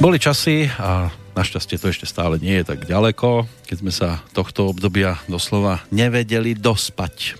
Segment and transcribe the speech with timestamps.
[0.00, 4.72] Boli časy a našťastie to ešte stále nie je tak ďaleko, keď sme sa tohto
[4.72, 7.36] obdobia doslova nevedeli dospať.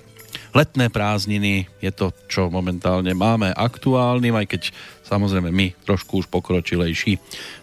[0.53, 4.63] Letné prázdniny je to, čo momentálne máme aktuálnym, aj keď
[5.09, 7.17] samozrejme my trošku už pokročilejší.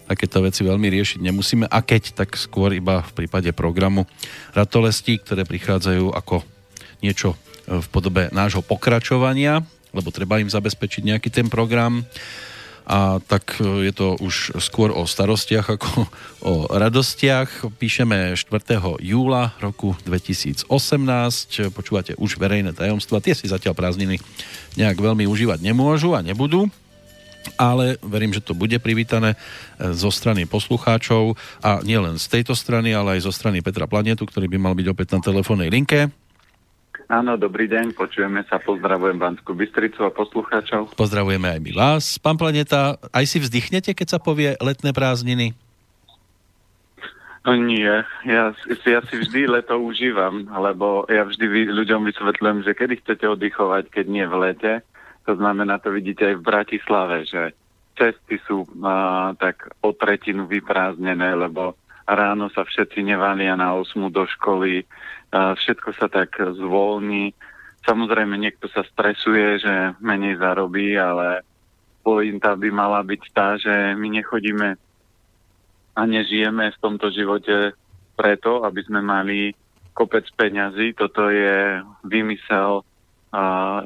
[0.10, 4.10] Takéto veci veľmi riešiť nemusíme a keď, tak skôr iba v prípade programu.
[4.58, 6.42] Ratolestí, ktoré prichádzajú ako
[7.06, 7.38] niečo
[7.70, 9.62] v podobe nášho pokračovania,
[9.94, 12.02] lebo treba im zabezpečiť nejaký ten program
[12.88, 16.08] a tak e, je to už skôr o starostiach ako
[16.40, 17.68] o radostiach.
[17.76, 18.80] Píšeme 4.
[19.04, 20.72] júla roku 2018,
[21.76, 24.24] počúvate už verejné tajomstva, tie si zatiaľ prázdniny
[24.80, 26.72] nejak veľmi užívať nemôžu a nebudú,
[27.60, 29.38] ale verím, že to bude privítané e,
[29.92, 34.48] zo strany poslucháčov a nielen z tejto strany, ale aj zo strany Petra Planetu, ktorý
[34.48, 36.08] by mal byť opäť na telefónnej linke.
[37.08, 40.92] Áno, dobrý deň, počujeme sa, pozdravujem Banskú Bystricu a poslucháčov.
[41.00, 42.20] Pozdravujeme aj my vás.
[42.20, 45.56] Pán Planeta, aj si vzdychnete, keď sa povie letné prázdniny?
[47.48, 47.88] No nie,
[48.28, 53.88] ja, ja si vždy leto užívam, lebo ja vždy ľuďom vysvetľujem, že kedy chcete oddychovať,
[53.88, 54.74] keď nie v lete.
[55.32, 57.56] To znamená, to vidíte aj v Bratislave, že
[57.96, 64.24] cesty sú a, tak o tretinu vyprázdnené, lebo ráno sa všetci nevalia na 8 do
[64.26, 64.88] školy,
[65.36, 67.36] všetko sa tak zvolní.
[67.84, 71.44] Samozrejme, niekto sa stresuje, že menej zarobí, ale
[72.04, 74.80] pointa by mala byť tá, že my nechodíme
[75.98, 77.76] a nežijeme v tomto živote
[78.16, 79.52] preto, aby sme mali
[79.92, 80.96] kopec peňazí.
[80.96, 82.88] Toto je vymysel.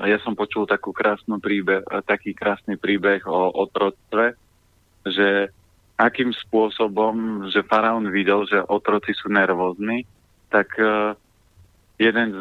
[0.06, 4.38] Ja som počul takú krásnu príbeh, taký krásny príbeh o otroctve,
[5.08, 5.50] že
[6.02, 10.10] akým spôsobom, že faraón videl, že otroci sú nervózni,
[10.50, 10.74] tak
[12.02, 12.38] jeden z,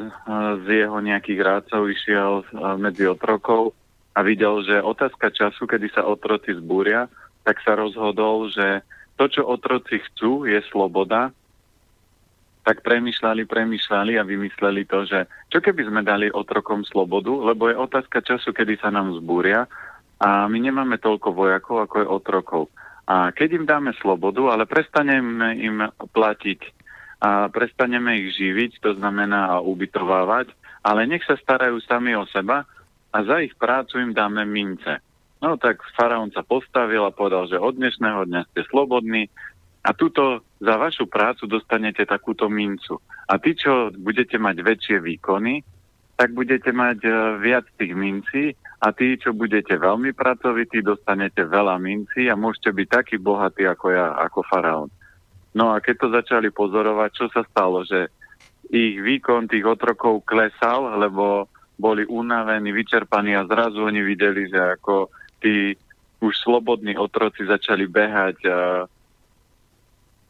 [0.65, 2.33] z jeho nejakých rádcov išiel
[2.81, 3.77] medzi otrokov
[4.17, 7.07] a videl, že otázka času, kedy sa otroci zbúria,
[7.45, 8.81] tak sa rozhodol, že
[9.21, 11.29] to, čo otroci chcú, je sloboda,
[12.65, 17.77] tak premyšľali, premyšľali a vymysleli to, že čo keby sme dali otrokom slobodu, lebo je
[17.77, 19.65] otázka času, kedy sa nám zbúria
[20.21, 22.63] a my nemáme toľko vojakov, ako je otrokov.
[23.11, 26.61] A keď im dáme slobodu, ale prestaneme im platiť
[27.19, 30.55] a prestaneme ich živiť, to znamená ubytovávať,
[30.87, 32.63] ale nech sa starajú sami o seba
[33.11, 35.03] a za ich prácu im dáme mince.
[35.43, 39.27] No tak faraón sa postavil a povedal, že od dnešného dňa ste slobodní
[39.83, 43.03] a túto za vašu prácu dostanete takúto mincu.
[43.27, 45.65] A tí, čo budete mať väčšie výkony,
[46.15, 51.77] tak budete mať uh, viac tých mincí a tí, čo budete veľmi pracovití, dostanete veľa
[51.77, 54.91] mincí a môžete byť taký bohatý ako ja, ako faraón.
[55.53, 58.09] No a keď to začali pozorovať, čo sa stalo, že
[58.73, 65.13] ich výkon tých otrokov klesal, lebo boli unavení, vyčerpaní a zrazu oni videli, že ako
[65.45, 65.77] tí
[66.21, 68.59] už slobodní otroci začali behať a,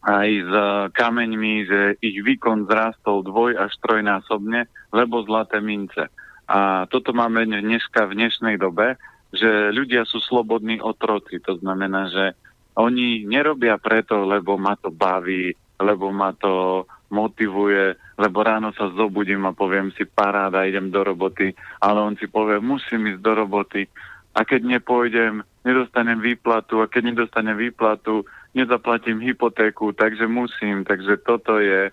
[0.00, 0.52] aj s
[0.96, 6.08] kameňmi, že ich výkon zrástol dvoj až trojnásobne, lebo zlaté mince.
[6.50, 8.98] A toto máme dneska v dnešnej dobe,
[9.30, 11.38] že ľudia sú slobodní otroci.
[11.46, 12.34] To znamená, že
[12.74, 16.84] oni nerobia preto, lebo ma to baví, lebo ma to
[17.14, 22.26] motivuje, lebo ráno sa zobudím a poviem si paráda, idem do roboty, ale on si
[22.26, 23.86] povie, musím ísť do roboty
[24.34, 28.22] a keď nepôjdem, nedostanem výplatu a keď nedostanem výplatu,
[28.54, 30.86] nezaplatím hypotéku, takže musím.
[30.86, 31.90] Takže toto je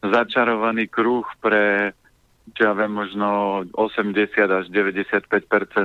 [0.00, 1.92] začarovaný kruh pre,
[2.54, 4.14] čo ja viem, možno 80
[4.48, 5.28] až 95%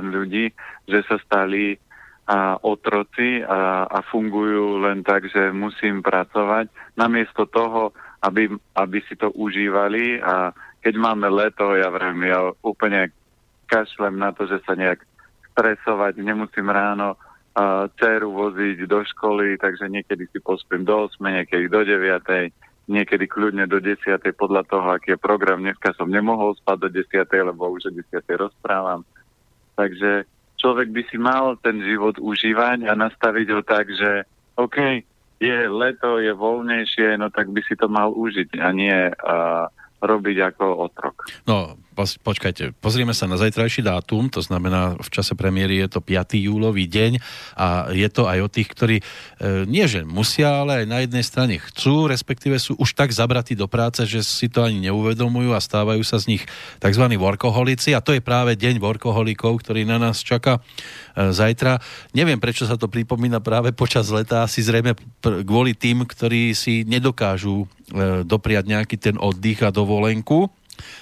[0.08, 0.52] ľudí,
[0.88, 1.76] že sa stali
[2.24, 7.92] a otroci a, a fungujú len tak, že musím pracovať, namiesto toho,
[8.24, 8.48] aby,
[8.80, 10.24] aby si to užívali.
[10.24, 13.12] A keď máme leto, ja vrem, ja úplne
[13.68, 15.04] kašlem na to, že sa nejak
[15.52, 21.68] stresovať, nemusím ráno uh, dceru voziť do školy, takže niekedy si pospím do 8, niekedy
[21.68, 22.24] do 9,
[22.84, 25.64] niekedy kľudne do 10, podľa toho, aký je program.
[25.64, 28.04] Dneska som nemohol spať do 10, lebo už o 10
[28.36, 29.04] rozprávam.
[29.74, 30.28] Takže
[30.60, 34.24] človek by si mal ten život užívať a nastaviť ho tak, že
[34.56, 35.04] OK,
[35.42, 39.66] je leto, je voľnejšie, no tak by si to mal užiť a nie uh,
[40.00, 41.28] robiť ako otrok.
[41.44, 46.34] No, počkajte, pozrieme sa na zajtrajší dátum, to znamená v čase premiéry je to 5.
[46.34, 47.22] júlový deň
[47.54, 49.04] a je to aj o tých, ktorí e,
[49.70, 53.70] nie že musia, ale aj na jednej strane chcú, respektíve sú už tak zabratí do
[53.70, 56.42] práce, že si to ani neuvedomujú a stávajú sa z nich
[56.82, 57.04] tzv.
[57.14, 60.58] workoholici a to je práve deň workoholikov, ktorý na nás čaká
[61.14, 61.78] e, zajtra.
[62.10, 66.82] Neviem, prečo sa to pripomína práve počas leta, asi zrejme pr- kvôli tým, ktorí si
[66.82, 70.50] nedokážu e, dopriať nejaký ten oddych a dovolenku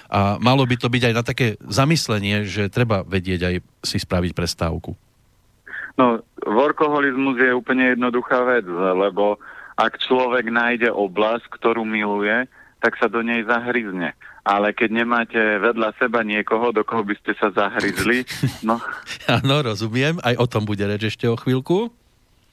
[0.09, 4.31] a malo by to byť aj na také zamyslenie, že treba vedieť aj si spraviť
[4.33, 4.93] prestávku.
[5.93, 9.37] No, workoholizmus je úplne jednoduchá vec, lebo
[9.77, 12.45] ak človek nájde oblasť, ktorú miluje,
[12.81, 14.13] tak sa do nej zahryzne.
[14.43, 18.27] Ale keď nemáte vedľa seba niekoho, do koho by ste sa zahryzli,
[18.67, 18.75] no...
[19.39, 21.87] Áno, rozumiem, aj o tom bude reč ešte o chvíľku.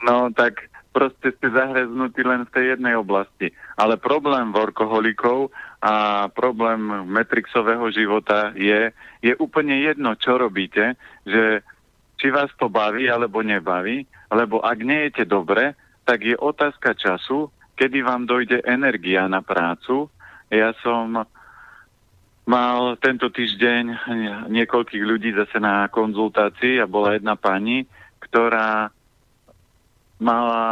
[0.06, 3.50] No, tak proste ste zahreznutí len v tej jednej oblasti.
[3.74, 5.50] Ale problém workoholikov
[5.80, 8.92] a problém metrixového života je,
[9.24, 10.92] je úplne jedno, čo robíte,
[11.24, 11.64] že
[12.20, 15.72] či vás to baví alebo nebaví, lebo ak nejete dobre,
[16.04, 17.48] tak je otázka času,
[17.80, 20.12] kedy vám dojde energia na prácu.
[20.52, 21.24] Ja som
[22.44, 24.10] mal tento týždeň
[24.52, 27.88] niekoľkých ľudí zase na konzultácii a bola jedna pani,
[28.20, 28.92] ktorá
[30.20, 30.62] mala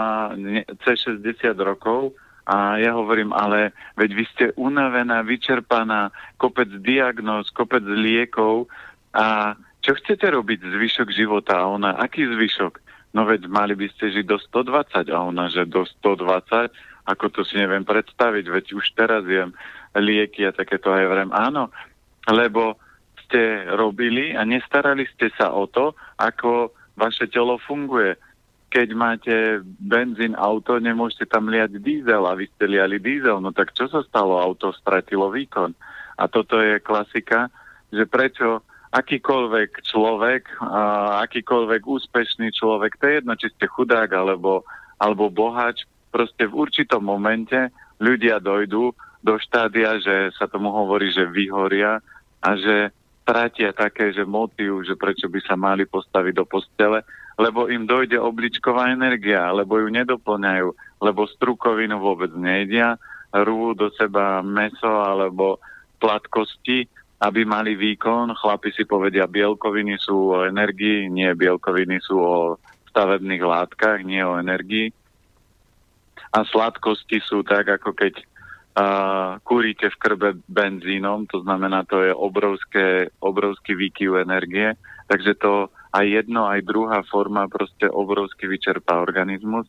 [0.84, 2.12] cez 60 rokov
[2.48, 6.08] a ja hovorím, ale veď vy ste unavená, vyčerpaná,
[6.40, 8.72] kopec diagnóz, kopec liekov
[9.12, 9.52] a
[9.84, 11.60] čo chcete robiť zvyšok života?
[11.60, 12.80] A ona, aký zvyšok?
[13.12, 16.72] No veď mali by ste žiť do 120 a ona, že do 120,
[17.08, 19.52] ako to si neviem predstaviť, veď už teraz jem
[19.96, 21.30] lieky a takéto aj vrem.
[21.32, 21.72] Áno,
[22.28, 22.76] lebo
[23.28, 28.16] ste robili a nestarali ste sa o to, ako vaše telo funguje.
[28.68, 33.72] Keď máte benzín, auto, nemôžete tam liať diesel a vy ste liali diesel, no tak
[33.72, 34.36] čo sa stalo?
[34.36, 35.72] Auto stratilo výkon.
[36.20, 37.48] A toto je klasika,
[37.88, 38.60] že prečo
[38.92, 44.64] akýkoľvek človek, a akýkoľvek úspešný človek, to je jedno, či ste chudák alebo,
[44.96, 47.68] alebo bohač, proste v určitom momente
[48.00, 52.00] ľudia dojdú do štádia, že sa tomu hovorí, že vyhoria
[52.40, 52.94] a že
[53.28, 57.04] stratia také, že motív, že prečo by sa mali postaviť do postele,
[57.38, 60.68] lebo im dojde obličková energia, lebo ju nedoplňajú,
[60.98, 62.98] lebo strukovinu vôbec nejedia,
[63.30, 65.62] rú do seba meso alebo
[66.02, 68.30] platkosti aby mali výkon.
[68.38, 72.36] Chlapi si povedia, bielkoviny sú o energii, nie bielkoviny sú o
[72.94, 74.94] stavebných látkach, nie o energii.
[76.30, 82.12] A sladkosti sú tak, ako keď uh, kúrite v krbe benzínom, to znamená, to je
[82.14, 84.78] obrovské, obrovský výkyv energie,
[85.10, 89.66] takže to aj jedno, aj druhá forma proste obrovsky vyčerpá organizmus.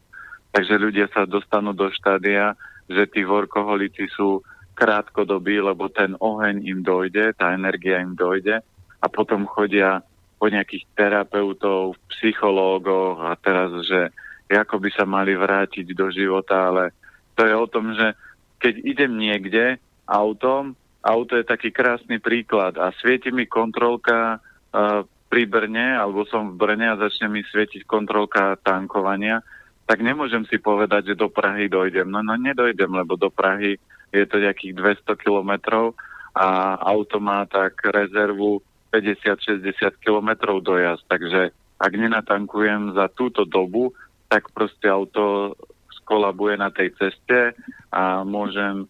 [0.49, 2.57] Takže ľudia sa dostanú do štádia,
[2.89, 4.41] že tí workoholici sú
[4.73, 8.63] krátkodobý, lebo ten oheň im dojde, tá energia im dojde
[8.99, 10.01] a potom chodia
[10.39, 14.09] po nejakých terapeutov, psychológoch a teraz, že
[14.47, 16.95] ako by sa mali vrátiť do života, ale
[17.35, 18.15] to je o tom, že
[18.57, 19.77] keď idem niekde
[20.07, 20.73] autom,
[21.03, 26.57] auto je taký krásny príklad a svieti mi kontrolka uh, pri Brne, alebo som v
[26.57, 29.45] Brne a začne mi svietiť kontrolka tankovania,
[29.85, 32.09] tak nemôžem si povedať, že do Prahy dojdem.
[32.09, 33.77] No, no nedojdem, lebo do Prahy
[34.09, 34.73] je to nejakých
[35.05, 35.93] 200 kilometrov
[36.33, 39.65] a auto má tak rezervu 50-60
[40.01, 41.05] kilometrov dojazd.
[41.05, 43.93] Takže ak nenatankujem za túto dobu,
[44.29, 45.53] tak proste auto
[46.01, 47.53] skolabuje na tej ceste
[47.93, 48.89] a môžem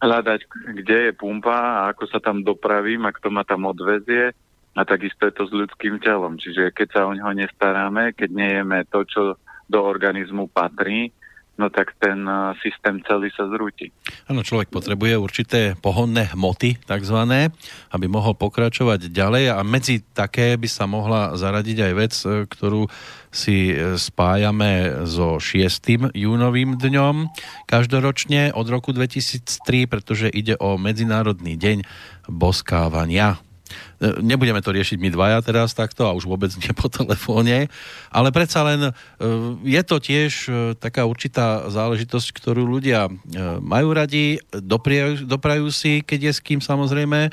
[0.00, 0.40] hľadať,
[0.80, 4.32] kde je pumpa a ako sa tam dopravím a kto ma tam odvezie.
[4.80, 6.40] A takisto je to s ľudským telom.
[6.40, 9.36] Čiže keď sa o neho nestaráme, keď nejeme to, čo
[9.68, 11.12] do organizmu patrí,
[11.60, 12.24] no tak ten
[12.64, 13.92] systém celý sa zrúti.
[14.32, 17.52] Áno, človek potrebuje určité pohonné hmoty, takzvané,
[17.92, 22.88] aby mohol pokračovať ďalej a medzi také by sa mohla zaradiť aj vec, e, ktorú
[23.28, 26.16] si e, spájame so 6.
[26.16, 27.28] júnovým dňom
[27.68, 31.84] každoročne od roku 2003, pretože ide o Medzinárodný deň
[32.32, 33.49] boskávania.
[34.00, 37.68] E, nebudeme to riešiť my dvaja teraz takto a už vôbec nie po telefóne,
[38.08, 38.92] ale predsa len e,
[39.68, 43.12] je to tiež e, taká určitá záležitosť, ktorú ľudia
[43.60, 47.28] majú radi, doprajú, doprajú si, keď je s kým samozrejme,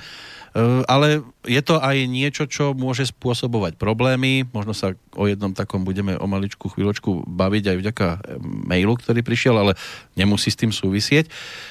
[0.90, 4.50] ale je to aj niečo, čo môže spôsobovať problémy.
[4.50, 8.08] Možno sa o jednom takom budeme o maličku chvíľočku baviť aj vďaka
[8.42, 9.78] mailu, ktorý prišiel, ale
[10.18, 11.30] nemusí s tým súvisieť.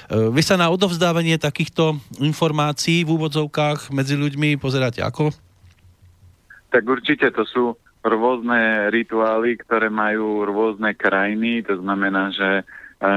[0.09, 5.35] Vy sa na odovzdávanie takýchto informácií v úvodzovkách medzi ľuďmi pozeráte ako?
[6.71, 7.75] Tak určite to sú
[8.07, 11.66] rôzne rituály, ktoré majú rôzne krajiny.
[11.66, 12.62] To znamená, že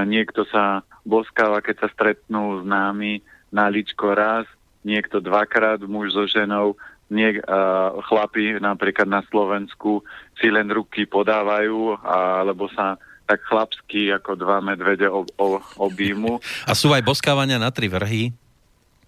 [0.09, 3.21] niekto sa boskáva, keď sa stretnú s námi
[3.53, 4.49] na ličko raz,
[4.83, 10.05] niekto dvakrát, muž so ženou, niek, uh, chlapi napríklad na Slovensku
[10.37, 12.95] si len ruky podávajú, alebo sa
[13.29, 16.41] tak chlapsky ako dva medvede ob, ob, objímu.
[16.65, 18.33] A sú aj boskávania na tri vrhy?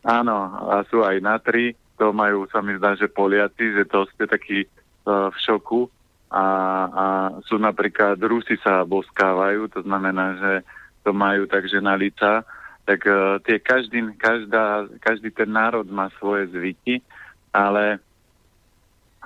[0.05, 0.33] Áno,
[0.69, 1.73] a sú aj na tri.
[1.97, 5.89] To majú, sa mi zdá, že Poliaci, že to ste takí uh, v šoku.
[6.31, 6.45] A,
[6.89, 7.05] a
[7.45, 10.53] sú napríklad, Rusi sa boskávajú, to znamená, že
[11.03, 12.45] to majú takže na lica
[12.85, 16.99] tak uh, tie každý, každá, každý ten národ má svoje zvyky,
[17.53, 18.01] ale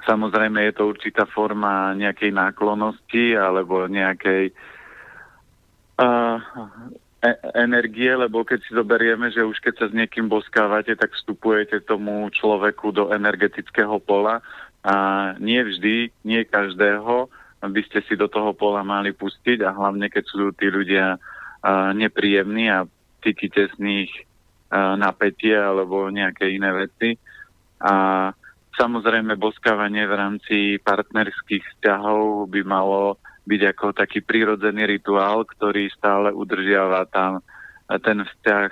[0.05, 4.53] Samozrejme je to určitá forma nejakej náklonosti alebo nejakej
[5.97, 6.37] uh,
[7.25, 11.81] e- energie, lebo keď si zoberieme, že už keď sa s niekým boskávate, tak vstupujete
[11.87, 14.45] tomu človeku do energetického pola
[14.85, 14.95] a
[15.41, 17.31] nie vždy, nie každého
[17.65, 21.17] by ste si do toho pola mali pustiť a hlavne keď sú tí ľudia
[21.97, 22.85] nepríjemní a
[23.33, 24.11] z nich
[24.69, 27.17] uh, napätie alebo nejaké iné veci.
[27.81, 28.29] A
[28.75, 33.15] Samozrejme, boskávanie v rámci partnerských vzťahov by malo
[33.47, 37.39] byť ako taký prírodzený rituál, ktorý stále udržiava tam
[38.03, 38.69] ten vzťah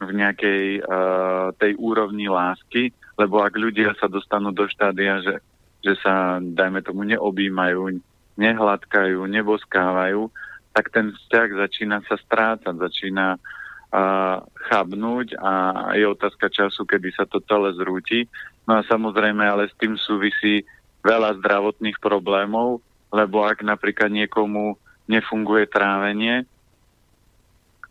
[0.00, 5.40] v nejakej uh, tej úrovni lásky, lebo ak ľudia sa dostanú do štádia, že,
[5.80, 7.96] že sa, dajme tomu, neobjímajú,
[8.36, 10.28] nehladkajú, neboskávajú,
[10.76, 13.59] tak ten vzťah začína sa strácať, začína uh,
[14.70, 15.52] chabnúť a
[15.98, 18.30] je otázka času, kedy sa to celé zrúti
[18.70, 20.62] No a samozrejme, ale s tým súvisí
[21.02, 22.78] veľa zdravotných problémov,
[23.10, 24.78] lebo ak napríklad niekomu
[25.10, 26.46] nefunguje trávenie,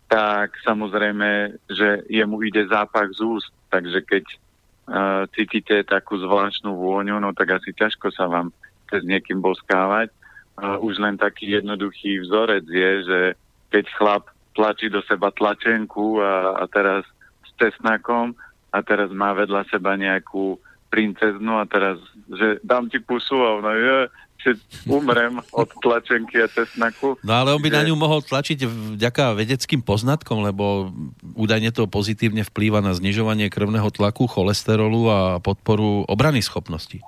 [0.08, 3.52] tak samozrejme, že jemu ide zápach z úst.
[3.68, 8.56] Takže keď uh, cítite takú zvláštnu vôňu, no tak asi ťažko sa vám
[8.88, 10.16] s niekým boskávať.
[10.56, 13.20] Uh, už len taký jednoduchý vzorec je, že
[13.68, 14.24] keď chlap
[14.60, 17.08] tlačí do seba tlačenku a, a teraz
[17.48, 18.36] s cesnakom
[18.76, 20.60] a teraz má vedľa seba nejakú
[20.92, 21.96] princeznu a teraz,
[22.28, 23.98] že dám ti pusu a ona je,
[24.40, 24.52] že
[24.88, 27.16] umrem od tlačenky a cesnaku.
[27.24, 27.76] No ale on by že...
[27.76, 28.68] na ňu mohol tlačiť
[29.00, 30.92] vďaka vedeckým poznatkom, lebo
[31.40, 37.00] údajne to pozitívne vplýva na znižovanie krvného tlaku, cholesterolu a podporu obrany schopnosti.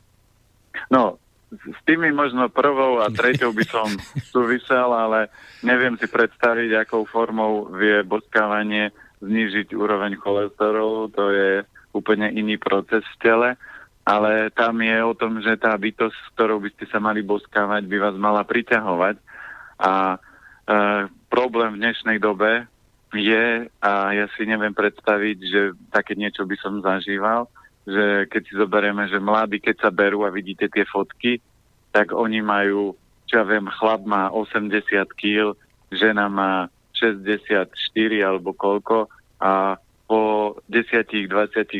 [0.91, 1.20] No,
[1.51, 3.88] s tými možno prvou a treťou by som
[4.34, 5.27] súvisel, ale
[5.62, 11.12] neviem si predstaviť, akou formou vie boskávanie znižiť úroveň cholesterolu.
[11.13, 11.51] To je
[11.91, 13.50] úplne iný proces v tele
[14.05, 17.86] ale tam je o tom, že tá bytosť, s ktorou by ste sa mali boskávať,
[17.86, 19.15] by vás mala priťahovať.
[19.77, 20.17] A e,
[21.29, 22.65] problém v dnešnej dobe
[23.13, 25.62] je, a ja si neviem predstaviť, že
[25.93, 27.46] také niečo by som zažíval,
[27.85, 31.41] že keď si zoberieme, že mladí, keď sa berú a vidíte tie fotky,
[31.91, 32.95] tak oni majú,
[33.27, 34.85] čo ja viem, chlap má 80
[35.17, 35.57] kg,
[35.91, 37.73] žena má 64
[38.21, 39.09] alebo koľko
[39.41, 41.31] a po 10-20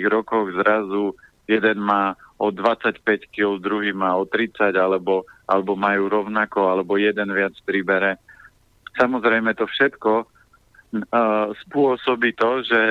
[0.08, 1.14] rokoch zrazu
[1.52, 7.30] jeden má o 25 kg, druhý má o 30, alebo, alebo majú rovnako, alebo jeden
[7.30, 8.18] viac pribere.
[8.98, 12.82] Samozrejme to všetko uh, spôsobí to, že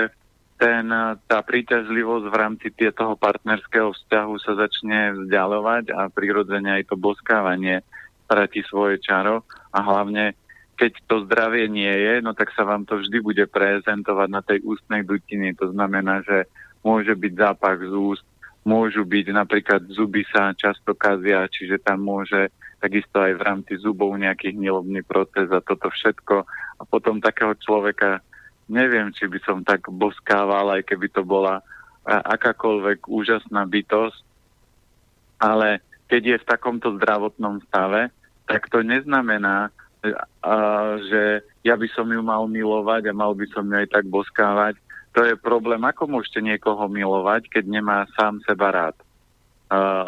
[0.61, 0.93] ten,
[1.25, 7.81] tá príťažlivosť v rámci toho partnerského vzťahu sa začne vzdialovať a prirodzene aj to boskávanie
[8.29, 10.37] stratí svoje čaro a hlavne
[10.77, 14.65] keď to zdravie nie je, no tak sa vám to vždy bude prezentovať na tej
[14.65, 15.53] ústnej dutine.
[15.61, 16.49] To znamená, že
[16.81, 18.25] môže byť zápach z úst,
[18.65, 22.49] môžu byť, napríklad zuby sa často kazia, čiže tam môže
[22.81, 26.49] takisto aj v rámci zubov nejaký hnilobný proces a toto všetko.
[26.81, 28.25] A potom takého človeka
[28.71, 31.59] neviem, či by som tak boskával, aj keby to bola
[32.07, 34.23] akákoľvek úžasná bytosť,
[35.43, 38.09] ale keď je v takomto zdravotnom stave,
[38.47, 39.69] tak to neznamená,
[41.07, 44.81] že ja by som ju mal milovať a mal by som ju aj tak boskávať,
[45.11, 48.97] to je problém, ako môžete niekoho milovať, keď nemá sám seba rád.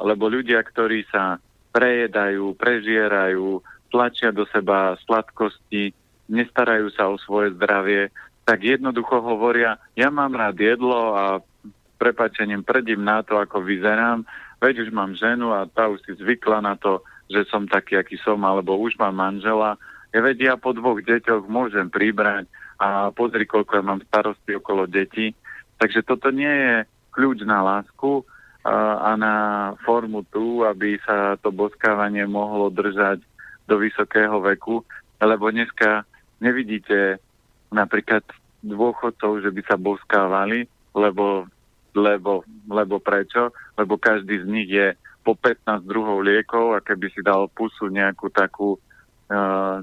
[0.07, 1.43] Lebo ľudia, ktorí sa
[1.75, 3.61] prejedajú, prežierajú,
[3.93, 5.93] tlačia do seba sladkosti,
[6.31, 8.09] nestarajú sa o svoje zdravie,
[8.43, 11.25] tak jednoducho hovoria, ja mám rád jedlo a
[11.99, 14.27] prepačením prdím na to, ako vyzerám,
[14.59, 18.19] veď už mám ženu a tá už si zvykla na to, že som taký, aký
[18.19, 19.79] som, alebo už mám manžela,
[20.13, 22.51] ja veď ja po dvoch deťoch môžem pribrať,
[22.83, 25.31] a pozri, koľko ja mám starosti okolo detí.
[25.79, 26.75] Takže toto nie je
[27.15, 28.27] kľúč na lásku
[28.67, 29.35] a na
[29.87, 33.23] formu tu, aby sa to boskávanie mohlo držať
[33.67, 34.83] do vysokého veku,
[35.23, 36.03] lebo dneska
[36.43, 37.23] nevidíte
[37.73, 38.23] napríklad
[38.63, 41.51] dôchodcov, že by sa boskávali, lebo,
[41.97, 43.51] lebo, lebo prečo?
[43.75, 44.95] Lebo každý z nich je
[45.27, 49.79] po 15 druhov liekov a keby si dal pusu nejakú takú uh,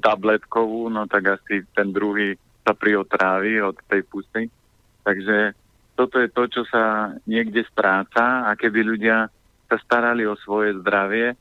[0.00, 4.48] tabletkovú, no tak asi ten druhý sa priotrávi od tej pusy.
[5.02, 5.56] Takže
[5.98, 9.28] toto je to, čo sa niekde stráca a keby ľudia
[9.68, 11.36] sa starali o svoje zdravie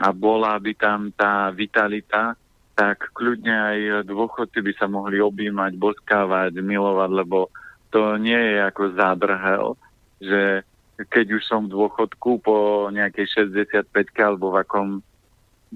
[0.00, 2.36] a bola by tam tá vitalita,
[2.80, 7.52] tak kľudne aj dôchodci by sa mohli objímať, boskávať, milovať, lebo
[7.92, 9.76] to nie je ako zádrhel,
[10.16, 10.64] že
[10.96, 13.84] keď už som v dôchodku po nejakej 65
[14.24, 14.88] alebo v akom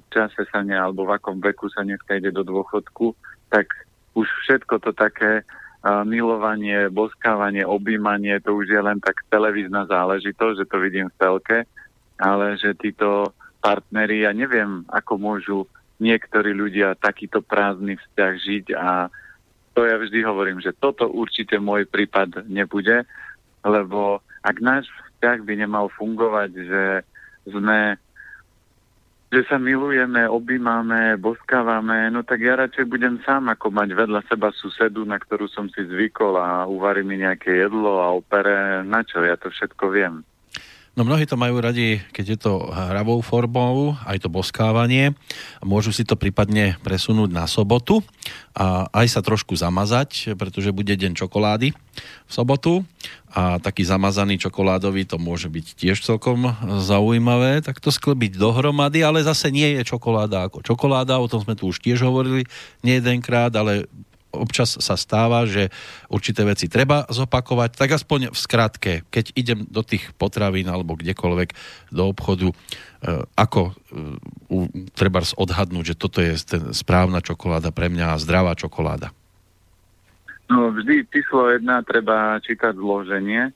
[0.08, 3.12] čase sa ne, alebo v akom veku sa dneska ide do dôchodku,
[3.52, 3.68] tak
[4.16, 10.56] už všetko to také uh, milovanie, boskávanie, objímanie, to už je len tak televízna záležitosť,
[10.56, 11.58] že to vidím v telke.
[12.16, 15.58] ale že títo partneri, ja neviem, ako môžu
[16.02, 19.08] niektorí ľudia takýto prázdny vzťah žiť a
[19.74, 23.02] to ja vždy hovorím, že toto určite môj prípad nebude,
[23.66, 26.82] lebo ak náš vzťah by nemal fungovať, že
[27.50, 27.98] sme
[29.34, 34.54] že sa milujeme, objímame, boskávame, no tak ja radšej budem sám, ako mať vedľa seba
[34.54, 39.26] susedu, na ktorú som si zvykol a uvarí mi nejaké jedlo a opere, na čo,
[39.26, 40.22] ja to všetko viem.
[40.94, 45.18] No mnohí to majú radi, keď je to hravou formou, aj to boskávanie.
[45.58, 48.06] Môžu si to prípadne presunúť na sobotu
[48.54, 52.86] a aj sa trošku zamazať, pretože bude deň čokolády v sobotu
[53.34, 59.26] a taký zamazaný čokoládový to môže byť tiež celkom zaujímavé, tak to sklebiť dohromady, ale
[59.26, 62.46] zase nie je čokoláda ako čokoláda, o tom sme tu už tiež hovorili
[62.86, 63.90] nie jedenkrát, ale
[64.34, 65.70] občas sa stáva, že
[66.10, 71.48] určité veci treba zopakovať, tak aspoň v skratke, keď idem do tých potravín alebo kdekoľvek
[71.94, 72.56] do obchodu, e,
[73.38, 73.72] ako e,
[74.92, 79.14] treba odhadnúť, že toto je ten správna čokoláda pre mňa, zdravá čokoláda?
[80.50, 83.54] No vždy číslo jedna treba čítať zloženie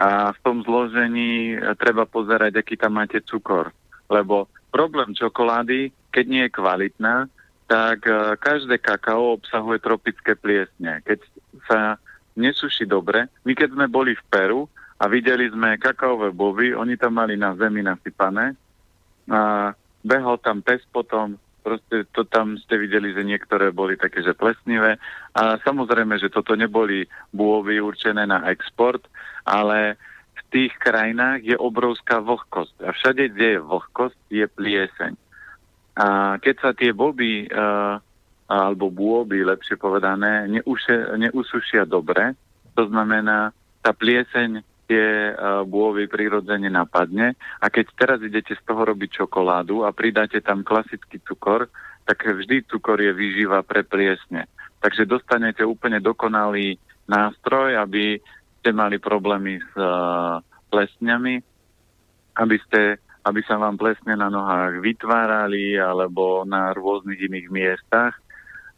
[0.00, 3.72] a v tom zložení treba pozerať, aký tam máte cukor.
[4.08, 7.28] Lebo problém čokolády, keď nie je kvalitná,
[7.66, 11.02] tak e, každé kakao obsahuje tropické pliesne.
[11.02, 11.18] Keď
[11.66, 11.98] sa
[12.38, 14.60] nesuší dobre, my keď sme boli v Peru
[15.02, 18.54] a videli sme kakaové boby, oni tam mali na zemi nasypané
[19.26, 19.74] a
[20.06, 21.34] behol tam pes potom,
[21.66, 25.02] proste to tam ste videli, že niektoré boli také, že plesnivé
[25.34, 29.02] a samozrejme, že toto neboli bôvy určené na export,
[29.42, 29.98] ale
[30.38, 35.12] v tých krajinách je obrovská vlhkosť a všade, kde je vlhkosť, je plieseň.
[35.96, 37.96] A keď sa tie boby uh,
[38.46, 42.36] alebo bôby, lepšie povedané, neuše, neusušia dobre,
[42.76, 48.86] to znamená, tá plieseň tie uh, bôvy prirodzene napadne a keď teraz idete z toho
[48.86, 51.66] robiť čokoládu a pridáte tam klasický cukor,
[52.06, 54.46] tak vždy cukor je výživa pre pliesne.
[54.78, 56.78] Takže dostanete úplne dokonalý
[57.10, 58.22] nástroj, aby
[58.62, 60.38] ste mali problémy s uh,
[60.70, 61.42] plesňami,
[62.38, 68.14] aby ste aby sa vám plesne na nohách vytvárali alebo na rôznych iných miestach.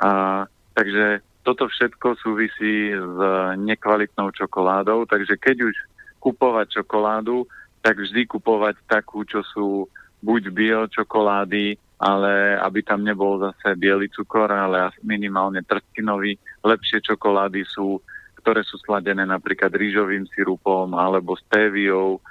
[0.01, 3.19] A, takže toto všetko súvisí s
[3.61, 5.77] nekvalitnou čokoládou, takže keď už
[6.17, 7.45] kupovať čokoládu,
[7.85, 9.85] tak vždy kupovať takú, čo sú
[10.25, 16.41] buď bio čokolády, ale aby tam nebol zase biely cukor, ale minimálne trstinový.
[16.65, 18.01] Lepšie čokolády sú,
[18.43, 22.23] ktoré sú sladené napríklad rýžovým sirupom alebo stéviou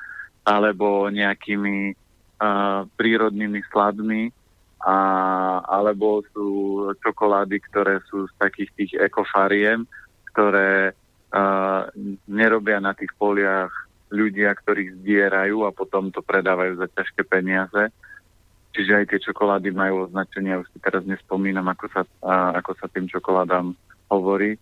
[0.47, 1.91] alebo nejakými
[2.97, 4.29] prírodnými sladmi,
[4.85, 4.97] a,
[5.65, 6.49] alebo sú
[7.01, 9.89] čokolády, ktoré sú z takých tých ekofariem,
[10.33, 10.93] ktoré
[11.33, 11.41] a,
[12.29, 13.73] nerobia na tých poliach
[14.13, 17.89] ľudia, ktorých zdierajú a potom to predávajú za ťažké peniaze.
[18.77, 22.87] Čiže aj tie čokolády majú označenie, už si teraz nespomínam, ako sa, a, ako sa
[22.93, 23.73] tým čokoládám
[24.13, 24.61] hovorí.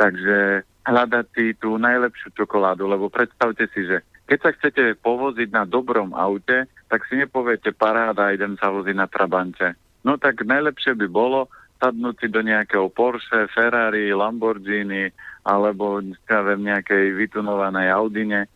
[0.00, 5.66] Takže hľadať si tú najlepšiu čokoládu, lebo predstavte si, že keď sa chcete povoziť na
[5.66, 9.74] dobrom aute, tak si nepoviete paráda, idem sa voziť na Trabante.
[10.06, 11.50] No tak najlepšie by bolo
[11.82, 15.10] sadnúť si do nejakého Porsche, Ferrari, Lamborghini
[15.42, 15.98] alebo
[16.46, 18.46] viem, nejakej vytunovanej Audine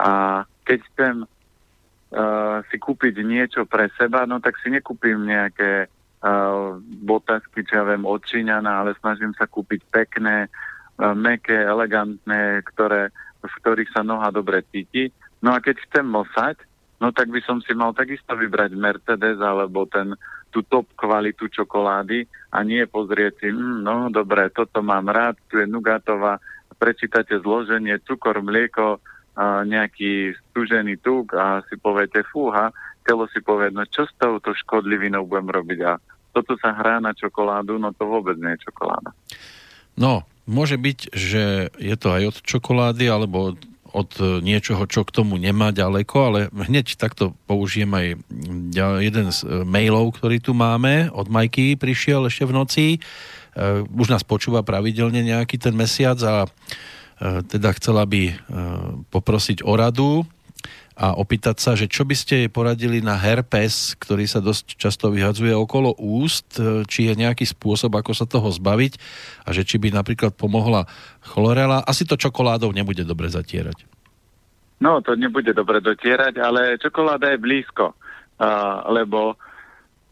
[0.00, 5.84] a keď chcem uh, si kúpiť niečo pre seba, no tak si nekúpim nejaké
[6.24, 8.24] uh, botasky, čo ja viem, od
[8.80, 15.08] ale snažím sa kúpiť pekné, uh, meké, elegantné, ktoré, v ktorých sa noha dobre cíti.
[15.40, 16.60] No a keď chcem mosať,
[17.00, 20.12] no tak by som si mal takisto vybrať Mercedes alebo ten,
[20.52, 25.56] tú top kvalitu čokolády a nie pozrieť si, mm, no dobre, toto mám rád, tu
[25.56, 26.36] je nugatová,
[26.76, 29.00] prečítate zloženie, cukor, mlieko,
[29.40, 32.74] a nejaký stužený tuk a si poviete, fúha,
[33.06, 35.92] telo si povie, no čo s touto škodlivinou budem robiť a
[36.34, 39.10] toto sa hrá na čokoládu, no to vôbec nie je čokoláda.
[39.98, 43.54] No, môže byť, že je to aj od čokolády, alebo
[43.90, 48.06] od e, niečoho, čo k tomu nemá ďaleko, ale hneď takto použijem aj
[49.02, 51.10] jeden z e, mailov, ktorý tu máme.
[51.10, 52.86] Od Majky prišiel ešte v noci.
[52.94, 52.98] E,
[53.86, 56.46] už nás počúva pravidelne nejaký ten mesiac a
[57.20, 58.32] teda chcela by
[59.12, 60.24] poprosiť o radu
[61.00, 65.08] a opýtať sa, že čo by ste jej poradili na herpes, ktorý sa dosť často
[65.08, 69.00] vyhadzuje okolo úst, e, či je nejaký spôsob, ako sa toho zbaviť
[69.48, 70.84] a že či by napríklad pomohla
[71.24, 71.80] chlorela.
[71.88, 73.88] Asi to čokoládou nebude dobre zatierať.
[74.84, 79.36] No, to nebude dobre dotierať, ale čokoláda je blízko, uh, lebo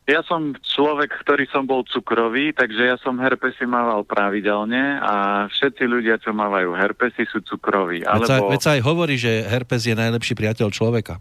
[0.09, 5.85] ja som človek, ktorý som bol cukrový, takže ja som herpesy mával pravidelne a všetci
[5.85, 8.09] ľudia, čo mávajú herpesy, sú cukroví.
[8.09, 8.25] Alebo...
[8.25, 11.21] Veď, sa, veď sa aj hovorí, že herpes je najlepší priateľ človeka.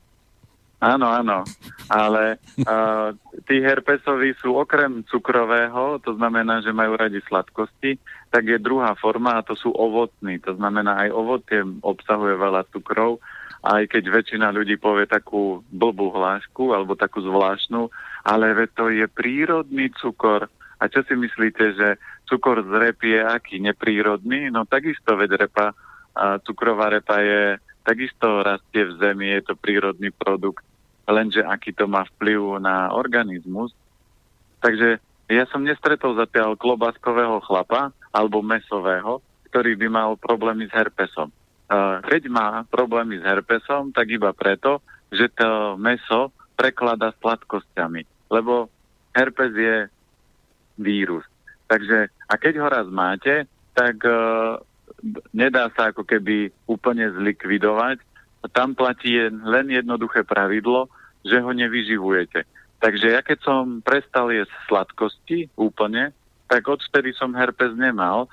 [0.78, 1.42] Áno, áno.
[1.90, 3.10] Ale uh,
[3.50, 7.98] tí herpesoví sú okrem cukrového, to znamená, že majú radi sladkosti,
[8.30, 10.38] tak je druhá forma a to sú ovocní.
[10.46, 13.18] To znamená, aj ovocie obsahuje veľa cukrov,
[13.66, 17.90] aj keď väčšina ľudí povie takú blbú hlášku alebo takú zvláštnu,
[18.28, 20.52] ale to je prírodný cukor.
[20.78, 21.96] A čo si myslíte, že
[22.28, 24.52] cukor z repy je aký neprírodný?
[24.52, 25.72] No takisto, veď repa,
[26.12, 27.56] a cukrová repa je
[27.88, 30.62] takisto rastie v zemi, je to prírodný produkt,
[31.08, 33.72] lenže aký to má vplyv na organizmus.
[34.60, 35.00] Takže
[35.32, 41.32] ja som nestretol zatiaľ klobáskového chlapa alebo mesového, ktorý by mal problémy s herpesom.
[42.04, 48.17] Keď má problémy s herpesom, tak iba preto, že to meso preklada sladkosťami.
[48.28, 48.70] Lebo
[49.16, 49.76] herpes je
[50.78, 51.26] vírus.
[51.68, 54.62] Takže, a keď ho raz máte, tak uh,
[55.36, 58.00] nedá sa ako keby úplne zlikvidovať.
[58.56, 60.88] Tam platí len jednoduché pravidlo,
[61.26, 62.48] že ho nevyživujete.
[62.78, 66.14] Takže ja keď som prestal jesť sladkosti úplne,
[66.48, 68.30] tak odvtedy som herpes nemal,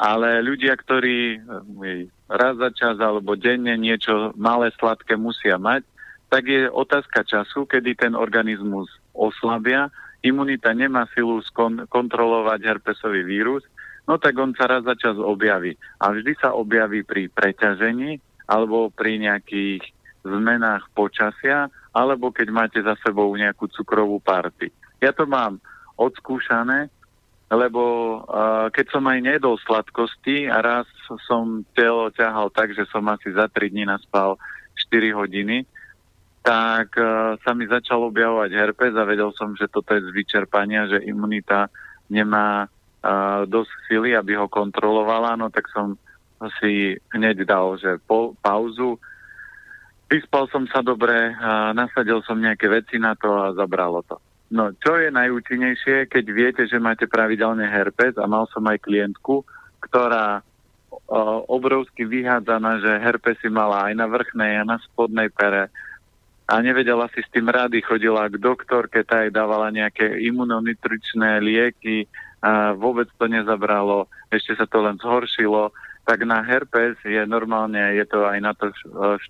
[0.00, 5.86] ale ľudia, ktorí eh, raz za čas alebo denne niečo malé sladké musia mať,
[6.32, 9.92] tak je otázka času, kedy ten organizmus oslabia,
[10.24, 13.62] imunita nemá silu skon- kontrolovať herpesový vírus
[14.06, 15.78] no tak on sa raz za čas objaví.
[16.02, 18.18] A vždy sa objaví pri preťažení
[18.50, 19.82] alebo pri nejakých
[20.22, 24.70] zmenách počasia, alebo keď máte za sebou nejakú cukrovú party.
[25.02, 25.58] Ja to mám
[25.98, 26.90] odskúšané,
[27.52, 27.82] lebo
[28.22, 30.86] uh, keď som aj nedol sladkosti a raz
[31.26, 34.38] som telo ťahal tak, že som asi za 3 dní naspal
[34.88, 35.66] 4 hodiny,
[36.42, 40.90] tak uh, sa mi začal objavovať herpes a vedel som, že toto je z vyčerpania,
[40.90, 41.70] že imunita
[42.10, 45.94] nemá uh, dosť sily, aby ho kontrolovala, no tak som
[46.58, 48.98] si hneď dal, že po, pauzu.
[50.10, 54.18] Vyspal som sa dobre, uh, nasadil som nejaké veci na to a zabralo to.
[54.52, 59.46] No, čo je najúčinnejšie, keď viete, že máte pravidelne herpes a mal som aj klientku,
[59.88, 65.70] ktorá uh, obrovsky vyhádzaná, že herpesy mala aj na vrchnej a na spodnej pere
[66.48, 72.10] a nevedela si s tým rady, chodila k doktorke, tá jej dávala nejaké imunonitričné lieky,
[72.42, 75.70] a vôbec to nezabralo, ešte sa to len zhoršilo,
[76.02, 78.76] tak na herpes je normálne, je to aj na to e,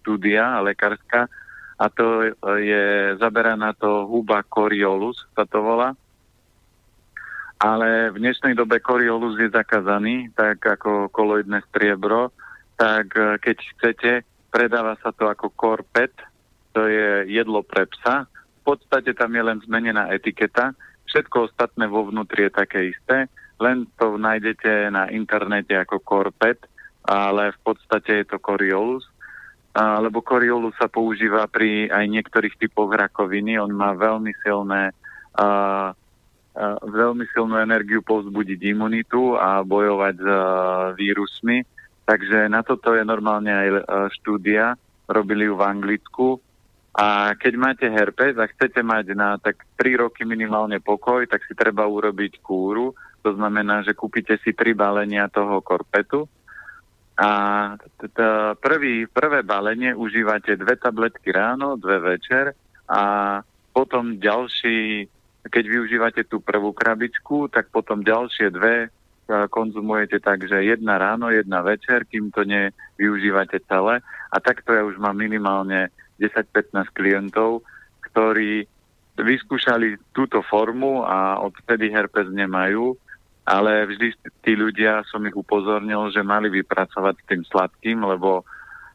[0.00, 1.28] štúdia lekárska
[1.76, 5.92] a to je, zaberá na to huba Coriolus, sa to volá.
[7.60, 12.32] Ale v dnešnej dobe Coriolus je zakázaný, tak ako koloidné striebro,
[12.80, 14.10] tak e, keď chcete,
[14.48, 16.16] predáva sa to ako korpet,
[16.72, 18.26] to je jedlo pre psa.
[18.60, 20.72] V podstate tam je len zmenená etiketa,
[21.12, 23.28] Všetko ostatné vo vnútri je také isté,
[23.60, 26.64] len to nájdete na internete ako Corpet,
[27.04, 29.04] ale v podstate je to Coriolus,
[29.76, 33.60] a, lebo Coriolus sa používa pri aj niektorých typoch rakoviny.
[33.60, 34.96] On má veľmi silné
[35.36, 35.46] a, a,
[36.80, 40.40] veľmi silnú energiu povzbudiť imunitu a bojovať s a,
[40.96, 41.60] vírusmi.
[42.08, 43.68] Takže na toto je normálne aj
[44.16, 44.80] štúdia,
[45.12, 46.40] robili ju v Anglicku
[46.92, 51.56] a keď máte herpes a chcete mať na tak 3 roky minimálne pokoj, tak si
[51.56, 52.92] treba urobiť kúru.
[53.24, 56.28] To znamená, že kúpite si tri balenia toho korpetu
[57.16, 57.30] a
[58.58, 62.52] prvý, prvé balenie užívate dve tabletky ráno, dve večer
[62.90, 63.40] a
[63.72, 65.06] potom ďalší,
[65.48, 68.90] keď využívate tú prvú krabičku, tak potom ďalšie dve
[69.48, 74.04] konzumujete tak, že jedna ráno, jedna večer, kým to nevyužívate celé.
[74.28, 75.88] A takto ja už mám minimálne
[76.22, 77.66] 10-15 klientov,
[78.12, 78.70] ktorí
[79.18, 82.96] vyskúšali túto formu a odtedy herpes nemajú,
[83.42, 88.46] ale vždy tí ľudia som ich upozornil, že mali vypracovať s tým sladkým, lebo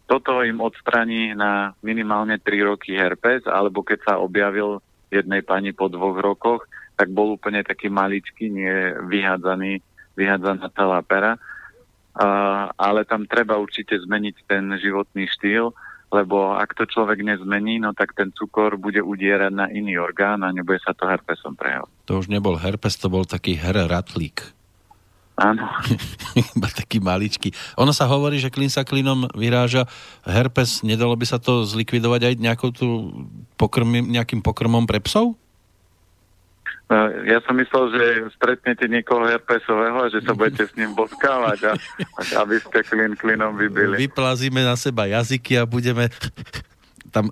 [0.08, 4.80] toto im odstraní na minimálne 3 roky herpes, alebo keď sa objavil
[5.12, 6.64] jednej pani po dvoch rokoch,
[6.96, 9.84] tak bol úplne taký maličký, nie vyhádzaný,
[10.16, 11.36] vyhádzaná celá pera.
[12.18, 15.70] Uh, ale tam treba určite zmeniť ten životný štýl
[16.08, 20.56] lebo ak to človek nezmení, no tak ten cukor bude udierať na iný orgán a
[20.56, 21.92] nebude sa to herpesom prejavovať.
[22.08, 24.56] To už nebol herpes, to bol taký herratlík.
[25.38, 25.70] Áno.
[26.58, 27.54] Iba taký maličký.
[27.78, 29.86] Ono sa hovorí, že klin sa klinom vyráža
[30.26, 30.82] herpes.
[30.82, 33.14] Nedalo by sa to zlikvidovať aj nejakou tu
[33.54, 35.38] pokrmi, nejakým pokrmom pre psov?
[36.88, 38.04] No, ja som myslel, že
[38.40, 41.72] stretnete niekoho herpesového a že sa budete s ním boskávať a
[42.48, 44.08] aby ste klin klinom vybili.
[44.08, 46.08] Vyplazíme na seba jazyky a budeme
[47.12, 47.28] tam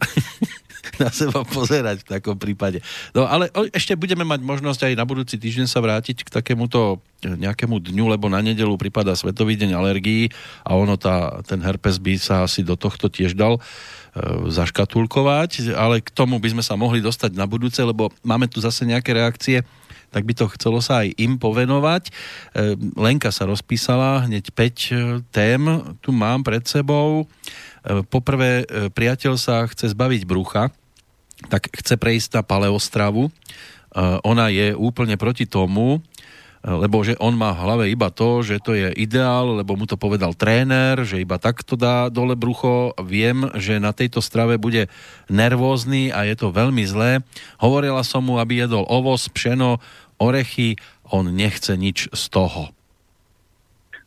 [1.03, 2.81] na seba pozerať v takom prípade.
[3.11, 7.81] No ale ešte budeme mať možnosť aj na budúci týždeň sa vrátiť k takémuto nejakému
[7.81, 10.29] dňu, lebo na nedelu prípada Svetový deň alergií
[10.61, 13.61] a ono tá, ten herpes by sa asi do tohto tiež dal e,
[14.53, 18.85] zaškatulkovať, ale k tomu by sme sa mohli dostať na budúce, lebo máme tu zase
[18.85, 19.65] nejaké reakcie
[20.15, 22.07] tak by to chcelo sa aj im povenovať.
[22.07, 22.11] E,
[22.95, 24.95] Lenka sa rozpísala, hneď 5 e,
[25.27, 25.59] tém
[25.99, 27.27] tu mám pred sebou.
[27.83, 28.63] E, poprvé,
[28.95, 30.71] priateľ sa chce zbaviť brucha,
[31.51, 33.27] tak chce prejsť na paleostravu.
[34.27, 36.03] Ona je úplne proti tomu,
[36.65, 40.01] lebo že on má v hlave iba to, že to je ideál, lebo mu to
[40.01, 42.89] povedal tréner, že iba takto dá dole brucho.
[43.05, 44.89] Viem, že na tejto strave bude
[45.29, 47.21] nervózny a je to veľmi zlé.
[47.61, 49.77] Hovorila som mu, aby jedol ovoz, pšeno,
[50.17, 50.79] orechy,
[51.11, 52.71] on nechce nič z toho.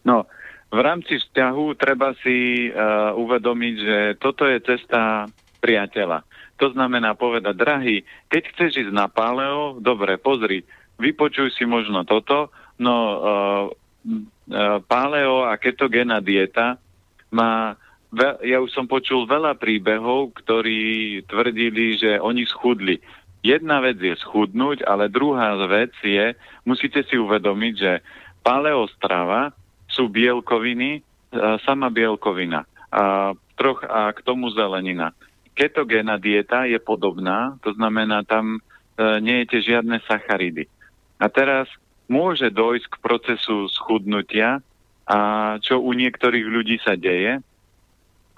[0.05, 0.25] No,
[0.68, 5.29] v rámci vzťahu treba si uh, uvedomiť, že toto je cesta
[5.64, 6.25] priateľa.
[6.59, 7.97] To znamená povedať, drahý,
[8.29, 10.66] keď chceš ísť na paleo, dobre, pozri,
[10.99, 12.51] vypočuj si možno toto,
[12.83, 13.18] no uh,
[13.71, 16.77] uh, paleo a ketogéna dieta
[17.33, 17.79] má
[18.40, 22.97] ja už som počul veľa príbehov, ktorí tvrdili, že oni schudli.
[23.42, 26.35] Jedna vec je schudnúť, ale druhá vec je,
[26.66, 27.92] musíte si uvedomiť, že
[28.42, 29.55] paleostrava
[29.87, 31.01] sú bielkoviny, e,
[31.62, 35.14] sama bielkovina a, troch, a k tomu zelenina.
[35.55, 38.61] Ketogéna dieta je podobná, to znamená, tam e,
[39.22, 40.66] nejete žiadne sacharidy.
[41.18, 41.70] A teraz
[42.11, 44.62] môže dojsť k procesu schudnutia,
[45.09, 45.18] a
[45.64, 47.40] čo u niektorých ľudí sa deje,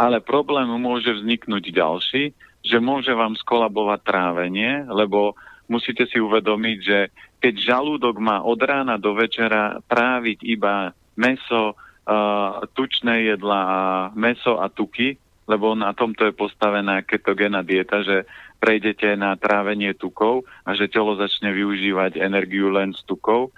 [0.00, 2.24] ale problém môže vzniknúť ďalší,
[2.60, 5.36] že môže vám skolabovať trávenie, lebo
[5.70, 6.98] musíte si uvedomiť, že
[7.40, 13.80] keď žalúdok má od rána do večera tráviť iba meso, uh, tučné jedla a
[14.12, 15.16] meso a tuky,
[15.48, 18.28] lebo na tomto je postavená ketogénna dieta, že
[18.60, 23.50] prejdete na trávenie tukov a že telo začne využívať energiu len z tukov,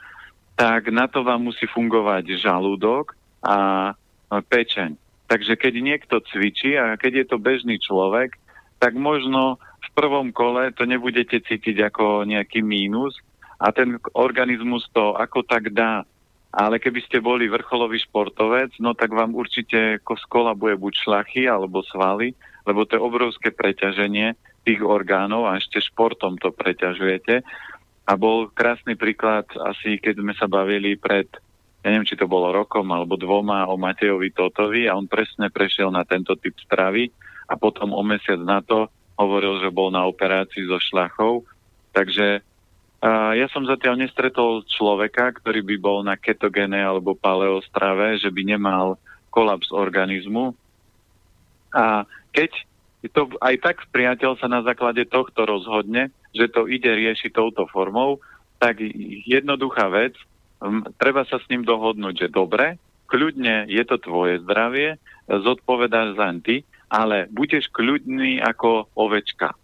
[0.54, 3.92] tak na to vám musí fungovať žalúdok a
[4.30, 4.96] pečeň.
[5.26, 8.38] Takže keď niekto cvičí a keď je to bežný človek,
[8.82, 13.14] tak možno v prvom kole to nebudete cítiť ako nejaký mínus
[13.62, 16.02] a ten organizmus to ako tak dá.
[16.52, 21.86] Ale keby ste boli vrcholový športovec, no tak vám určite koskola bude buď šlachy alebo
[21.86, 22.34] svaly,
[22.66, 24.34] lebo to je obrovské preťaženie
[24.66, 27.40] tých orgánov a ešte športom to preťažujete.
[28.02, 31.30] A bol krásny príklad asi, keď sme sa bavili pred,
[31.80, 35.88] ja neviem, či to bolo rokom alebo dvoma o Matejovi Totovi a on presne prešiel
[35.88, 37.08] na tento typ stravy
[37.48, 41.46] a potom o mesiac na to hovoril, že bol na operácii so šlachou.
[41.92, 48.32] Takže uh, ja som zatiaľ nestretol človeka, ktorý by bol na ketogene alebo paleostrave, že
[48.32, 48.96] by nemal
[49.32, 50.56] kolaps organizmu.
[51.72, 52.04] A
[52.36, 52.52] keď
[53.10, 58.22] to aj tak priateľ sa na základe tohto rozhodne, že to ide riešiť touto formou,
[58.62, 58.78] tak
[59.26, 60.14] jednoduchá vec,
[61.02, 62.78] treba sa s ním dohodnúť, že dobre,
[63.10, 69.56] kľudne je to tvoje zdravie, zodpovedáš za ty, ale budeš kľudný ako ovečka.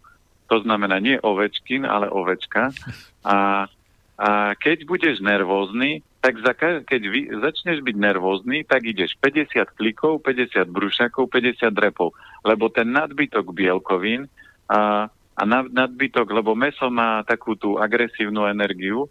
[0.49, 2.73] To znamená nie ovečkin, ale ovečka.
[3.21, 3.69] A,
[4.17, 10.25] a keď budeš nervózny, tak za, keď vy, začneš byť nervózny, tak ideš 50 klikov,
[10.25, 12.17] 50 brúšakov, 50 drepov.
[12.41, 14.25] Lebo ten nadbytok bielkovín
[14.65, 19.05] a, a nadbytok, lebo meso má takú tú agresívnu energiu,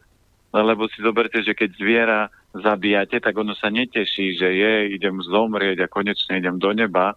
[0.51, 2.21] lebo si zoberte, že keď zviera
[2.57, 7.15] zabíjate, tak ono sa neteší, že je, idem zomrieť a konečne idem do neba,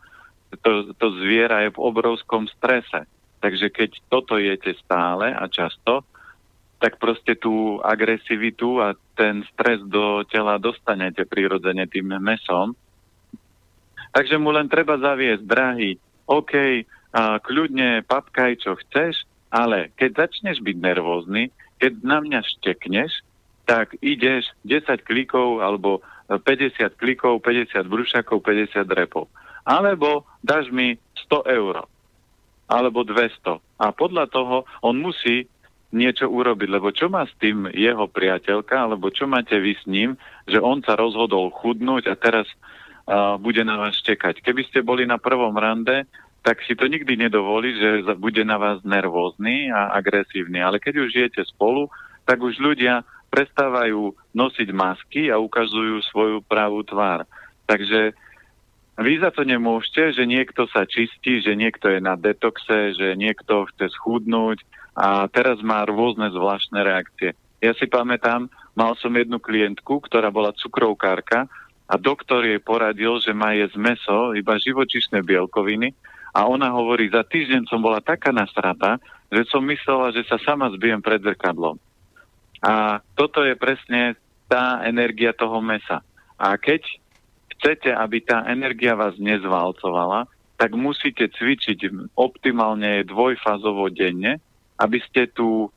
[0.59, 3.07] to, to zviera je v obrovskom strese.
[3.39, 6.03] Takže keď toto jete stále a často,
[6.81, 12.73] tak proste tú agresivitu a ten stres do tela dostanete prirodzene tým mesom.
[14.11, 15.95] Takže mu len treba zaviesť, drahý,
[16.27, 23.23] OK, a kľudne papkaj, čo chceš, ale keď začneš byť nervózny, keď na mňa štekneš,
[23.67, 29.27] tak ideš 10 klikov alebo 50 klikov, 50 brušakov, 50 repov
[29.65, 30.97] alebo dáš mi
[31.29, 31.85] 100 eur,
[32.71, 33.59] alebo 200.
[33.81, 35.47] A podľa toho on musí
[35.91, 40.15] niečo urobiť, lebo čo má s tým jeho priateľka, alebo čo máte vy s ním,
[40.47, 44.39] že on sa rozhodol chudnúť a teraz uh, bude na vás čekať.
[44.39, 46.07] Keby ste boli na prvom rande,
[46.41, 50.63] tak si to nikdy nedovolí, že bude na vás nervózny a agresívny.
[50.63, 51.91] Ale keď už žijete spolu,
[52.25, 57.27] tak už ľudia prestávajú nosiť masky a ukazujú svoju pravú tvár.
[57.69, 58.15] Takže
[59.01, 63.69] vy za to nemôžete, že niekto sa čistí, že niekto je na detoxe, že niekto
[63.73, 64.63] chce schudnúť
[64.95, 67.35] a teraz má rôzne zvláštne reakcie.
[67.61, 71.45] Ja si pamätám, mal som jednu klientku, ktorá bola cukrovkárka
[71.85, 75.93] a doktor jej poradil, že má jesť meso, iba živočišné bielkoviny
[76.31, 80.71] A ona hovorí, za týždeň som bola taká nasrata, že som myslela, že sa sama
[80.71, 81.75] zbijem pred zrkadlom.
[82.63, 84.15] A toto je presne
[84.47, 85.99] tá energia toho mesa.
[86.39, 86.87] A keď
[87.61, 90.25] chcete, aby tá energia vás nezvalcovala,
[90.57, 94.41] tak musíte cvičiť optimálne dvojfázovo denne,
[94.81, 95.69] aby ste tu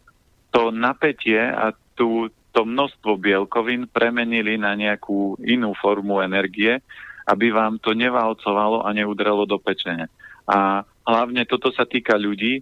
[0.48, 6.80] to napätie a tú, to množstvo bielkovín premenili na nejakú inú formu energie,
[7.28, 10.08] aby vám to nevalcovalo a neudrelo do pečenia.
[10.44, 12.60] A hlavne toto sa týka ľudí,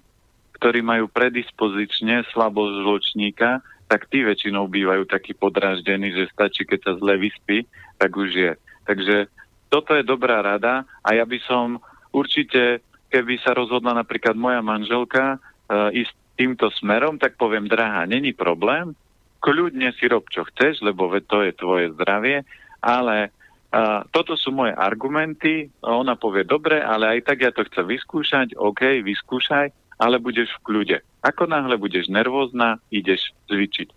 [0.59, 6.93] ktorí majú predispozične slabosť žločníka, tak tí väčšinou bývajú takí podráždení, že stačí, keď sa
[7.03, 7.67] zle vyspí,
[7.99, 8.53] tak už je.
[8.87, 9.31] Takže
[9.73, 11.81] toto je dobrá rada a ja by som
[12.13, 18.33] určite, keby sa rozhodla napríklad moja manželka uh, ísť týmto smerom, tak poviem, drahá, není
[18.37, 18.97] problém,
[19.43, 22.47] kľudne si rob, čo chceš, lebo to je tvoje zdravie,
[22.79, 27.85] ale uh, toto sú moje argumenty, ona povie, dobre, ale aj tak ja to chcem
[27.89, 30.99] vyskúšať, OK, vyskúšaj, ale budeš v kľude.
[31.23, 33.89] Ako náhle budeš nervózna, ideš cvičiť.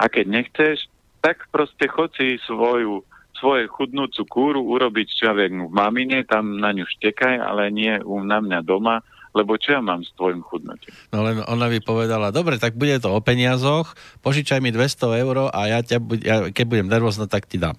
[0.00, 0.90] A keď nechceš,
[1.22, 3.06] tak proste chod si svoju
[3.42, 7.98] svoje chudnúcu kúru urobiť čo ja viem v mamine, tam na ňu štekaj, ale nie
[7.98, 9.02] u na mňa doma,
[9.34, 10.94] lebo čo ja mám s tvojim chudnutím?
[11.10, 15.50] No len ona by povedala, dobre, tak bude to o peniazoch, požičaj mi 200 eur
[15.50, 17.74] a ja, ťa, ja keď budem nervózna, tak ti dám.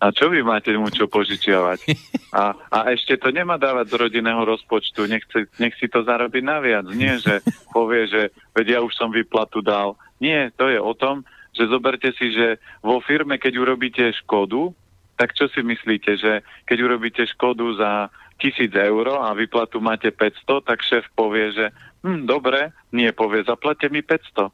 [0.00, 1.78] A čo vy máte mu čo požičiavať?
[2.30, 5.26] A, a ešte to nemá dávať z rodinného rozpočtu, nech,
[5.58, 6.86] nech si to zarobí naviac.
[6.94, 7.42] Nie, že
[7.74, 9.98] povie, že veď ja už som vyplatu dal.
[10.22, 11.26] Nie, to je o tom,
[11.60, 14.72] že zoberte si, že vo firme, keď urobíte škodu,
[15.20, 18.08] tak čo si myslíte, že keď urobíte škodu za
[18.40, 21.68] tisíc eur a vyplatu máte 500, tak šéf povie, že
[22.00, 24.48] hm, dobre, nie povie, zaplate mi 500.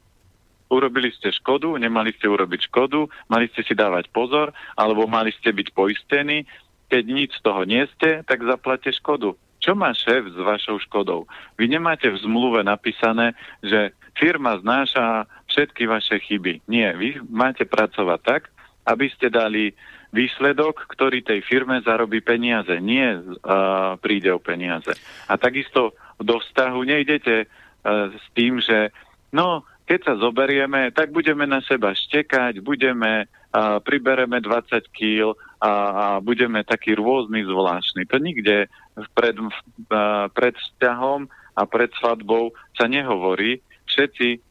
[0.67, 5.55] Urobili ste škodu, nemali ste urobiť škodu, mali ste si dávať pozor, alebo mali ste
[5.55, 6.43] byť poistení.
[6.91, 9.31] Keď nič z toho nie ste, tak zaplate škodu.
[9.63, 11.23] Čo má šéf s vašou škodou?
[11.55, 15.25] Vy nemáte v zmluve napísané, že firma znáša
[15.57, 16.69] všetky vaše chyby.
[16.69, 18.53] Nie, vy máte pracovať tak,
[18.85, 19.73] aby ste dali
[20.13, 24.93] výsledok, ktorý tej firme zarobí peniaze, nie uh, príde o peniaze.
[25.25, 28.93] A takisto do vztahu nejdete uh, s tým, že
[29.33, 35.71] no, keď sa zoberieme, tak budeme na seba štekať, budeme, uh, pribereme 20 kg a,
[35.73, 38.05] a budeme taký rôzny, zvláštny.
[38.13, 38.69] To nikde
[39.17, 41.25] pred, uh, pred vzťahom
[41.57, 43.59] a pred svadbou sa nehovorí.
[43.89, 44.46] Všetci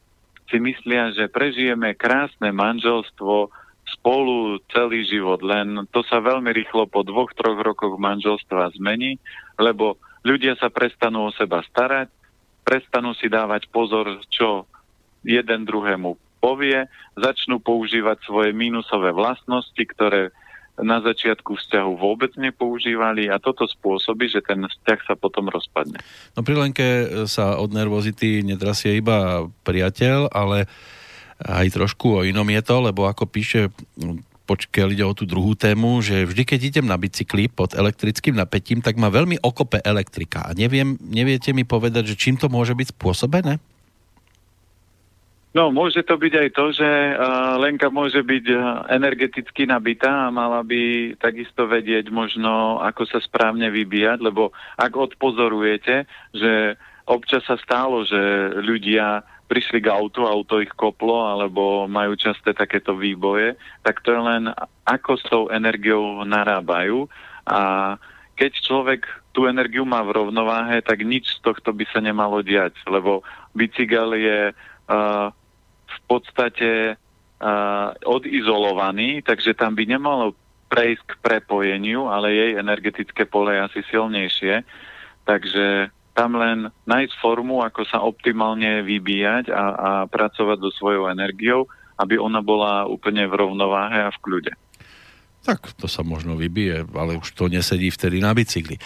[0.47, 3.51] si myslia, že prežijeme krásne manželstvo
[3.87, 9.15] spolu celý život, len to sa veľmi rýchlo po dvoch, troch rokoch manželstva zmení,
[9.55, 9.95] lebo
[10.27, 12.11] ľudia sa prestanú o seba starať,
[12.67, 14.67] prestanú si dávať pozor, čo
[15.23, 16.85] jeden druhému povie,
[17.17, 20.31] začnú používať svoje mínusové vlastnosti, ktoré
[20.77, 25.97] na začiatku vzťahu vôbec nepoužívali a toto spôsobí, že ten vzťah sa potom rozpadne.
[26.37, 26.87] No pri Lenke
[27.25, 30.69] sa od nervozity nedrasie iba priateľ, ale
[31.41, 33.73] aj trošku o inom je to, lebo ako píše
[34.47, 38.79] pokiaľ ide o tú druhú tému, že vždy, keď idem na bicykli pod elektrickým napätím,
[38.79, 40.47] tak ma veľmi okope elektrika.
[40.47, 43.59] A neviem, neviete mi povedať, že čím to môže byť spôsobené?
[45.55, 48.59] No, môže to byť aj to, že uh, Lenka môže byť uh,
[48.91, 56.03] energeticky nabitá a mala by takisto vedieť možno, ako sa správne vybíjať, lebo ak odpozorujete,
[56.35, 56.75] že
[57.07, 58.19] občas sa stálo, že
[58.59, 64.21] ľudia prišli k autu, auto ich koplo, alebo majú časté takéto výboje, tak to je
[64.21, 64.51] len
[64.83, 67.07] ako s tou energiou narábajú.
[67.47, 67.95] A
[68.35, 72.75] keď človek tú energiu má v rovnováhe, tak nič z tohto by sa nemalo diať,
[72.91, 73.23] lebo
[73.55, 74.39] bicykel je
[74.87, 76.95] v podstate
[78.01, 80.33] odizolovaný, takže tam by nemalo
[80.67, 84.65] prejsť k prepojeniu, ale jej energetické pole je asi silnejšie.
[85.23, 91.69] Takže tam len nájsť formu, ako sa optimálne vybíjať a, a pracovať so svojou energiou,
[92.01, 94.53] aby ona bola úplne v rovnováhe a v kľude.
[95.45, 98.81] Tak to sa možno vybije, ale už to nesedí vtedy na bicykli.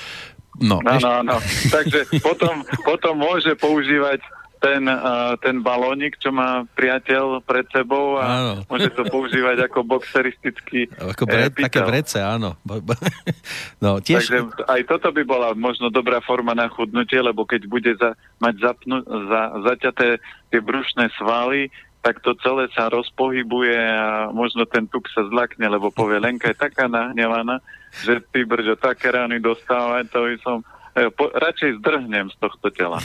[0.60, 1.38] No, no, no, no.
[1.72, 4.20] Takže potom, potom môže používať
[4.62, 8.54] ten, uh, ten balónik, čo má priateľ pred sebou a áno.
[8.70, 10.86] môže to používať ako boxeristický
[11.18, 12.54] Ako bre, e, také brece, áno.
[13.84, 14.30] no, tiež...
[14.30, 14.40] Takže
[14.70, 19.02] aj toto by bola možno dobrá forma na chudnutie, lebo keď bude za, mať zapnu,
[19.02, 20.22] za, zaťaté
[20.54, 25.90] tie brušné svaly, tak to celé sa rozpohybuje a možno ten tuk sa zlakne, lebo
[25.94, 27.62] povie Lenka je taká nahnevaná,
[28.06, 30.58] že ty brďo také rány dostávať, to by som
[30.94, 33.00] po, radšej zdrhnem z tohto tela.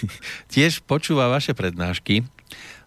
[0.52, 2.26] Tiež počúva vaše prednášky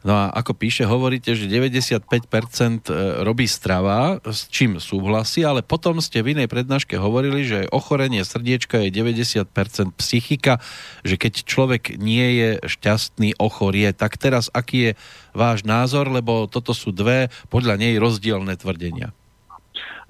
[0.04, 6.04] No a ako píše, hovoríte, že 95% e, robí strava, s čím súhlasí, ale potom
[6.04, 9.48] ste v inej prednáške hovorili, že ochorenie srdiečka je 90%
[9.96, 10.60] psychika,
[11.08, 13.96] že keď človek nie je šťastný, ochorie.
[13.96, 15.00] Tak teraz aký je
[15.32, 19.16] váš názor, lebo toto sú dve podľa nej rozdielne tvrdenia.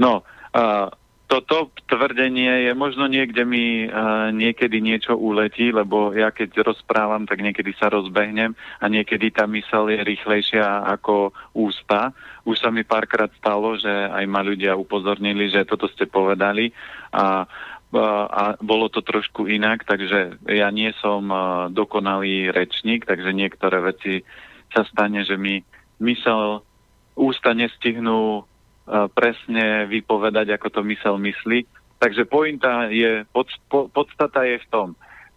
[0.02, 0.26] No,
[0.58, 0.90] uh
[1.28, 7.42] toto tvrdenie je možno niekde mi uh, niekedy niečo uletí, lebo ja keď rozprávam, tak
[7.42, 12.14] niekedy sa rozbehnem a niekedy tá mysel je rýchlejšia ako ústa.
[12.46, 16.70] Už sa mi párkrát stalo, že aj ma ľudia upozornili, že toto ste povedali
[17.16, 17.48] a
[17.94, 21.30] a bolo to trošku inak, takže ja nie som
[21.70, 24.26] dokonalý rečník, takže niektoré veci
[24.74, 25.62] sa stane, že mi
[26.02, 26.66] mysel
[27.14, 28.50] ústa nestihnú
[28.88, 31.64] presne vypovedať, ako to mysel myslí.
[32.04, 34.88] Takže pointa je, pod, po, podstata je v tom,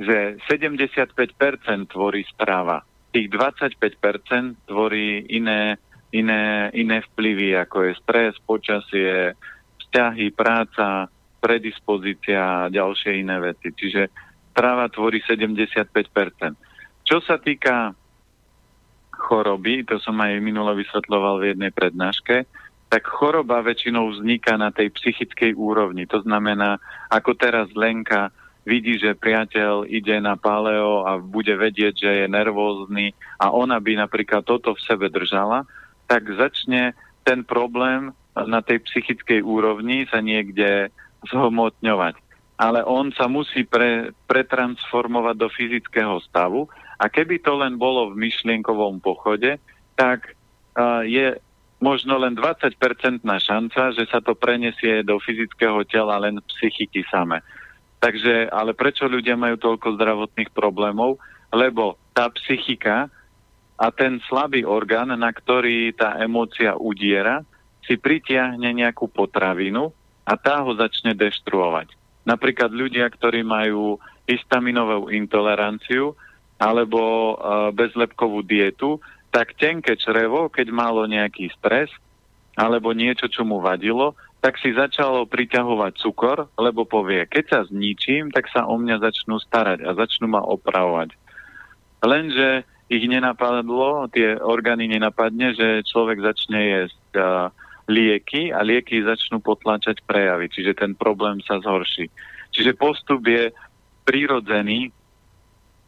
[0.02, 1.14] že 75%
[1.94, 2.82] tvorí správa.
[3.14, 5.78] Tých 25% tvorí iné,
[6.10, 9.38] iné, iné vplyvy, ako je stres, počasie,
[9.86, 11.06] vzťahy, práca,
[11.38, 13.70] predispozícia a ďalšie iné veci.
[13.70, 14.10] Čiže
[14.50, 15.86] správa tvorí 75%.
[17.06, 17.94] Čo sa týka
[19.14, 22.44] choroby, to som aj minulo vysvetloval v jednej prednáške,
[22.86, 26.06] tak choroba väčšinou vzniká na tej psychickej úrovni.
[26.06, 26.78] To znamená,
[27.10, 28.30] ako teraz Lenka
[28.66, 33.98] vidí, že priateľ ide na paleo a bude vedieť, že je nervózny a ona by
[33.98, 35.66] napríklad toto v sebe držala,
[36.10, 36.94] tak začne
[37.26, 40.90] ten problém na tej psychickej úrovni sa niekde
[41.30, 42.22] zhmotňovať.
[42.56, 48.28] Ale on sa musí pre, pretransformovať do fyzického stavu a keby to len bolo v
[48.28, 49.60] myšlienkovom pochode,
[49.94, 50.32] tak
[50.76, 51.36] uh, je
[51.78, 57.44] možno len 20-percentná šanca, že sa to prenesie do fyzického tela len psychiky same.
[58.00, 61.16] Takže, ale prečo ľudia majú toľko zdravotných problémov?
[61.52, 63.08] Lebo tá psychika
[63.76, 67.44] a ten slabý orgán, na ktorý tá emócia udiera,
[67.84, 69.92] si pritiahne nejakú potravinu
[70.26, 71.94] a tá ho začne deštruovať.
[72.26, 76.18] Napríklad ľudia, ktorí majú histaminovú intoleranciu
[76.58, 76.98] alebo
[77.36, 78.98] uh, bezlepkovú dietu,
[79.36, 81.92] tak tenké črevo, keď malo nejaký stres
[82.56, 88.32] alebo niečo, čo mu vadilo, tak si začalo priťahovať cukor, lebo povie, keď sa zničím,
[88.32, 91.12] tak sa o mňa začnú starať a začnú ma opravovať.
[92.00, 97.52] Lenže ich nenapadlo, tie orgány nenapadne, že človek začne jesť uh,
[97.92, 102.08] lieky a lieky začnú potlačať prejavy, čiže ten problém sa zhorší.
[102.56, 103.52] Čiže postup je
[104.08, 104.95] prírodzený,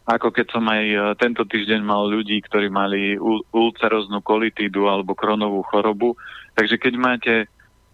[0.09, 3.21] ako keď som aj e, tento týždeň mal ľudí, ktorí mali
[3.53, 6.17] ulceroznú kolitídu alebo kronovú chorobu.
[6.57, 7.35] Takže keď máte,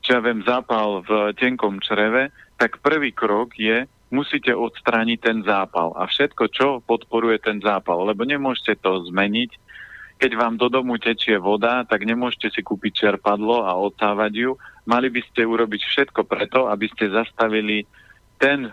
[0.07, 5.91] čo ja viem, zápal v tenkom čreve, tak prvý krok je, musíte odstrániť ten zápal
[5.99, 9.51] a všetko, čo podporuje ten zápal, lebo nemôžete to zmeniť.
[10.15, 14.55] Keď vám do domu tečie voda, tak nemôžete si kúpiť čerpadlo a odsávať ju.
[14.87, 17.83] Mali by ste urobiť všetko preto, aby ste zastavili
[18.39, 18.71] ten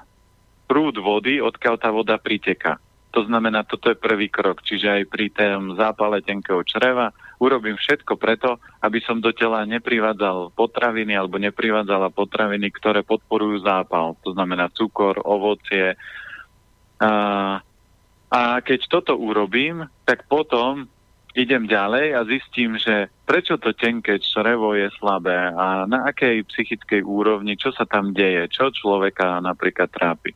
[0.70, 2.78] prúd vody, odkiaľ tá voda priteka.
[3.12, 4.64] To znamená, toto je prvý krok.
[4.64, 7.12] Čiže aj pri tom zápale tenkého čreva
[7.43, 14.16] urobím všetko preto, aby som do tela neprivádzal potraviny alebo neprivádzala potraviny, ktoré podporujú zápal.
[14.24, 15.99] To znamená cukor, ovocie.
[17.01, 17.12] A,
[18.32, 20.88] a keď toto urobím, tak potom
[21.36, 27.01] idem ďalej a zistím, že prečo to tenké črevo je slabé a na akej psychickej
[27.03, 30.36] úrovni, čo sa tam deje, čo človeka napríklad trápi.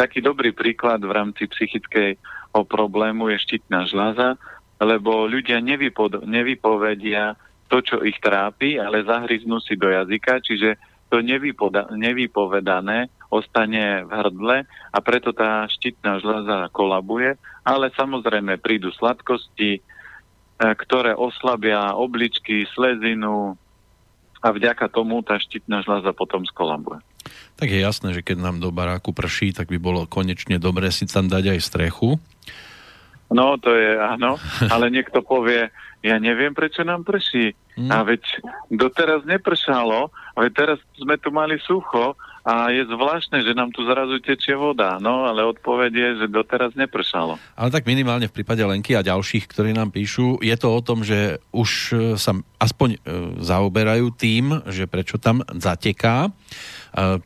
[0.00, 4.40] Taký dobrý príklad v rámci psychického problému je štítna žľaza,
[4.80, 7.36] lebo ľudia nevypod- nevypovedia
[7.68, 10.80] to, čo ich trápi, ale zahryznú si do jazyka, čiže
[11.12, 18.88] to nevypoda- nevypovedané ostane v hrdle a preto tá štítna žľaza kolabuje, ale samozrejme prídu
[18.96, 19.80] sladkosti, e,
[20.80, 23.52] ktoré oslabia obličky, slezinu
[24.40, 27.04] a vďaka tomu tá štítna žľaza potom skolabuje.
[27.60, 31.04] Tak je jasné, že keď nám do baráku prší, tak by bolo konečne dobré si
[31.04, 32.16] tam dať aj strechu.
[33.30, 34.40] No, to je áno,
[34.72, 37.54] ale niekto povie, ja neviem, prečo nám prší.
[37.78, 37.92] Hmm.
[37.92, 38.24] A veď
[38.72, 43.84] doteraz nepršalo, a veď teraz sme tu mali sucho a je zvláštne, že nám tu
[43.84, 44.96] zrazu tečie voda.
[44.98, 47.36] No, ale odpoveď je, že doteraz nepršalo.
[47.54, 51.04] Ale tak minimálne v prípade Lenky a ďalších, ktorí nám píšu, je to o tom,
[51.04, 51.70] že už
[52.16, 52.98] sa aspoň e,
[53.44, 56.32] zaoberajú tým, že prečo tam zateká.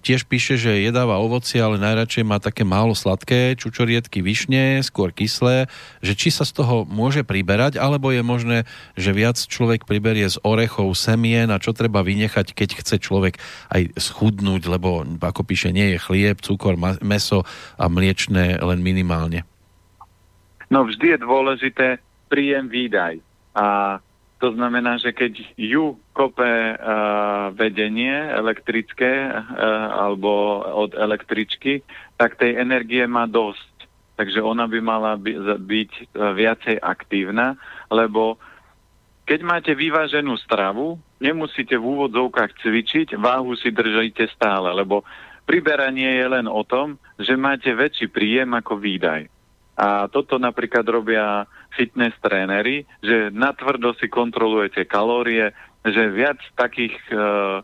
[0.05, 5.73] Tiež píše, že jedáva ovocie, ale najradšej má také málo sladké, čučoriedky višne, skôr kyslé,
[6.05, 8.59] že či sa z toho môže priberať, alebo je možné,
[8.95, 13.41] že viac človek priberie z orechov, semien a čo treba vynechať, keď chce človek
[13.73, 17.49] aj schudnúť, lebo ako píše, nie je chlieb, cukor, meso
[17.81, 19.49] a mliečné len minimálne.
[20.69, 21.87] No vždy je dôležité
[22.29, 23.21] príjem výdaj.
[23.55, 23.97] A
[24.43, 26.77] to znamená, že keď ju kope uh,
[27.55, 29.41] vedenie elektrické uh,
[29.95, 31.87] alebo od električky,
[32.19, 33.89] tak tej energie má dosť.
[34.15, 37.59] Takže ona by mala by, byť uh, viacej aktívna,
[37.91, 38.37] lebo
[39.25, 45.01] keď máte vyváženú stravu, nemusíte v úvodzovkách cvičiť, váhu si držíte stále, lebo
[45.49, 49.34] priberanie je len o tom, že máte väčší príjem ako výdaj.
[49.75, 55.51] A toto napríklad robia fitness tréneri, že natvrdo si kontrolujete kalórie,
[55.83, 57.61] že viac takých uh,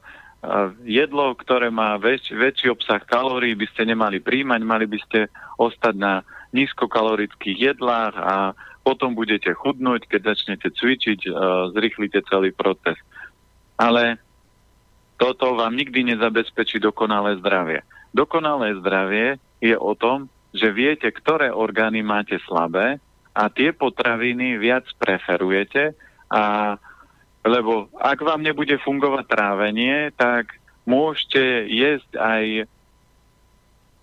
[0.82, 5.94] jedlo, ktoré má väč, väčší obsah kalórií, by ste nemali príjmať, mali by ste ostať
[5.94, 12.98] na nízkokalorických jedlách a potom budete chudnúť, keď začnete cvičiť, uh, zrychlite celý proces.
[13.78, 14.18] Ale
[15.14, 17.86] toto vám nikdy nezabezpečí dokonalé zdravie.
[18.10, 22.98] Dokonalé zdravie je o tom, že viete, ktoré orgány máte slabé
[23.34, 25.94] a tie potraviny viac preferujete
[26.30, 26.76] a
[27.40, 32.44] lebo ak vám nebude fungovať trávenie, tak môžete jesť aj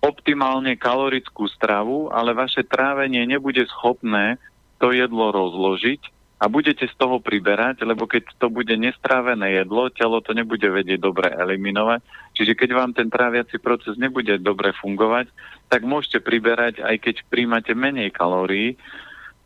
[0.02, 4.42] optimálne kalorickú stravu, ale vaše trávenie nebude schopné
[4.82, 10.22] to jedlo rozložiť a budete z toho priberať, lebo keď to bude nestrávené jedlo, telo
[10.22, 11.98] to nebude vedieť dobre eliminovať.
[12.38, 15.26] Čiže keď vám ten tráviaci proces nebude dobre fungovať,
[15.66, 18.78] tak môžete priberať, aj keď príjmate menej kalórií.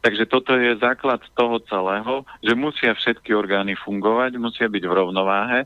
[0.05, 5.61] Takže toto je základ toho celého, že musia všetky orgány fungovať, musia byť v rovnováhe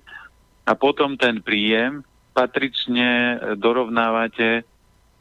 [0.62, 2.06] a potom ten príjem
[2.36, 4.62] patrične dorovnávate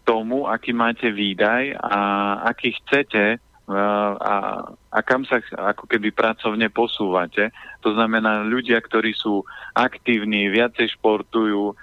[0.06, 1.98] tomu, aký máte výdaj a
[2.46, 7.50] aký chcete a, a kam sa ako keby pracovne posúvate.
[7.82, 9.42] To znamená, ľudia, ktorí sú
[9.74, 11.74] aktívni, viacej športujú,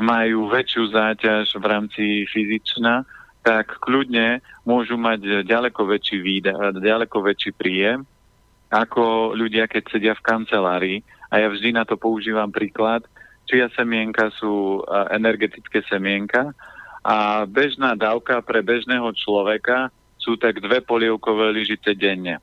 [0.00, 3.04] majú väčšiu záťaž v rámci fyzičná,
[3.44, 8.02] tak kľudne môžu mať ďaleko väčší, výda, ďaleko väčší príjem
[8.66, 10.98] ako ľudia, keď sedia v kancelárii.
[11.30, 13.06] A ja vždy na to používam príklad.
[13.46, 14.82] Čia semienka sú
[15.14, 16.50] energetické semienka
[17.06, 19.94] a bežná dávka pre bežného človeka
[20.26, 22.42] sú tak dve polievkové lyžice denne.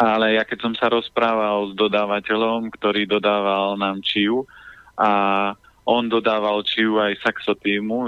[0.00, 4.48] Ale ja keď som sa rozprával s dodávateľom, ktorý dodával nám čiu
[4.96, 5.52] a
[5.84, 7.52] on dodával čiu aj Saxo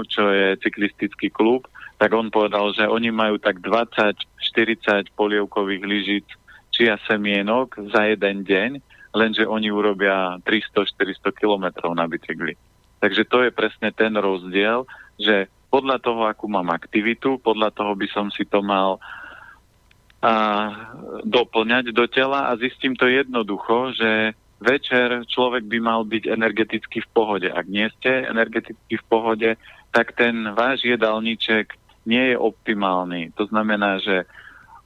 [0.09, 1.69] čo je cyklistický klub,
[2.01, 6.27] tak on povedal, že oni majú tak 20-40 polievkových lyžic
[6.73, 8.71] čia semienok za jeden deň,
[9.15, 12.59] lenže oni urobia 300-400 kilometrov na bicykli.
[12.99, 14.83] Takže to je presne ten rozdiel,
[15.15, 18.95] že podľa toho, akú mám aktivitu, podľa toho by som si to mal
[20.23, 20.31] a,
[21.27, 24.31] doplňať do tela a zistím to jednoducho, že
[24.63, 27.51] večer človek by mal byť energeticky v pohode.
[27.51, 29.49] Ak nie ste energeticky v pohode,
[29.91, 31.75] tak ten váš jedálniček
[32.07, 33.35] nie je optimálny.
[33.35, 34.23] To znamená, že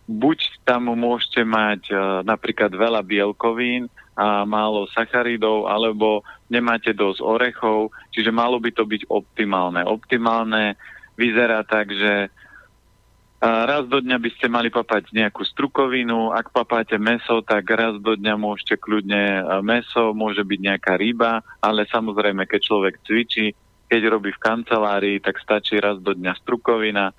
[0.10, 7.96] buď tam môžete mať uh, napríklad veľa bielkovín, a málo sacharidov, alebo nemáte dosť orechov,
[8.12, 9.80] čiže malo by to byť optimálne.
[9.88, 10.76] Optimálne
[11.16, 12.28] vyzerá tak, že
[13.40, 18.20] raz do dňa by ste mali papať nejakú strukovinu, ak papáte meso, tak raz do
[18.20, 23.56] dňa môžete kľudne meso, môže byť nejaká ryba, ale samozrejme, keď človek cvičí,
[23.88, 27.16] keď robí v kancelárii, tak stačí raz do dňa strukovina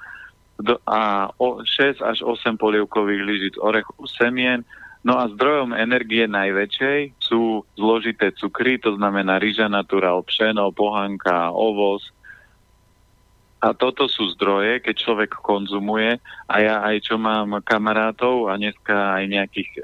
[0.85, 4.61] a 6 až 8 polievkových lyžic orechu semien,
[5.01, 12.05] No a zdrojom energie najväčšej sú zložité cukry, to znamená ryža natural, pšeno, pohanka, ovoz.
[13.61, 19.21] A toto sú zdroje, keď človek konzumuje a ja aj čo mám kamarátov a dneska
[19.21, 19.81] aj nejakých e,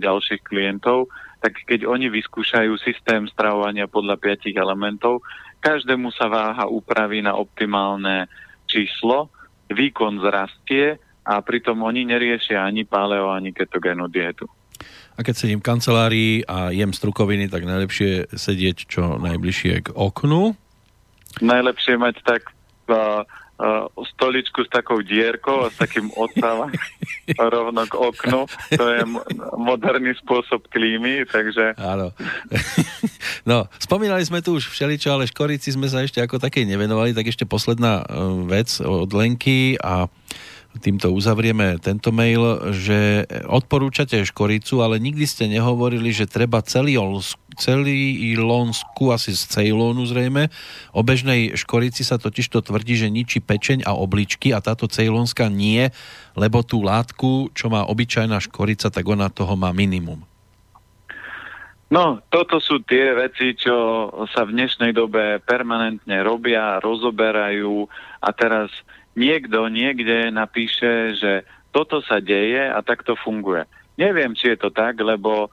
[0.00, 1.08] ďalších klientov,
[1.40, 5.24] tak keď oni vyskúšajú systém stravovania podľa piatich elementov,
[5.60, 8.28] každému sa váha upraví na optimálne
[8.68, 9.32] číslo,
[9.72, 11.00] výkon zrastie
[11.30, 14.50] a pritom oni neriešia ani paleo, ani ketogénu dietu.
[15.14, 20.58] A keď sedím v kancelárii a jem strukoviny, tak najlepšie sedieť čo najbližšie k oknu.
[21.44, 22.50] Najlepšie mať tak
[22.90, 23.22] uh,
[23.60, 26.80] uh, stoličku s takou dierkou a s takým odsávaním
[27.36, 28.40] rovno k oknu.
[28.74, 29.00] To je
[29.60, 31.76] moderný spôsob klímy, takže...
[31.76, 32.16] Áno.
[33.50, 37.28] no, spomínali sme tu už všeličo, ale škorici sme sa ešte ako také nevenovali, tak
[37.28, 38.08] ešte posledná
[38.48, 40.08] vec od Lenky a
[40.78, 46.94] týmto uzavrieme tento mail, že odporúčate škoricu, ale nikdy ste nehovorili, že treba celý,
[47.58, 50.46] celý Ilonsku, asi z Ceylonu zrejme.
[50.94, 55.50] O bežnej škorici sa totiž to tvrdí, že ničí pečeň a obličky a táto cejlonská
[55.50, 55.90] nie,
[56.38, 60.22] lebo tú látku, čo má obyčajná škorica, tak ona toho má minimum.
[61.90, 67.90] No, toto sú tie veci, čo sa v dnešnej dobe permanentne robia, rozoberajú
[68.22, 68.70] a teraz
[69.18, 71.32] niekto niekde napíše, že
[71.70, 73.66] toto sa deje a takto funguje.
[74.00, 75.52] neviem, či je to tak, lebo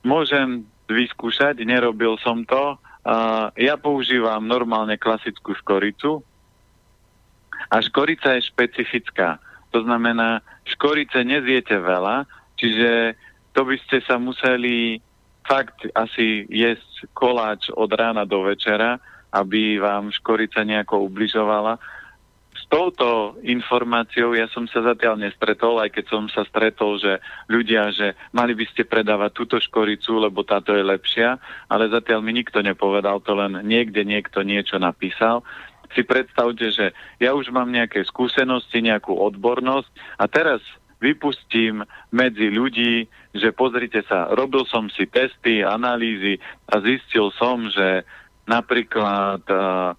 [0.00, 2.78] môžem vyskúšať, nerobil som to.
[3.06, 6.24] Uh, ja používam normálne klasickú škoricu
[7.70, 9.38] a škorica je špecifická.
[9.70, 12.26] To znamená, škorice nezjete veľa,
[12.58, 13.14] čiže
[13.54, 14.98] to by ste sa museli
[15.46, 18.98] fakt asi jesť koláč od rána do večera,
[19.30, 21.78] aby vám škorica nejako ubližovala
[22.66, 28.18] touto informáciou ja som sa zatiaľ nestretol, aj keď som sa stretol, že ľudia, že
[28.34, 31.38] mali by ste predávať túto škoricu, lebo táto je lepšia,
[31.70, 35.46] ale zatiaľ mi nikto nepovedal, to len niekde niekto niečo napísal.
[35.94, 36.90] Si predstavte, že
[37.22, 40.58] ja už mám nejaké skúsenosti, nejakú odbornosť a teraz
[40.98, 43.06] vypustím medzi ľudí,
[43.36, 48.02] že pozrite sa, robil som si testy, analýzy a zistil som, že
[48.48, 49.92] napríklad uh,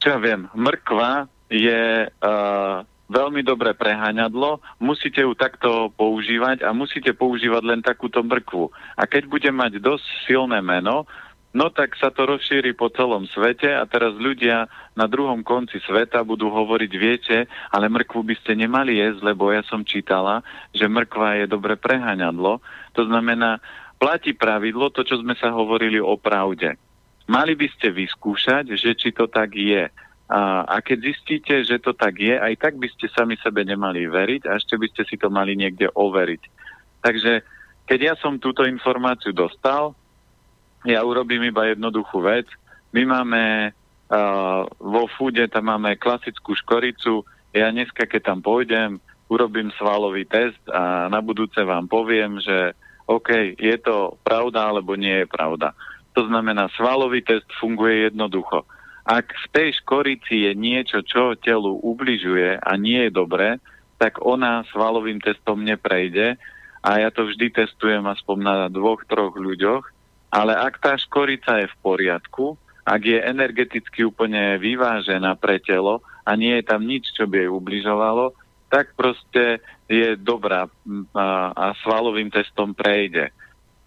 [0.00, 2.76] čo ja viem, mrkva je uh,
[3.10, 8.70] veľmi dobré preháňadlo, musíte ju takto používať a musíte používať len takúto mrkvu.
[8.96, 11.04] A keď bude mať dosť silné meno,
[11.50, 16.22] no tak sa to rozšíri po celom svete a teraz ľudia na druhom konci sveta
[16.22, 17.36] budú hovoriť, viete,
[17.74, 22.62] ale mrkvu by ste nemali jesť, lebo ja som čítala, že mrkva je dobre preháňadlo.
[22.94, 23.58] To znamená,
[23.98, 26.78] platí pravidlo, to, čo sme sa hovorili o pravde
[27.30, 29.86] Mali by ste vyskúšať, že či to tak je.
[30.30, 34.06] A, a keď zistíte, že to tak je, aj tak by ste sami sebe nemali
[34.10, 36.42] veriť a ešte by ste si to mali niekde overiť.
[37.02, 37.32] Takže
[37.86, 39.94] keď ja som túto informáciu dostal,
[40.86, 42.46] ja urobím iba jednoduchú vec.
[42.94, 47.26] My máme uh, vo fúde, tam máme klasickú škoricu.
[47.54, 52.74] Ja dneska, keď tam pôjdem, urobím svalový test a na budúce vám poviem, že
[53.10, 55.74] OK, je to pravda alebo nie je pravda.
[56.18, 58.66] To znamená, svalový test funguje jednoducho.
[59.06, 63.58] Ak v tej škorici je niečo, čo telu ubližuje a nie je dobré,
[64.00, 66.40] tak ona svalovým testom neprejde
[66.80, 69.84] a ja to vždy testujem aspoň na dvoch, troch ľuďoch,
[70.32, 72.56] ale ak tá škorica je v poriadku,
[72.86, 77.50] ak je energeticky úplne vyvážená pre telo a nie je tam nič, čo by jej
[77.52, 78.32] ubližovalo,
[78.70, 80.70] tak proste je dobrá
[81.12, 83.34] a, a svalovým testom prejde.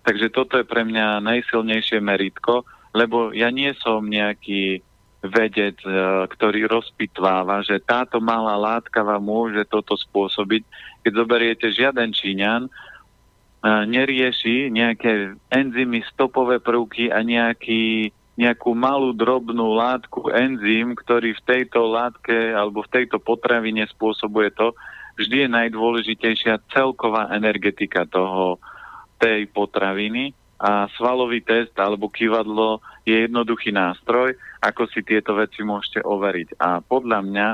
[0.03, 4.83] Takže toto je pre mňa najsilnejšie meritko, lebo ja nie som nejaký
[5.23, 10.67] vedec, e, ktorý rozpitváva, že táto malá látka vám môže toto spôsobiť.
[11.07, 12.71] Keď zoberiete žiaden Číňan, e,
[13.87, 21.87] nerieši nejaké enzymy, stopové prvky a nejaký, nejakú malú drobnú látku, enzym, ktorý v tejto
[21.87, 24.75] látke alebo v tejto potravine spôsobuje to,
[25.15, 28.59] vždy je najdôležitejšia celková energetika toho,
[29.23, 36.03] tej potraviny a svalový test alebo kývadlo je jednoduchý nástroj, ako si tieto veci môžete
[36.03, 36.59] overiť.
[36.59, 37.47] A podľa mňa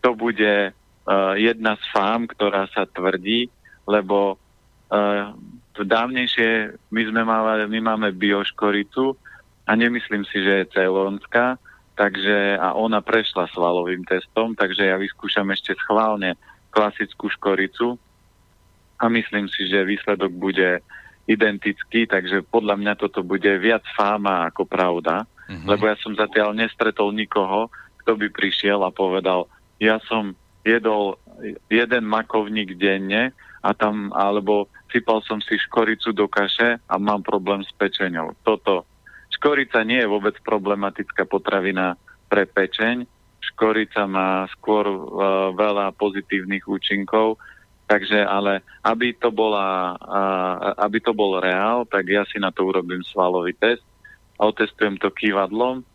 [0.00, 3.52] to bude uh, jedna z fám, ktorá sa tvrdí,
[3.84, 5.32] lebo uh,
[5.76, 9.16] dávnejšie my sme mali, my máme bioškoricu
[9.68, 11.56] a nemyslím si, že je celonská,
[11.96, 16.36] takže a ona prešla svalovým testom, takže ja vyskúšam ešte schválne
[16.72, 17.96] klasickú škoricu,
[19.04, 20.80] a myslím si, že výsledok bude
[21.28, 25.68] identický, takže podľa mňa toto bude viac fáma ako pravda, mm-hmm.
[25.68, 27.68] lebo ja som zatiaľ nestretol nikoho,
[28.00, 30.32] kto by prišiel a povedal, ja som
[30.64, 31.20] jedol
[31.68, 37.64] jeden makovník denne a tam, alebo sypal som si škoricu do kaše a mám problém
[37.64, 38.32] s pečenou.
[38.44, 38.88] Toto.
[39.32, 43.04] Škorica nie je vôbec problematická potravina pre pečeň.
[43.40, 44.96] Škorica má skôr uh,
[45.52, 47.36] veľa pozitívnych účinkov,
[47.94, 49.94] Takže ale aby to, bola,
[50.82, 53.86] aby to bol reál, tak ja si na to urobím svalový test
[54.34, 55.86] a otestujem to kývadlom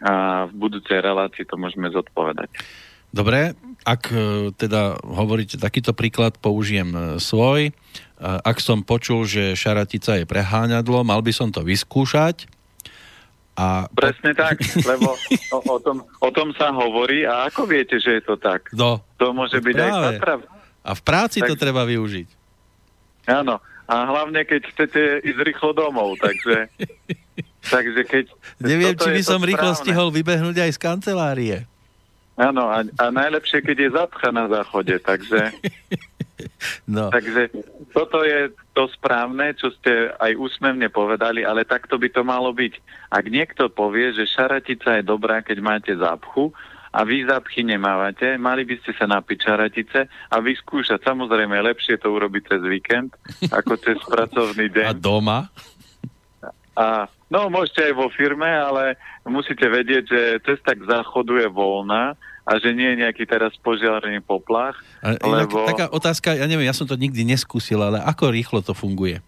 [0.00, 2.48] a v budúcej relácii to môžeme zodpovedať.
[3.12, 3.52] Dobre,
[3.84, 4.16] ak e,
[4.56, 7.68] teda hovoríte takýto príklad, použijem e, svoj.
[7.68, 7.72] E,
[8.24, 12.48] ak som počul, že šaratica je preháňadlo, mal by som to vyskúšať.
[13.60, 13.92] A...
[13.92, 15.12] Presne tak, lebo
[15.52, 18.72] o, o, tom, o tom sa hovorí a ako viete, že je to tak?
[18.72, 19.92] No, to môže byť práve.
[19.92, 20.61] aj pravda.
[20.82, 22.28] A v práci tak, to treba využiť.
[23.30, 23.62] Áno.
[23.86, 26.70] A hlavne, keď chcete ísť rýchlo domov, takže...
[27.74, 28.24] takže keď...
[28.62, 29.82] Neviem, či by som rýchlo správne.
[29.82, 31.56] stihol vybehnúť aj z kancelárie.
[32.38, 35.40] Áno, a, a najlepšie, keď je zapcha na záchode, takže...
[36.86, 37.10] No.
[37.10, 37.54] Takže
[37.94, 42.82] toto je to správne, čo ste aj úsmevne povedali, ale takto by to malo byť.
[43.14, 46.50] Ak niekto povie, že šaratica je dobrá, keď máte zápchu,
[46.92, 51.00] a vy zápchy nemávate, mali by ste sa napiť čaratice a vyskúšať.
[51.00, 53.16] Samozrejme, lepšie to urobiť cez víkend,
[53.58, 54.86] ako cez pracovný deň.
[54.92, 55.48] A doma?
[56.76, 62.12] A, no, môžete aj vo firme, ale musíte vedieť, že cesta k záchodu je voľná
[62.42, 64.76] a že nie je nejaký teraz požiarný poplach.
[65.00, 65.64] A, lebo...
[65.64, 69.24] Taká otázka, ja neviem, ja som to nikdy neskúsil, ale ako rýchlo to funguje?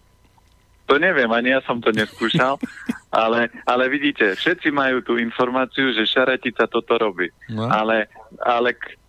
[0.85, 2.61] To neviem, ani ja som to neskúšal,
[3.25, 7.33] ale, ale vidíte, všetci majú tú informáciu, že šaretica toto robí.
[7.49, 7.65] No.
[7.73, 8.13] Ale,
[8.45, 9.01] ale k,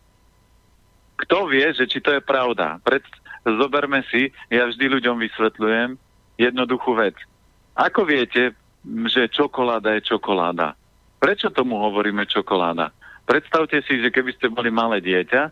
[1.26, 2.80] kto vie, že či to je pravda?
[2.80, 3.04] Pred,
[3.44, 6.00] zoberme si, ja vždy ľuďom vysvetľujem
[6.40, 7.20] jednoduchú vec.
[7.76, 8.56] Ako viete,
[9.12, 10.80] že čokoláda je čokoláda?
[11.20, 12.96] Prečo tomu hovoríme čokoláda?
[13.26, 15.50] Predstavte si, že keby ste boli malé dieťa,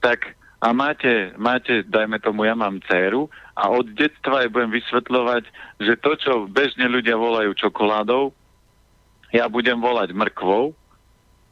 [0.00, 5.44] tak a máte, máte, dajme tomu, ja mám dceru a od detstva jej budem vysvetľovať,
[5.80, 8.36] že to, čo bežne ľudia volajú čokoládou,
[9.32, 10.76] ja budem volať mrkvou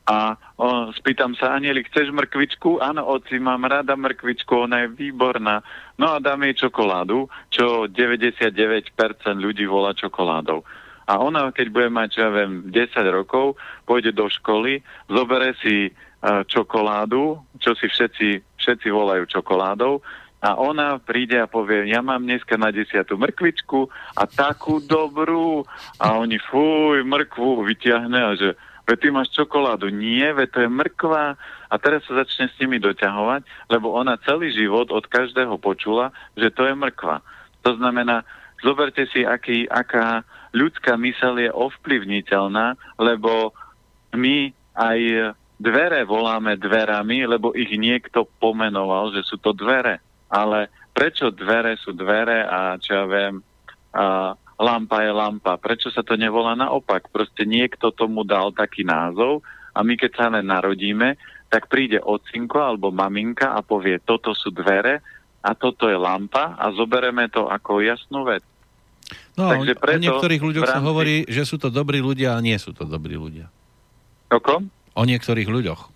[0.08, 2.80] a o, spýtam sa, Anieli, chceš mrkvičku?
[2.80, 5.60] Áno, oci, mám rada mrkvičku, ona je výborná.
[6.00, 8.56] No a dám jej čokoládu, čo 99%
[9.36, 10.64] ľudí volá čokoládou.
[11.08, 12.72] A ona, keď bude mať, čo ja viem, 10
[13.12, 14.80] rokov, pôjde do školy,
[15.12, 15.92] zobere si
[16.22, 20.02] čokoládu, čo si všetci, všetci volajú čokoládou,
[20.38, 25.66] a ona príde a povie, ja mám dneska na desiatu mrkvičku a takú dobrú.
[25.98, 28.54] A oni, fuj, mrkvu vyťahne a že,
[28.86, 29.90] ve ty máš čokoládu.
[29.90, 31.34] Nie, ve to je mrkva.
[31.68, 36.54] A teraz sa začne s nimi doťahovať, lebo ona celý život od každého počula, že
[36.54, 37.18] to je mrkva.
[37.66, 38.22] To znamená,
[38.62, 40.22] zoberte si, aký, aká
[40.54, 43.50] ľudská mysel je ovplyvniteľná, lebo
[44.14, 49.98] my aj dvere voláme dverami, lebo ich niekto pomenoval, že sú to dvere.
[50.30, 53.42] Ale prečo dvere sú dvere a čo ja viem,
[53.92, 55.58] a lampa je lampa?
[55.58, 57.10] Prečo sa to nevolá naopak?
[57.10, 59.42] Proste niekto tomu dal taký názov
[59.74, 64.52] a my keď sa len narodíme, tak príde ocinko alebo maminka a povie, toto sú
[64.52, 65.00] dvere
[65.40, 68.44] a toto je lampa a zobereme to ako jasnú vec.
[69.38, 70.76] No, Takže preto, o niektorých ľuďoch rámci...
[70.76, 73.48] sa hovorí, že sú to dobrí ľudia a nie sú to dobrí ľudia.
[74.28, 74.68] O kom?
[74.98, 75.94] O niektorých ľuďoch.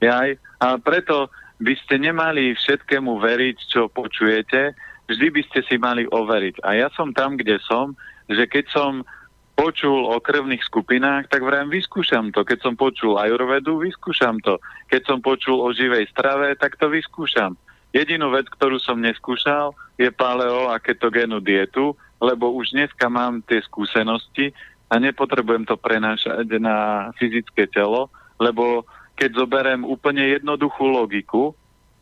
[0.00, 1.28] Jaj, a preto
[1.60, 4.72] by ste nemali všetkému veriť, čo počujete,
[5.12, 6.64] vždy by ste si mali overiť.
[6.64, 7.92] A ja som tam, kde som,
[8.32, 9.04] že keď som
[9.58, 12.46] počul o krvných skupinách, tak vrajím, vyskúšam to.
[12.46, 14.62] Keď som počul ajurvedu, vyskúšam to.
[14.86, 17.58] Keď som počul o živej strave, tak to vyskúšam.
[17.90, 23.58] Jedinú vec, ktorú som neskúšal, je paleo a ketogénu dietu, lebo už dneska mám tie
[23.66, 24.54] skúsenosti
[24.88, 28.08] a nepotrebujem to prenášať na fyzické telo,
[28.40, 31.52] lebo keď zoberiem úplne jednoduchú logiku,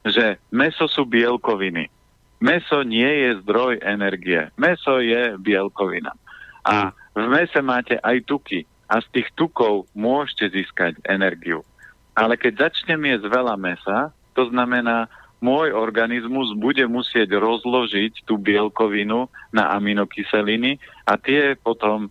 [0.07, 1.91] že meso sú bielkoviny.
[2.39, 4.53] Meso nie je zdroj energie.
[4.55, 6.15] Meso je bielkovina.
[6.63, 8.69] A v mese máte aj tuky.
[8.87, 11.67] A z tých tukov môžete získať energiu.
[12.15, 15.11] Ale keď začnem jesť veľa mesa, to znamená,
[15.41, 22.09] môj organizmus bude musieť rozložiť tú bielkovinu na aminokyseliny a tie potom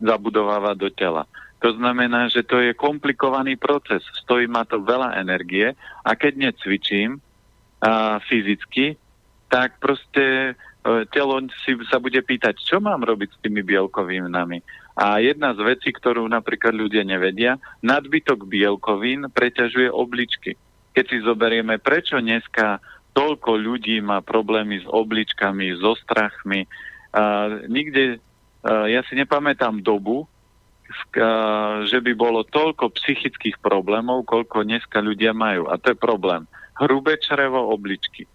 [0.00, 1.22] zabudovávať do tela.
[1.64, 5.72] To znamená, že to je komplikovaný proces, stojí ma to veľa energie
[6.04, 9.00] a keď necvičím a, fyzicky,
[9.48, 14.60] tak proste e, telo si sa bude pýtať, čo mám robiť s tými bielkovinami.
[15.00, 20.60] A jedna z vecí, ktorú napríklad ľudia nevedia, nadbytok bielkovín preťažuje obličky
[20.96, 22.80] keď si zoberieme, prečo dneska
[23.12, 26.64] toľko ľudí má problémy s obličkami, so strachmi.
[27.12, 28.16] Uh, nikde,
[28.66, 35.70] ja si nepamätám dobu, uh, že by bolo toľko psychických problémov, koľko dneska ľudia majú.
[35.70, 36.46] A to je problém.
[36.76, 38.28] Hrubé črevo, obličky.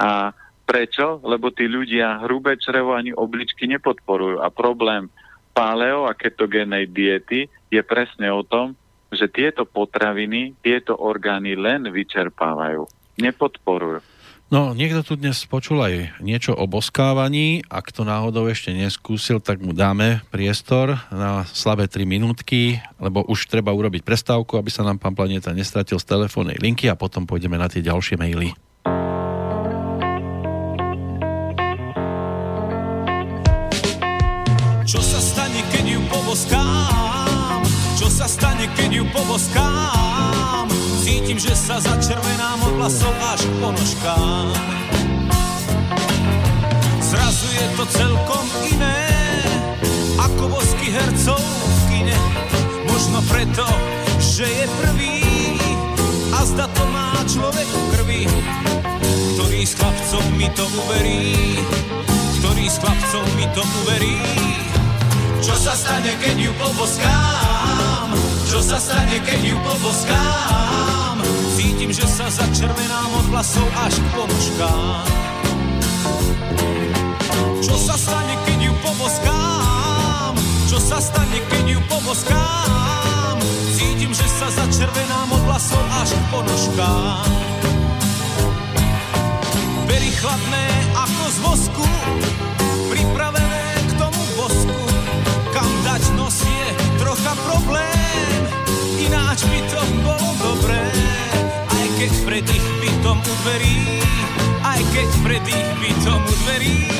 [0.00, 0.32] A
[0.64, 1.20] prečo?
[1.22, 4.40] Lebo tí ľudia hrubé črevo ani obličky nepodporujú.
[4.40, 5.12] A problém
[5.54, 8.74] paleo a ketogénej diety je presne o tom,
[9.14, 12.82] že tieto potraviny, tieto orgány len vyčerpávajú,
[13.22, 14.13] nepodporujú.
[14.54, 17.66] No, niekto tu dnes počul aj niečo o boskávaní.
[17.66, 23.50] Ak to náhodou ešte neskúsil, tak mu dáme priestor na slabé 3 minútky, lebo už
[23.50, 27.58] treba urobiť prestávku, aby sa nám pán Planeta nestratil z telefónnej linky a potom pôjdeme
[27.58, 28.54] na tie ďalšie maily.
[34.86, 37.58] Čo sa stane, keď ju poboskám?
[37.98, 40.13] Čo sa stane, keď ju poboskám?
[41.14, 43.42] Cítim, že sa začervenám od až
[44.02, 44.04] k.
[47.06, 48.98] Zrazu je to celkom iné,
[50.18, 52.18] ako bosky hercov v kine.
[52.90, 53.62] Možno preto,
[54.18, 55.22] že je prvý
[56.34, 58.22] a zda to má človek v krvi.
[59.38, 61.46] Ktorý z chlapcov mi to uverí,
[62.42, 64.18] ktorý z chlapcov mi to uverí.
[65.38, 67.83] Čo sa stane, keď ju poboskám?
[68.54, 71.18] Čo sa stane, keď ju poboskám?
[71.58, 75.06] Cítim, že sa začervenám od vlasov až k ponožkám.
[77.58, 80.38] Čo sa stane, keď ju poboskám?
[80.70, 83.42] Čo sa stane, keď ju poboskám?
[83.74, 87.26] Cítim, že sa začervenám od vlasov až k ponožkám.
[89.90, 91.86] Pery chladné ako z vosku,
[92.86, 94.78] pripravené k tomu vosku.
[95.50, 96.66] Kam dať nos je
[97.02, 98.43] trocha problém,
[99.04, 100.82] ináč by to bolo dobré.
[101.68, 103.76] Aj keď pred ich bytom u dverí,
[104.64, 106.94] aj keď pred ich bytom u dverí.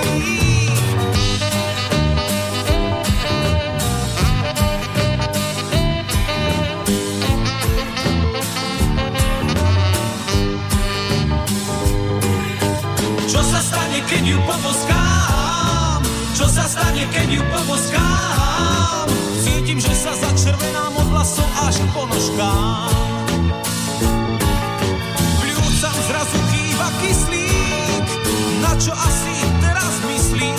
[14.15, 16.01] keď ju poboskám?
[16.39, 19.07] Čo sa stane, keď ju poboskám?
[19.43, 22.93] Cítim, že sa začervenám od vlasov až k ponožkám.
[25.41, 28.05] Pľúcam zrazu chýba kyslík,
[28.61, 30.53] na čo asi teraz myslí?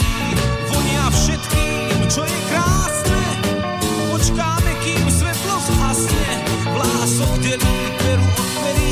[0.65, 3.21] Vonia všetkým, čo je krásne,
[4.09, 6.33] počkáme, kým svetlo zhasne.
[6.73, 8.91] Vlások delí peru od pery,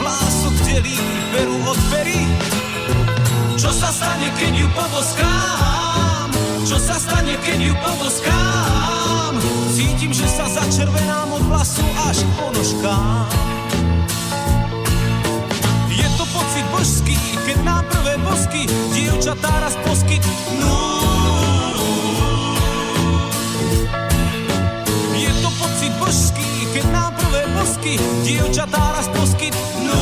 [0.00, 0.96] vlások delí
[1.28, 2.24] peru od pery.
[3.60, 6.28] Čo sa stane, keď ju poboskám?
[6.64, 9.05] Čo sa stane, keď ju poboskám?
[9.76, 13.28] Cítim, že sa začervenám od vlasu až k ponožkám.
[15.92, 20.78] Je to pocit božský, keď nám prvé bosky dievčatá raz poskytnú.
[25.16, 30.00] Je to pocit božský, keď nám prvé bosky dievčatá raz poskytnú.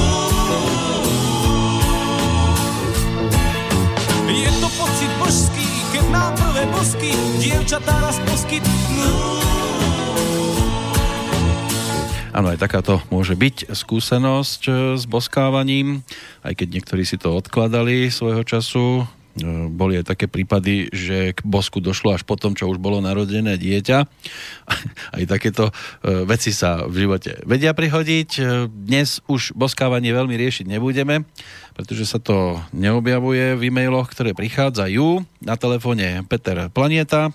[4.35, 5.74] Je to pocit božský,
[6.15, 7.11] nám prvé bosky
[7.43, 9.11] dievčatá raz poskytnú.
[12.35, 16.03] Áno, aj takáto môže byť skúsenosť e, s boskávaním,
[16.43, 19.07] aj keď niektorí si to odkladali svojho času.
[19.35, 23.59] E, boli aj také prípady, že k bosku došlo až potom, čo už bolo narodené
[23.59, 23.99] dieťa.
[25.19, 28.31] Aj takéto e, veci sa v živote vedia prihodiť.
[28.39, 31.27] E, dnes už boskávanie veľmi riešiť nebudeme,
[31.75, 35.27] pretože sa to neobjavuje v e-mailoch, ktoré prichádzajú.
[35.43, 37.35] Na telefóne Peter Planieta,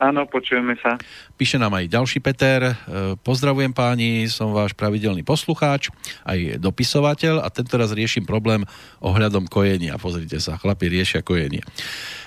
[0.00, 0.96] Áno, počujeme sa.
[1.36, 2.72] Píše nám aj ďalší Peter.
[2.72, 2.74] E,
[3.20, 5.92] pozdravujem páni, som váš pravidelný poslucháč,
[6.24, 8.64] aj dopisovateľ a tento raz riešim problém
[9.04, 10.00] ohľadom kojenia.
[10.00, 11.60] Pozrite sa, chlapi riešia kojenie.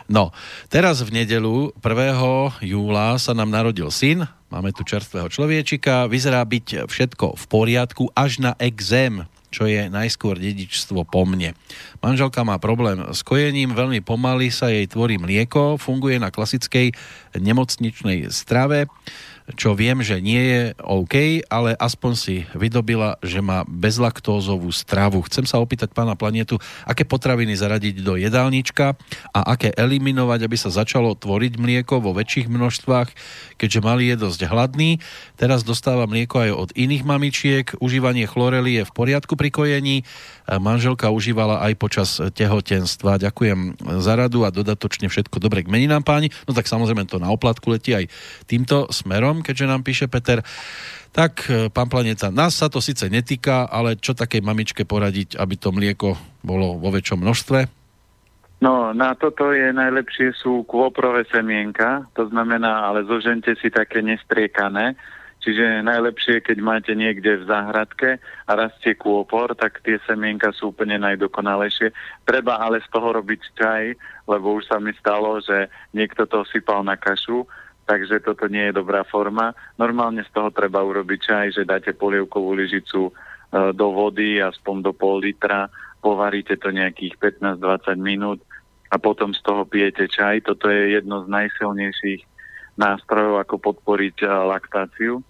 [0.06, 0.30] No,
[0.70, 2.62] teraz v nedelu 1.
[2.62, 8.38] júla sa nám narodil syn, máme tu čerstvého človečika, vyzerá byť všetko v poriadku až
[8.38, 11.54] na exém čo je najskôr dedičstvo po mne.
[12.02, 16.98] Manželka má problém s kojením, veľmi pomaly sa jej tvorí mlieko, funguje na klasickej
[17.38, 18.90] nemocničnej strave
[19.60, 25.20] čo viem, že nie je OK, ale aspoň si vydobila, že má bezlaktózovú stravu.
[25.28, 28.96] Chcem sa opýtať pána Planetu, aké potraviny zaradiť do jedálnička
[29.36, 33.10] a aké eliminovať, aby sa začalo tvoriť mlieko vo väčších množstvách,
[33.60, 35.04] keďže malý je dosť hladný.
[35.36, 37.66] Teraz dostáva mlieko aj od iných mamičiek.
[37.84, 40.08] Užívanie chlorely je v poriadku pri kojení
[40.48, 43.22] manželka užívala aj počas tehotenstva.
[43.22, 46.36] Ďakujem za radu a dodatočne všetko dobre k meninám páni.
[46.44, 48.12] No tak samozrejme to na oplatku letí aj
[48.44, 50.46] týmto smerom, keďže nám píše Peter.
[51.14, 55.56] Tak, e, pán Planeta, nás sa to síce netýka, ale čo takej mamičke poradiť, aby
[55.58, 56.14] to mlieko
[56.46, 57.60] bolo vo väčšom množstve?
[58.62, 64.96] No, na toto je najlepšie sú kôprové semienka, to znamená, ale zožente si také nestriekané,
[65.44, 68.16] Čiže najlepšie, keď máte niekde v záhradke
[68.48, 71.92] a rastie kôpor, tak tie semienka sú úplne najdokonalejšie.
[72.24, 73.84] Treba ale z toho robiť čaj,
[74.32, 77.44] lebo už sa mi stalo, že niekto to sypal na kašu,
[77.84, 79.52] takže toto nie je dobrá forma.
[79.76, 83.12] Normálne z toho treba urobiť čaj, že dáte polievkovú lyžicu e,
[83.76, 85.68] do vody, aspoň do pol litra,
[86.00, 88.40] povaríte to nejakých 15-20 minút
[88.92, 90.48] a potom z toho pijete čaj.
[90.48, 92.22] Toto je jedno z najsilnejších
[92.80, 95.24] nástrojov, ako podporiť e, laktáciu.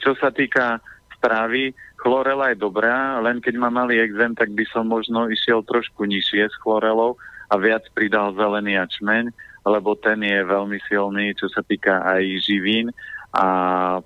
[0.00, 0.80] Čo sa týka
[1.18, 6.06] stravy, chlorela je dobrá, len keď má malý exém, tak by som možno išiel trošku
[6.06, 7.18] nižšie s chlorelou
[7.50, 9.28] a viac pridal zelený ačmeň,
[9.68, 12.88] lebo ten je veľmi silný, čo sa týka aj živín
[13.36, 13.46] a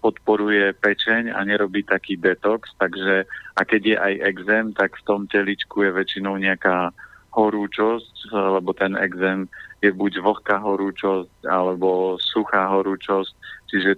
[0.02, 3.22] podporuje pečeň a nerobí taký detox, takže
[3.54, 6.90] a keď je aj exém, tak v tom teličku je väčšinou nejaká
[7.32, 9.46] horúčosť, lebo ten exém
[9.80, 13.32] je buď vlhká horúčosť alebo suchá horúčosť,
[13.70, 13.90] čiže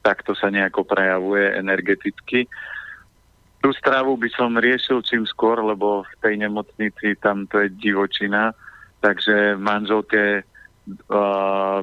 [0.00, 2.48] takto sa nejako prejavuje energeticky.
[3.58, 8.54] Tú stravu by som riešil čím skôr, lebo v tej nemocnici tam to je divočina,
[9.02, 10.46] takže manželke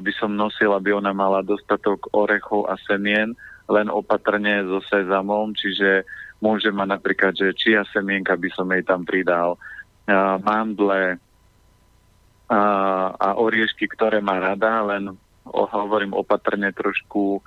[0.01, 3.37] by som nosil, aby ona mala dostatok orechov a semien,
[3.69, 6.05] len opatrne so sezamom, čiže
[6.41, 13.27] môže mať napríklad, že čia semienka by som jej tam pridal, uh, mandle uh, a
[13.41, 17.41] oriešky, ktoré má rada, len hovorím opatrne trošku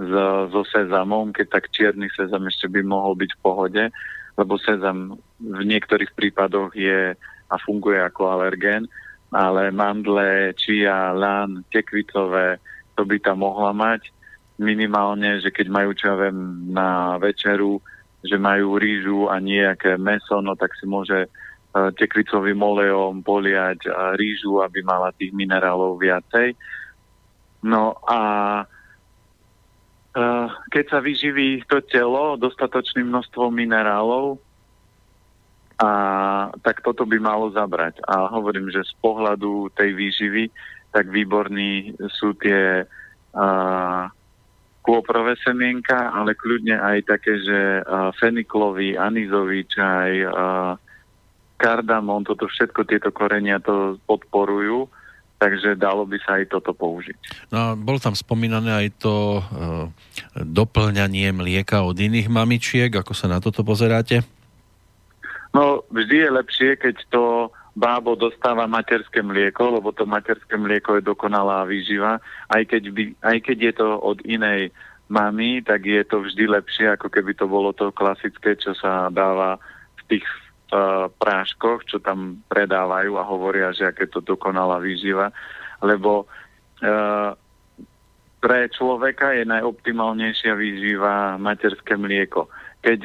[0.00, 0.12] s,
[0.52, 3.84] so sezamom, keď tak čierny sezam ešte by mohol byť v pohode,
[4.36, 7.12] lebo sezam v niektorých prípadoch je
[7.52, 8.88] a funguje ako alergén,
[9.32, 12.60] ale mandle, čia, lan, tekvicové,
[12.94, 14.12] to by tam mohla mať.
[14.60, 17.80] Minimálne, že keď majú, čo ja viem, na večeru,
[18.22, 24.14] že majú rýžu a nejaké meso, no tak si môže uh, tekvicovým olejom poliať uh,
[24.14, 26.54] rýžu, aby mala tých minerálov viacej.
[27.64, 28.20] No a
[30.12, 34.38] uh, keď sa vyživí to telo dostatočným množstvom minerálov,
[35.82, 35.90] a
[36.62, 37.98] tak toto by malo zabrať.
[38.06, 40.44] A hovorím, že z pohľadu tej výživy,
[40.94, 44.02] tak výborní sú tie uh,
[44.86, 50.78] kôprové semienka, ale kľudne aj také, že uh, feniklový, anizový čaj, uh,
[51.58, 54.86] kardamon, toto všetko tieto korenia to podporujú,
[55.42, 57.50] takže dalo by sa aj toto použiť.
[57.50, 59.90] No, bol tam spomínané aj to uh,
[60.38, 64.41] doplňanie mlieka od iných mamičiek, ako sa na toto pozeráte?
[65.52, 71.08] No, vždy je lepšie, keď to bábo dostáva materské mlieko, lebo to materské mlieko je
[71.08, 72.20] dokonalá výživa.
[72.48, 74.72] Aj keď, by, aj keď je to od inej
[75.12, 79.60] mamy, tak je to vždy lepšie, ako keby to bolo to klasické, čo sa dáva
[80.00, 80.26] v tých
[80.72, 85.32] uh, práškoch, čo tam predávajú a hovoria, že aké to dokonalá výživa.
[85.84, 87.36] Lebo uh,
[88.40, 92.48] pre človeka je najoptimálnejšia výživa materské mlieko.
[92.82, 92.98] Keď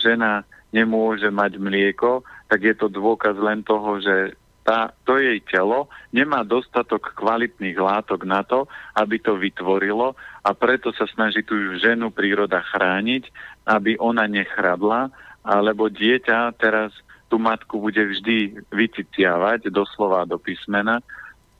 [0.00, 4.34] žena nemôže mať mlieko, tak je to dôkaz len toho, že
[4.66, 8.64] tá, to jej telo nemá dostatok kvalitných látok na to,
[8.96, 13.28] aby to vytvorilo a preto sa snaží tú ženu príroda chrániť,
[13.68, 15.12] aby ona nechradla,
[15.44, 16.90] alebo dieťa teraz
[17.28, 21.04] tú matku bude vždy vyciciavať doslova do písmena.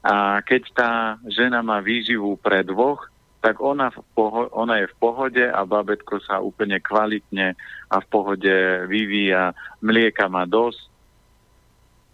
[0.04, 0.92] A keď tá
[1.28, 3.08] žena má výživu pre dvoch,
[3.45, 7.53] tak ona, v poho- ona je v pohode a babetko sa úplne kvalitne
[7.92, 8.57] a v pohode
[8.88, 9.53] vyvíja.
[9.84, 10.80] Mlieka má dosť,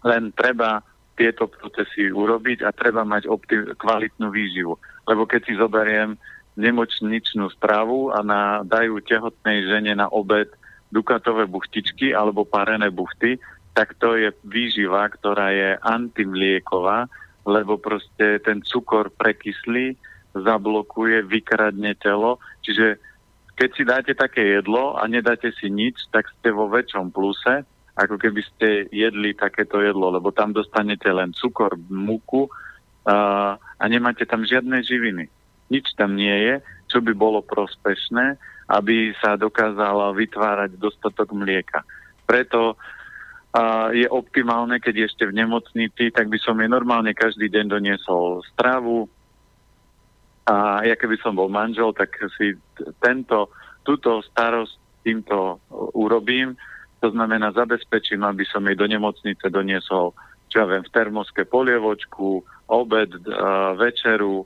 [0.03, 0.83] len treba
[1.15, 4.75] tieto procesy urobiť a treba mať opti- kvalitnú výživu.
[5.07, 6.19] Lebo keď si zoberiem
[6.59, 10.51] nemocničnú správu a na, dajú tehotnej žene na obed
[10.91, 13.39] dukatové buchtičky alebo parené buchty,
[13.71, 17.07] tak to je výživa, ktorá je antimlieková,
[17.47, 19.95] lebo proste ten cukor prekyslí
[20.31, 22.39] zablokuje, vykradne telo.
[22.63, 22.99] Čiže
[23.55, 28.15] keď si dáte také jedlo a nedáte si nič, tak ste vo väčšom pluse, ako
[28.17, 32.47] keby ste jedli takéto jedlo, lebo tam dostanete len cukor, múku
[33.05, 35.27] a, nemáte tam žiadne živiny.
[35.69, 36.55] Nič tam nie je,
[36.87, 38.39] čo by bolo prospešné,
[38.71, 41.83] aby sa dokázala vytvárať dostatok mlieka.
[42.23, 42.79] Preto
[43.91, 49.11] je optimálne, keď ešte v nemocnici, tak by som jej normálne každý deň doniesol stravu,
[50.45, 52.57] a ja keby som bol manžel, tak si
[52.99, 53.53] tento,
[53.85, 55.61] túto starosť týmto
[55.93, 56.57] urobím.
[57.01, 60.13] To znamená, zabezpečím, aby som jej do nemocnice doniesol,
[60.49, 64.45] čo ja viem, v termoske polievočku, obed, uh, večeru,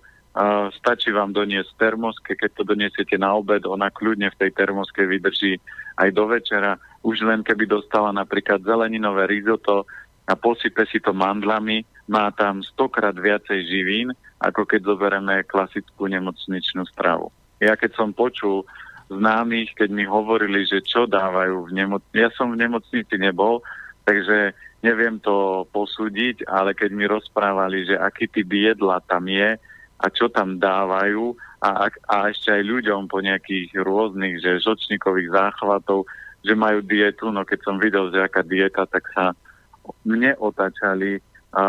[0.75, 5.63] stačí vám doniesť termoske, keď to doniesiete na obed, ona kľudne v tej termoske vydrží
[5.95, 6.75] aj do večera.
[7.07, 9.87] Už len keby dostala napríklad zeleninové risotto
[10.27, 16.85] a posype si to mandlami, má tam stokrát viacej živín, ako keď zoberieme klasickú nemocničnú
[16.89, 17.33] stravu.
[17.57, 18.67] Ja keď som počul
[19.09, 23.61] známych, keď mi hovorili, že čo dávajú v nemocnici, ja som v nemocnici nebol,
[24.05, 24.53] takže
[24.85, 29.57] neviem to posúdiť, ale keď mi rozprávali, že aký typ jedla tam je
[29.97, 31.33] a čo tam dávajú
[31.63, 36.05] a, a ešte aj ľuďom po nejakých rôznych, že žočníkových záchvatov,
[36.45, 39.33] že majú dietu, no keď som videl, že aká dieta, tak sa
[40.05, 41.17] mne otačali
[41.55, 41.65] a,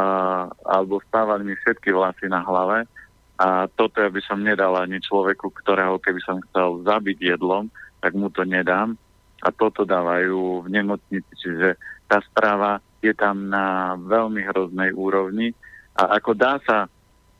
[0.66, 2.90] alebo stávali mi všetky vlasy na hlave
[3.38, 7.70] a toto ja by som nedal ani človeku, ktorého keby som chcel zabiť jedlom,
[8.02, 8.98] tak mu to nedám
[9.44, 11.78] a toto dávajú v nemocnici, čiže
[12.10, 15.54] tá správa je tam na veľmi hroznej úrovni
[15.94, 16.90] a ako dá sa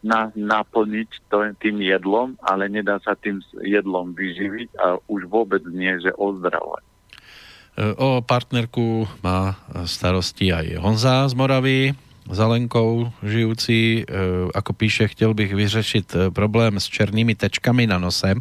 [0.07, 5.91] na, naplniť to, tým jedlom, ale nedá sa tým jedlom vyživiť a už vôbec nie,
[5.99, 6.85] že ozdravovať.
[6.85, 12.06] E, o partnerku má starosti aj Honza z Moravy.
[12.31, 14.05] Zalenkou žijúci, e,
[14.55, 18.35] ako píše, chtěl bych vyřešit e, problém s černými tečkami na nose.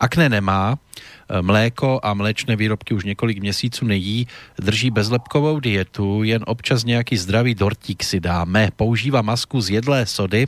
[0.00, 6.44] Akné nemá, e, mléko a mléčné výrobky už několik měsíců nejí, drží bezlepkovou dietu, jen
[6.46, 8.68] občas nějaký zdravý dortík si dáme.
[8.76, 10.46] Používá masku z jedlé sody,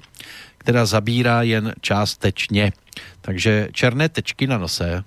[0.59, 2.73] která zabírá jen částečně.
[3.21, 5.05] Takže černé tečky na nose.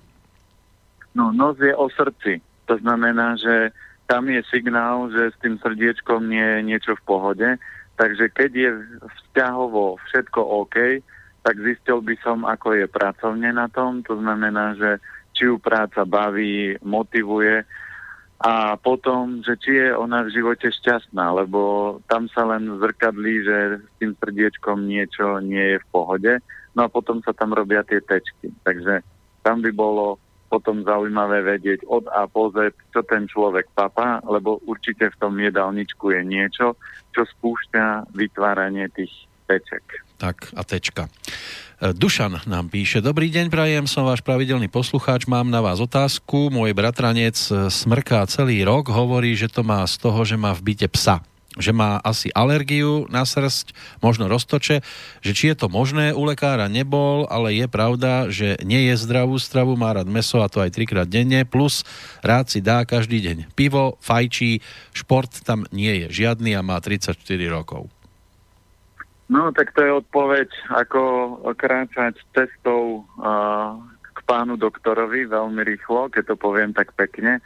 [1.14, 2.40] No, nos je o srdci.
[2.66, 3.70] To znamená, že
[4.12, 7.48] tam je signál, že s tým srdiečkom nie je niečo v pohode.
[7.96, 8.70] Takže keď je
[9.08, 11.00] vzťahovo všetko OK,
[11.40, 14.04] tak zistil by som, ako je pracovne na tom.
[14.04, 15.00] To znamená, že
[15.32, 17.64] či ju práca baví, motivuje
[18.42, 23.56] a potom, že či je ona v živote šťastná, lebo tam sa len zrkadlí, že
[23.80, 26.32] s tým srdiečkom niečo nie je v pohode,
[26.76, 28.50] no a potom sa tam robia tie tečky.
[28.66, 29.00] Takže
[29.46, 30.18] tam by bolo
[30.52, 35.32] potom zaujímavé vedieť od A po Z, čo ten človek papá, lebo určite v tom
[35.40, 36.76] jedálničku je niečo,
[37.16, 39.08] čo spúšťa vytváranie tých
[39.48, 40.04] teček.
[40.20, 41.08] Tak a tečka.
[41.80, 46.52] E, Dušan nám píše, dobrý deň, prajem, som váš pravidelný poslucháč, mám na vás otázku.
[46.52, 50.76] Môj bratranec e, smrká celý rok, hovorí, že to má z toho, že má v
[50.76, 51.24] byte psa
[51.60, 54.80] že má asi alergiu na srst, možno roztoče,
[55.20, 59.36] že či je to možné, u lekára nebol, ale je pravda, že nie je zdravú
[59.36, 61.84] stravu, má rád meso a to aj trikrát denne, plus
[62.24, 64.64] rád si dá každý deň pivo, fajčí,
[64.96, 67.20] šport tam nie je žiadny a má 34
[67.52, 67.92] rokov.
[69.32, 71.00] No, tak to je odpoveď, ako
[71.56, 73.80] kráčať cestou uh,
[74.12, 77.40] k pánu doktorovi veľmi rýchlo, keď to poviem tak pekne,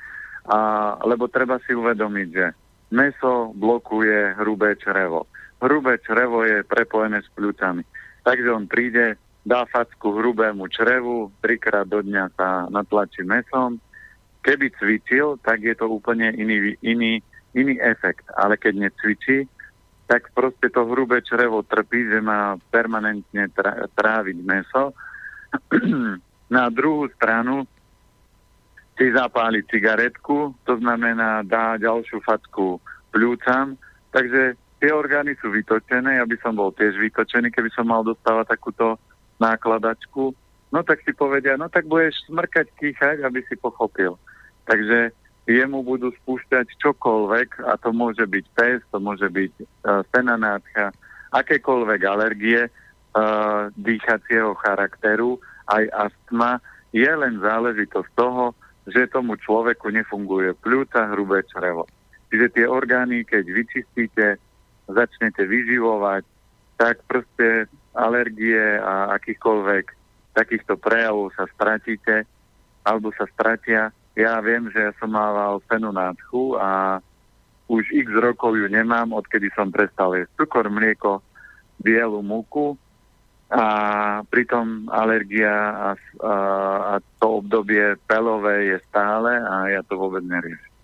[0.47, 0.59] a,
[1.07, 2.47] lebo treba si uvedomiť, že
[2.91, 5.27] meso blokuje hrubé črevo.
[5.63, 7.83] Hrubé črevo je prepojené s pľúcami.
[8.23, 9.17] Takže on príde,
[9.47, 13.79] dá facku hrubému črevu, trikrát do dňa sa natlačí mesom.
[14.43, 17.23] Keby cvičil, tak je to úplne iný, iný,
[17.55, 18.27] iný efekt.
[18.35, 19.47] Ale keď necvičí,
[20.07, 23.51] tak proste to hrubé črevo trpí, že má permanentne
[23.95, 24.95] tráviť meso.
[26.57, 27.67] Na druhú stranu
[28.97, 32.81] si zapáli cigaretku, to znamená dá ďalšiu facku
[33.13, 33.77] pľúcam,
[34.13, 38.57] takže tie orgány sú vytočené, ja by som bol tiež vytočený, keby som mal dostávať
[38.57, 38.97] takúto
[39.37, 40.33] nákladačku.
[40.73, 44.17] No tak si povedia, no tak budeš smrkať, kýchať, aby si pochopil.
[44.65, 45.13] Takže
[45.47, 50.91] jemu budú spúšťať čokoľvek a to môže byť pes, to môže byť uh, senanátcha,
[51.31, 55.39] akékoľvek alergie uh, dýchacieho charakteru,
[55.71, 56.59] aj astma,
[56.91, 61.87] je len záležitosť toho, že tomu človeku nefunguje pľúca, hrubé črevo.
[62.31, 64.27] Čiže tie orgány, keď vyčistíte,
[64.87, 66.23] začnete vyživovať,
[66.79, 67.67] tak proste
[67.97, 69.85] alergie a akýchkoľvek
[70.37, 72.29] takýchto prejavov sa stratíte
[72.85, 76.99] alebo sa stratia ja viem, že ja som mával fenonátchu a
[77.69, 81.21] už x rokov ju nemám, odkedy som prestal jesť cukor, mlieko,
[81.85, 82.81] bielu múku
[83.47, 83.65] a
[84.27, 86.35] pritom alergia a, a,
[86.93, 90.76] a to obdobie pelové je stále a ja to vôbec neriešim.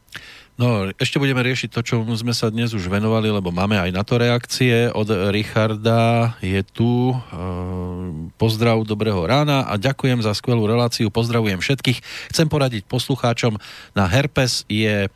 [0.61, 4.05] No, ešte budeme riešiť to, čo sme sa dnes už venovali, lebo máme aj na
[4.05, 6.37] to reakcie od Richarda.
[6.45, 7.11] Je tu.
[7.11, 7.17] E,
[8.37, 11.09] pozdrav, dobrého rána a ďakujem za skvelú reláciu.
[11.09, 12.05] Pozdravujem všetkých.
[12.37, 13.57] Chcem poradiť poslucháčom.
[13.97, 15.09] Na herpes je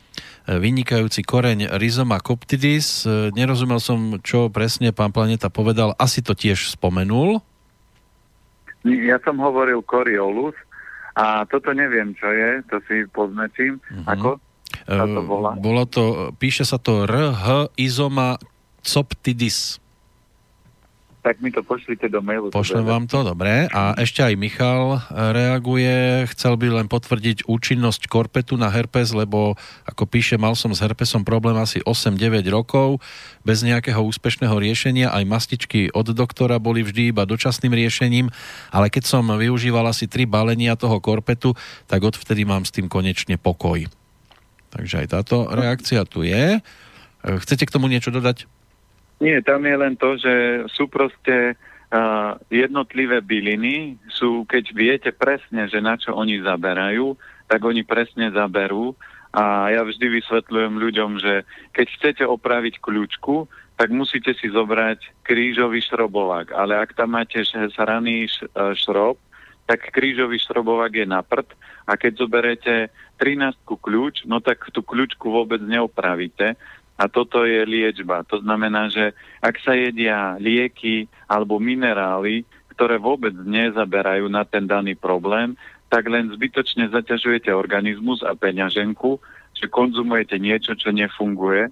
[0.49, 3.05] vynikajúci koreň Rhizoma coptidis.
[3.05, 5.93] E, nerozumel som, čo presne pán Planeta povedal.
[6.01, 7.45] Asi to tiež spomenul.
[8.87, 10.57] Ja som hovoril Coriolus
[11.13, 13.77] a toto neviem, čo je, to si poznačím.
[13.85, 14.07] Uh-huh.
[14.07, 14.29] Ako?
[14.85, 15.49] To bola?
[15.57, 18.37] Bolo to, píše sa to RH izoma
[18.85, 19.81] coptidis.
[21.27, 22.55] Tak mi to pošlite do mailu.
[22.55, 23.67] Pošlem vám to, dobre.
[23.75, 24.99] A ešte aj Michal e,
[25.35, 26.23] reaguje.
[26.31, 31.27] Chcel by len potvrdiť účinnosť korpetu na herpes, lebo ako píše, mal som s herpesom
[31.27, 33.03] problém asi 8-9 rokov.
[33.43, 38.31] Bez nejakého úspešného riešenia aj mastičky od doktora boli vždy iba dočasným riešením,
[38.71, 41.59] ale keď som využíval asi tri balenia toho korpetu,
[41.91, 43.83] tak odvtedy mám s tým konečne pokoj.
[44.71, 46.57] Takže aj táto reakcia tu je.
[46.57, 46.61] E,
[47.43, 48.47] chcete k tomu niečo dodať?
[49.17, 55.65] Nie, tam je len to, že sú proste uh, jednotlivé byliny, sú, keď viete presne,
[55.65, 57.17] že na čo oni zaberajú,
[57.49, 58.93] tak oni presne zaberú.
[59.33, 65.81] A ja vždy vysvetľujem ľuďom, že keď chcete opraviť kľúčku, tak musíte si zobrať krížový
[65.85, 66.53] šrobovák.
[66.53, 68.25] Ale ak tam máte sraný
[68.77, 69.17] šrob,
[69.67, 71.51] tak krížový šrobovák je na prd
[71.83, 72.73] a keď zoberete
[73.19, 76.55] 13 kľúč, no tak tú kľúčku vôbec neopravíte
[76.97, 78.25] a toto je liečba.
[78.31, 79.13] To znamená, že
[79.43, 85.53] ak sa jedia lieky alebo minerály, ktoré vôbec nezaberajú na ten daný problém,
[85.87, 89.19] tak len zbytočne zaťažujete organizmus a peňaženku,
[89.55, 91.71] že konzumujete niečo, čo nefunguje.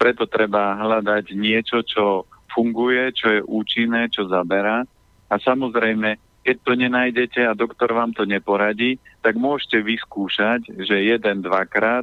[0.00, 4.82] Preto treba hľadať niečo, čo funguje, čo je účinné, čo zaberá.
[5.30, 11.42] A samozrejme, keď to nenájdete a doktor vám to neporadí, tak môžete vyskúšať, že jeden,
[11.42, 12.02] dvakrát,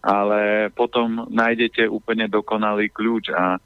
[0.00, 3.32] ale potom nájdete úplne dokonalý kľúč.
[3.32, 3.60] A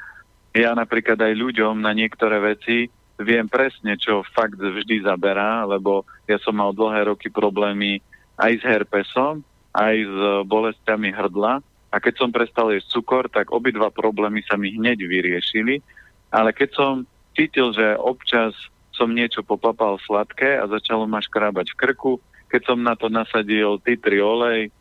[0.54, 6.38] ja napríklad aj ľuďom na niektoré veci viem presne, čo fakt vždy zaberá, lebo ja
[6.38, 7.98] som mal dlhé roky problémy
[8.38, 9.42] aj s herpesom,
[9.74, 10.16] aj s
[10.46, 11.58] bolestiami hrdla.
[11.88, 15.80] A keď som prestal jesť cukor, tak obidva problémy sa mi hneď vyriešili,
[16.30, 16.92] ale keď som
[17.32, 18.52] cítil, že občas
[18.98, 22.12] som niečo popapal sladké a začalo ma škrábať v krku.
[22.50, 24.74] Keď som na to nasadil titri olej,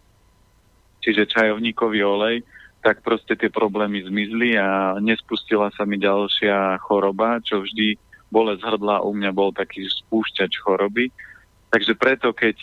[1.05, 2.41] čiže čajovníkový olej,
[2.81, 7.99] tak proste tie problémy zmizli a nespustila sa mi ďalšia choroba, čo vždy
[8.33, 11.13] bolesť hrdla u mňa bol taký spúšťač choroby.
[11.69, 12.57] Takže preto, keď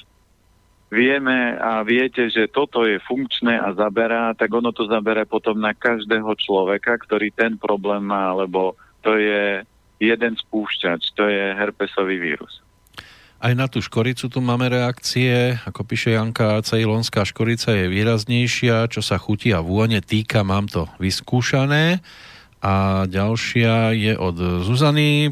[0.92, 5.74] vieme a viete, že toto je funkčné a zaberá, tak ono to zaberá potom na
[5.76, 9.66] každého človeka, ktorý ten problém má, lebo to je
[10.10, 12.64] jeden spúšťač, to je herpesový vírus.
[13.44, 15.60] Aj na tú škoricu tu máme reakcie.
[15.68, 20.88] Ako píše Janka, cejlonská škorica je výraznejšia, čo sa chutí a vône týka, mám to
[20.96, 22.00] vyskúšané.
[22.64, 25.28] A ďalšia je od Zuzany.
[25.28, 25.30] E,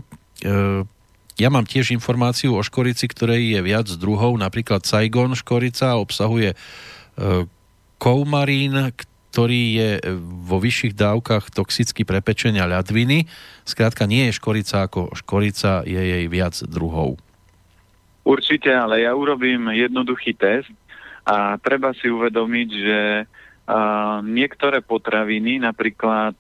[1.40, 6.56] ja mám tiež informáciu o škorici, ktorej je viac druhov, napríklad Saigon škorica obsahuje e,
[7.96, 8.92] koumarín,
[9.32, 9.90] ktorý je
[10.20, 13.24] vo vyšších dávkach toxicky pre pečenia ľadviny.
[13.64, 17.16] Skrátka nie je škorica ako škorica, je jej viac druhov.
[18.28, 20.68] Určite, ale ja urobím jednoduchý test
[21.24, 26.36] a treba si uvedomiť, že a, niektoré potraviny, napríklad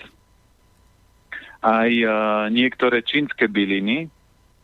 [1.64, 2.08] aj a,
[2.52, 4.12] niektoré čínske byliny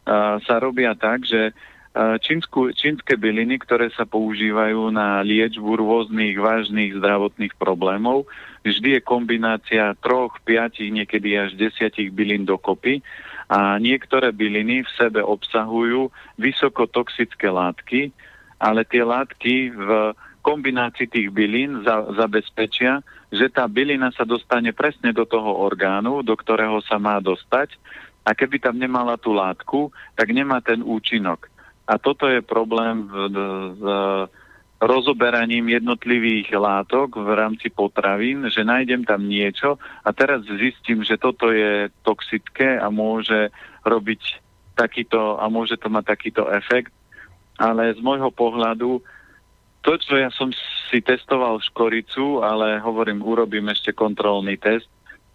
[0.05, 1.56] a, sa robia tak, že
[1.97, 8.28] čínsku, čínske byliny, ktoré sa používajú na liečbu rôznych vážnych zdravotných problémov,
[8.62, 13.01] vždy je kombinácia troch, piatich, niekedy až desiatich bylín dokopy
[13.48, 18.12] a niektoré byliny v sebe obsahujú vysokotoxické látky,
[18.60, 20.12] ale tie látky v
[20.44, 26.32] kombinácii tých bylín za, zabezpečia, že tá bylina sa dostane presne do toho orgánu, do
[26.32, 27.77] ktorého sa má dostať
[28.24, 31.48] a keby tam nemala tú látku, tak nemá ten účinok.
[31.89, 33.15] A toto je problém v,
[34.78, 39.74] rozoberaním jednotlivých látok v rámci potravín, že nájdem tam niečo
[40.06, 43.51] a teraz zistím, že toto je toxické a môže
[43.82, 44.23] robiť
[44.78, 46.94] takýto a môže to mať takýto efekt.
[47.59, 49.02] Ale z môjho pohľadu
[49.82, 50.55] to, čo ja som
[50.90, 54.86] si testoval škoricu, ale hovorím, urobím ešte kontrolný test,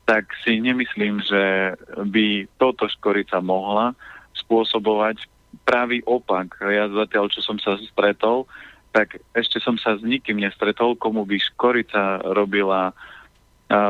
[0.08, 3.92] tak si nemyslím, že by toto škorica mohla
[4.40, 6.58] spôsobovať pravý opak.
[6.66, 8.50] Ja zatiaľ, čo som sa stretol,
[8.94, 12.94] tak ešte som sa s nikým nestretol, komu by škorica robila a,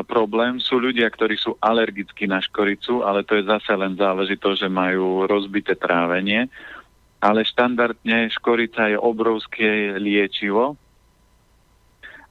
[0.03, 0.59] problém.
[0.59, 5.27] Sú ľudia, ktorí sú alergickí na škoricu, ale to je zase len záležitosť, že majú
[5.27, 6.47] rozbité trávenie.
[7.23, 10.75] Ale štandardne škorica je obrovské liečivo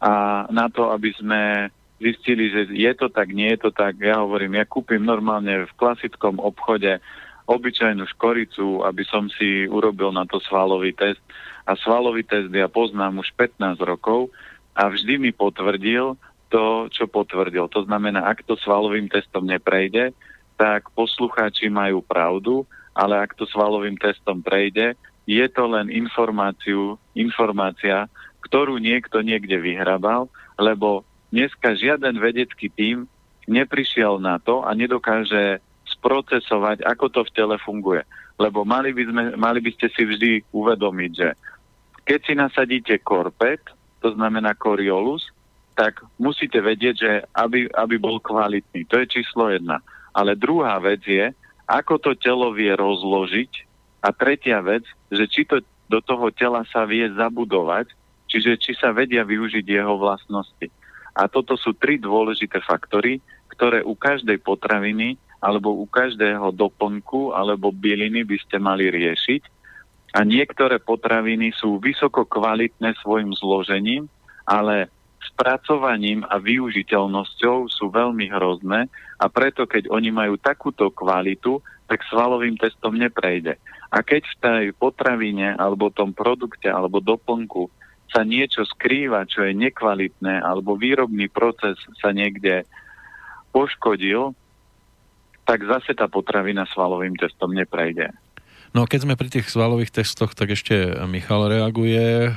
[0.02, 1.70] a na to, aby sme
[2.02, 5.76] zistili, že je to tak, nie je to tak, ja hovorím, ja kúpim normálne v
[5.78, 6.98] klasickom obchode
[7.52, 11.20] obyčajnú škoricu, aby som si urobil na to svalový test
[11.68, 14.32] a svalový test ja poznám už 15 rokov
[14.72, 16.16] a vždy mi potvrdil
[16.48, 17.68] to, čo potvrdil.
[17.72, 20.12] To znamená, ak to svalovým testom neprejde,
[20.56, 24.92] tak poslucháči majú pravdu, ale ak to svalovým testom prejde,
[25.24, 28.10] je to len informáciu, informácia,
[28.44, 30.28] ktorú niekto niekde vyhrabal,
[30.60, 33.08] lebo dneska žiaden vedecký tím
[33.48, 35.62] neprišiel na to a nedokáže
[36.02, 38.02] sprocesovať, ako to v tele funguje.
[38.42, 41.28] Lebo mali by, sme, mali by ste si vždy uvedomiť, že
[42.02, 43.62] keď si nasadíte korpet,
[44.02, 45.30] to znamená koriolus,
[45.78, 48.82] tak musíte vedieť, že aby, aby bol kvalitný.
[48.90, 49.78] To je číslo jedna.
[50.10, 51.30] Ale druhá vec je,
[51.70, 53.70] ako to telo vie rozložiť.
[54.02, 54.82] A tretia vec,
[55.14, 57.94] že či to do toho tela sa vie zabudovať,
[58.26, 60.66] čiže či sa vedia využiť jeho vlastnosti.
[61.14, 63.22] A toto sú tri dôležité faktory,
[63.52, 69.42] ktoré u každej potraviny alebo u každého doplnku alebo byliny by ste mali riešiť
[70.12, 74.12] a niektoré potraviny sú vysoko kvalitné svojim zložením,
[74.44, 74.92] ale
[75.24, 82.60] spracovaním a využiteľnosťou sú veľmi hrozné a preto, keď oni majú takúto kvalitu, tak svalovým
[82.60, 83.56] testom neprejde.
[83.92, 87.72] A keď v tej potravine alebo tom produkte alebo doplnku
[88.12, 92.68] sa niečo skrýva, čo je nekvalitné, alebo výrobný proces sa niekde
[93.56, 94.36] poškodil,
[95.52, 98.08] tak zase tá potravina svalovým testom neprejde.
[98.72, 102.30] No keď sme pri tých svalových testoch, tak ešte Michal reaguje, e,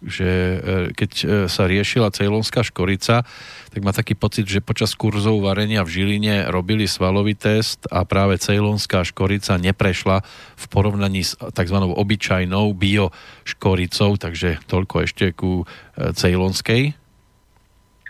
[0.00, 0.56] že e,
[0.96, 3.20] keď e, sa riešila cejlonská škorica,
[3.68, 8.40] tak má taký pocit, že počas kurzov varenia v Žiline robili svalový test a práve
[8.40, 10.24] cejlonská škorica neprešla
[10.56, 11.76] v porovnaní s tzv.
[11.76, 13.12] obyčajnou bio
[13.44, 15.68] škoricou, takže toľko ešte ku
[16.00, 16.96] cejlonskej.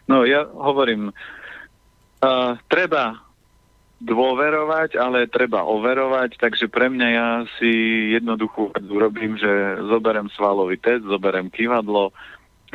[0.06, 3.24] No ja hovorím, uh, treba
[4.04, 7.72] dôverovať, ale treba overovať, takže pre mňa ja si
[8.12, 12.12] jednoduchú vec urobím, že zoberem svalový test, zoberem kývadlo,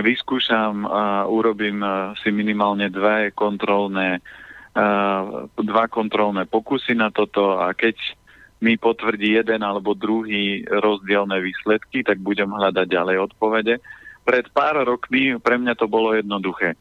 [0.01, 1.85] vyskúšam a urobím
[2.23, 4.26] si minimálne dve kontrolné,
[5.53, 7.99] dva kontrolné pokusy na toto a keď
[8.60, 13.80] mi potvrdí jeden alebo druhý rozdielne výsledky, tak budem hľadať ďalej odpovede.
[14.26, 16.76] Pred pár rokmi pre mňa to bolo jednoduché,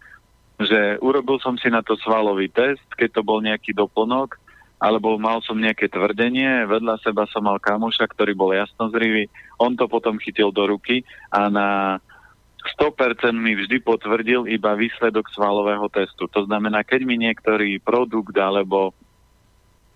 [0.58, 4.38] že urobil som si na to svalový test, keď to bol nejaký doplnok,
[4.78, 9.26] alebo mal som nejaké tvrdenie, vedľa seba som mal kamoša, ktorý bol jasnozrivý,
[9.58, 11.02] on to potom chytil do ruky
[11.34, 11.68] a na
[12.78, 16.30] 100% mi vždy potvrdil iba výsledok svalového testu.
[16.30, 18.94] To znamená, keď mi niektorý produkt alebo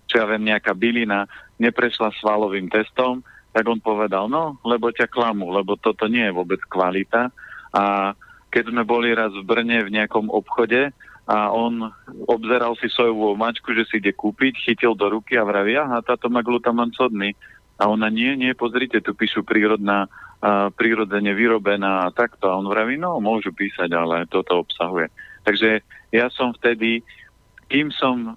[0.07, 1.25] čo ja viem, nejaká bylina
[1.59, 3.23] neprešla svalovým testom,
[3.53, 7.29] tak on povedal, no, lebo ťa klamu, lebo toto nie je vôbec kvalita.
[7.73, 8.13] A
[8.53, 10.93] keď sme boli raz v Brne v nejakom obchode,
[11.23, 11.87] a on
[12.27, 16.27] obzeral si sojovú mačku, že si ide kúpiť, chytil do ruky a vraví, aha, táto
[16.27, 17.31] má glutaman sodný.
[17.79, 22.51] A ona, nie, nie, pozrite, tu píšu prírodná, uh, prírodzene vyrobená a takto.
[22.51, 25.07] A on vraví, no, môžu písať, ale toto obsahuje.
[25.47, 25.79] Takže
[26.11, 27.01] ja som vtedy,
[27.71, 28.35] kým som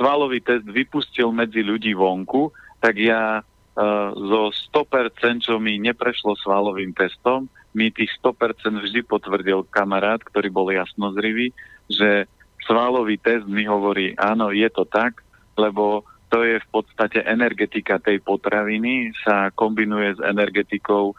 [0.00, 2.48] svalový test vypustil medzi ľudí vonku,
[2.80, 9.64] tak ja uh, zo 100%, čo mi neprešlo svalovým testom, mi tých 100% vždy potvrdil
[9.72, 11.56] kamarát, ktorý bol jasnozrivý,
[11.88, 12.28] že
[12.68, 15.24] svalový test mi hovorí, áno, je to tak,
[15.56, 21.16] lebo to je v podstate energetika tej potraviny, sa kombinuje s energetikou uh,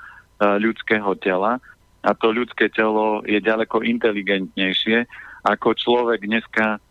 [0.58, 1.62] ľudského tela
[2.02, 5.06] a to ľudské telo je ďaleko inteligentnejšie,
[5.46, 6.82] ako človek dneska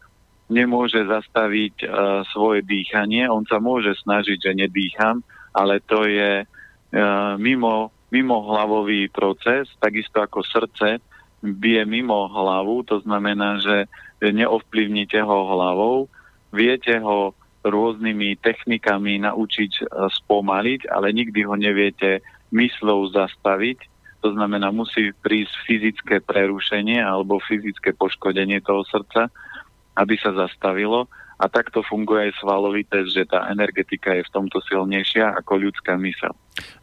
[0.46, 1.88] nemôže zastaviť uh,
[2.30, 3.26] svoje dýchanie.
[3.26, 10.20] On sa môže snažiť, že nedýcham, ale to je uh, mimo, mimo hlavový proces, takisto
[10.20, 11.00] ako srdce
[11.42, 13.88] bije mimo hlavu, to znamená, že
[14.22, 16.06] neovplyvnite ho hlavou,
[16.54, 19.82] viete ho rôznymi technikami naučiť e,
[20.22, 23.86] spomaliť, ale nikdy ho neviete myslou zastaviť.
[24.22, 29.30] To znamená, musí prísť fyzické prerušenie alebo fyzické poškodenie toho srdca,
[29.98, 31.10] aby sa zastavilo.
[31.42, 35.98] A takto funguje aj svalový test, že tá energetika je v tomto silnejšia ako ľudská
[35.98, 36.30] mysel.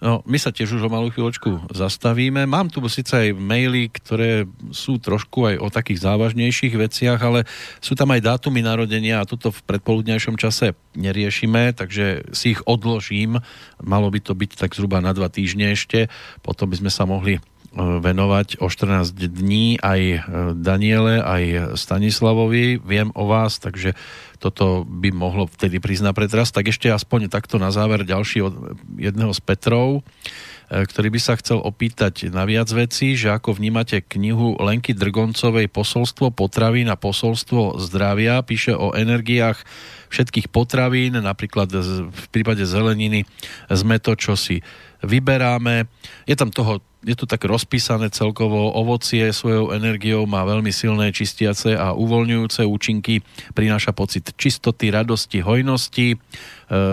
[0.04, 2.44] No, my sa tiež už o malú chvíľočku zastavíme.
[2.44, 4.44] Mám tu síce aj maily, ktoré
[4.76, 7.48] sú trošku aj o takých závažnejších veciach, ale
[7.80, 13.40] sú tam aj dátumy narodenia a toto v predpoludnejšom čase neriešime, takže si ich odložím.
[13.80, 16.12] Malo by to byť tak zhruba na dva týždne ešte.
[16.44, 17.40] Potom by sme sa mohli
[17.78, 20.18] venovať o 14 dní aj e,
[20.58, 22.82] Daniele, aj Stanislavovi.
[22.82, 23.94] Viem o vás, takže
[24.42, 26.50] toto by mohlo vtedy prísť na pretras.
[26.50, 28.54] Tak ešte aspoň takto na záver ďalší od
[28.98, 34.02] jedného z Petrov, e, ktorý by sa chcel opýtať na viac vecí, že ako vnímate
[34.02, 38.42] knihu Lenky Drgoncovej Posolstvo potravín a posolstvo zdravia.
[38.42, 39.62] Píše o energiách
[40.10, 41.70] všetkých potravín, napríklad
[42.10, 43.30] v prípade zeleniny
[43.70, 44.66] sme to, čo si
[45.06, 45.86] vyberáme.
[46.26, 48.76] Je tam toho je to tak rozpísané celkovo.
[48.76, 53.24] Ovocie svojou energiou má veľmi silné čistiace a uvoľňujúce účinky.
[53.56, 56.16] Prináša pocit čistoty, radosti, hojnosti.
[56.16, 56.18] E,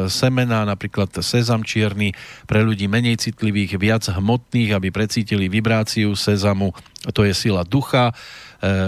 [0.07, 2.15] semená, napríklad sezam čierny,
[2.47, 6.71] pre ľudí menej citlivých, viac hmotných, aby precítili vibráciu sezamu.
[7.11, 8.15] To je sila ducha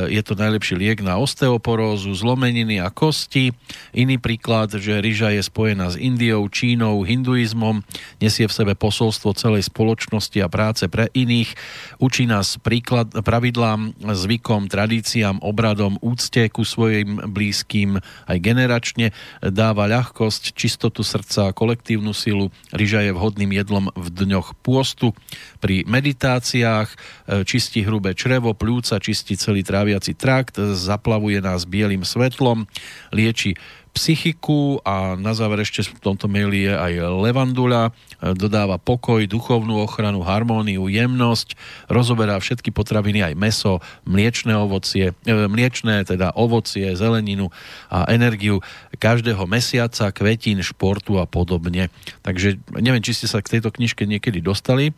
[0.08, 3.54] je to najlepší liek na osteoporózu, zlomeniny a kosti.
[3.94, 7.84] Iný príklad, že ryža je spojená s Indiou, Čínou, hinduizmom,
[8.18, 11.54] nesie v sebe posolstvo celej spoločnosti a práce pre iných,
[12.02, 19.14] učí nás príklad, pravidlám, zvykom, tradíciám, obradom, úcte ku svojim blízkym aj generačne,
[19.44, 22.50] dáva ľahkosť, čistotu srdca, kolektívnu silu.
[22.74, 25.14] Ryža je vhodným jedlom v dňoch pôstu.
[25.62, 26.96] Pri meditáciách eh,
[27.44, 32.64] čistí hrubé črevo, pľúca, čistí celý tráviaci trakt, zaplavuje nás bielým svetlom,
[33.12, 33.52] lieči
[33.98, 37.90] psychiku a na záver ešte v tomto maili je aj levandula,
[38.38, 41.58] dodáva pokoj, duchovnú ochranu, harmóniu, jemnosť,
[41.90, 47.50] rozoberá všetky potraviny, aj meso, mliečné ovocie, e, mliečné, teda ovocie, zeleninu
[47.90, 48.62] a energiu
[49.02, 51.90] každého mesiaca, kvetín, športu a podobne.
[52.22, 54.94] Takže neviem, či ste sa k tejto knižke niekedy dostali.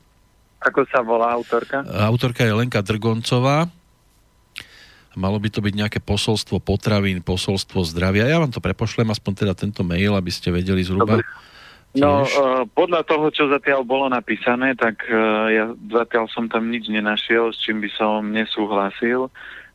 [0.61, 1.81] Ako sa volá autorka?
[1.89, 3.80] Autorka je Lenka Drgoncová
[5.19, 8.31] Malo by to byť nejaké posolstvo potravín, posolstvo zdravia.
[8.31, 11.19] Ja vám to prepošlem, aspoň teda tento mail, aby ste vedeli zhruba.
[11.91, 16.87] No, uh, podľa toho, čo zatiaľ bolo napísané, tak uh, ja zatiaľ som tam nič
[16.87, 19.27] nenašiel, s čím by som nesúhlasil.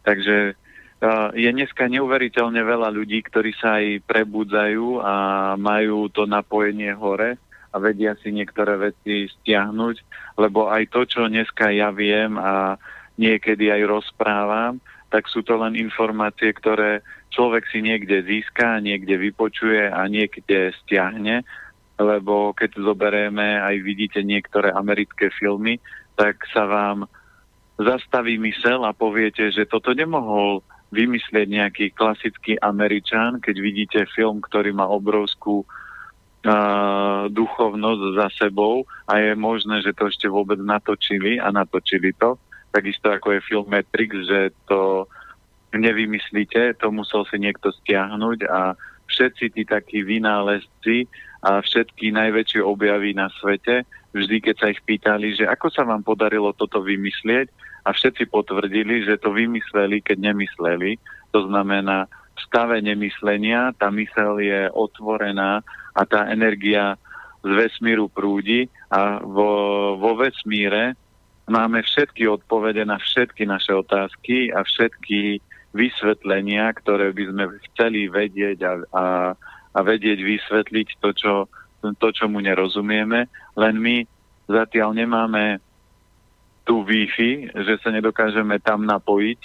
[0.08, 5.16] Takže uh, je dneska neuveriteľne veľa ľudí, ktorí sa aj prebudzajú a
[5.60, 7.36] majú to napojenie hore
[7.76, 9.96] a vedia si niektoré veci stiahnuť,
[10.40, 12.80] lebo aj to, čo dneska ja viem a
[13.20, 14.80] niekedy aj rozprávam,
[15.16, 17.00] tak sú to len informácie, ktoré
[17.32, 21.48] človek si niekde získa, niekde vypočuje a niekde stiahne,
[21.96, 25.80] lebo keď zoberieme aj vidíte niektoré americké filmy,
[26.20, 27.08] tak sa vám
[27.80, 30.60] zastaví mysel a poviete, že toto nemohol
[30.92, 35.64] vymyslieť nejaký klasický Američan, keď vidíte film, ktorý má obrovskú
[37.32, 42.36] duchovnosť za sebou a je možné, že to ešte vôbec natočili a natočili to.
[42.76, 45.08] Takisto ako je film Matrix, že to
[45.72, 48.76] nevymyslíte, to musel si niekto stiahnuť a
[49.08, 51.08] všetci tí takí vynálezci
[51.40, 56.04] a všetky najväčšie objavy na svete, vždy keď sa ich pýtali, že ako sa vám
[56.04, 57.48] podarilo toto vymyslieť
[57.88, 61.00] a všetci potvrdili, že to vymysleli, keď nemysleli.
[61.32, 65.64] To znamená, v stave nemyslenia tá mysel je otvorená
[65.96, 67.00] a tá energia
[67.46, 70.98] z vesmíru prúdi a vo, vo vesmíre
[71.46, 75.40] máme všetky odpovede na všetky naše otázky a všetky
[75.76, 79.06] vysvetlenia, ktoré by sme chceli vedieť a, a,
[79.76, 81.34] a vedieť vysvetliť to čo,
[81.84, 83.28] to, čo mu nerozumieme,
[83.60, 84.08] len my
[84.48, 85.60] zatiaľ nemáme
[86.66, 89.40] tú Wi-Fi, že sa nedokážeme tam napojiť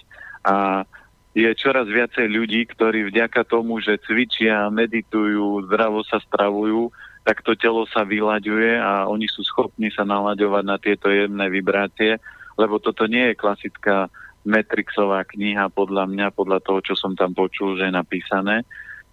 [0.46, 0.88] a
[1.30, 6.90] je čoraz viacej ľudí, ktorí vďaka tomu, že cvičia, meditujú, zdravo sa stravujú,
[7.24, 12.16] tak to telo sa vylaďuje a oni sú schopní sa nalaďovať na tieto jemné vibrácie,
[12.56, 14.08] lebo toto nie je klasická
[14.40, 18.64] Matrixová kniha podľa mňa, podľa toho, čo som tam počul, že je napísané.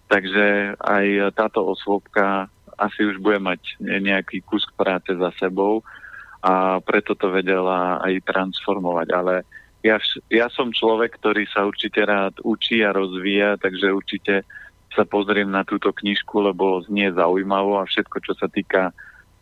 [0.07, 2.47] Takže aj táto osôbka
[2.79, 5.83] asi už bude mať nejaký kus práce za sebou
[6.39, 9.07] a preto to vedela aj transformovať.
[9.11, 9.35] Ale
[9.83, 9.99] ja,
[10.31, 14.47] ja som človek, ktorý sa určite rád učí a rozvíja, takže určite
[14.95, 18.95] sa pozriem na túto knižku, lebo znie zaujímavo a všetko, čo sa týka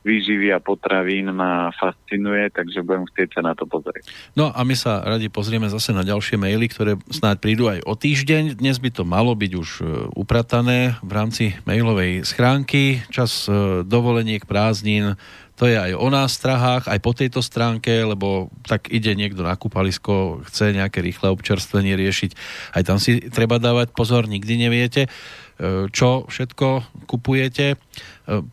[0.06, 4.06] výživy a potravín ma fascinuje, takže budem chcieť sa na to pozrieť.
[4.38, 7.98] No a my sa radi pozrieme zase na ďalšie maily, ktoré snáď prídu aj o
[7.98, 8.62] týždeň.
[8.62, 13.02] Dnes by to malo byť už e, upratané v rámci mailovej schránky.
[13.10, 15.18] Čas e, dovoleniek, prázdnin,
[15.56, 19.56] to je aj o nás strahách, aj po tejto stránke, lebo tak ide niekto na
[19.56, 22.32] kúpalisko, chce nejaké rýchle občerstvenie riešiť.
[22.76, 25.08] Aj tam si treba dávať pozor, nikdy neviete.
[25.08, 27.66] E, čo všetko kupujete.
[27.72, 27.78] E,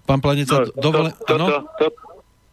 [0.07, 1.11] pán Planica, no, dovole...
[1.27, 1.87] To, to, to,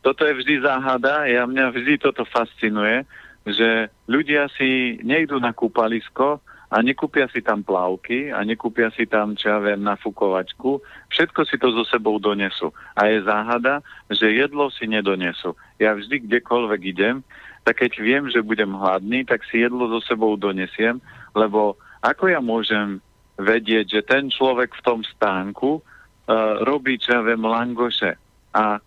[0.01, 3.05] toto je vždy záhada, ja mňa vždy toto fascinuje,
[3.45, 9.33] že ľudia si nejdú na kúpalisko a nekúpia si tam plavky a nekúpia si tam,
[9.33, 10.77] čo ja viem, nafukovačku.
[11.09, 12.69] Všetko si to so sebou donesú.
[12.93, 13.81] A je záhada,
[14.13, 15.57] že jedlo si nedonesú.
[15.81, 17.25] Ja vždy kdekoľvek idem,
[17.65, 21.01] tak keď viem, že budem hladný, tak si jedlo so sebou donesiem,
[21.33, 21.73] lebo
[22.05, 23.01] ako ja môžem
[23.41, 25.83] vedieť, že ten človek v tom stánku uh,
[26.69, 28.13] robí, čo ja viem, langoše.
[28.53, 28.77] A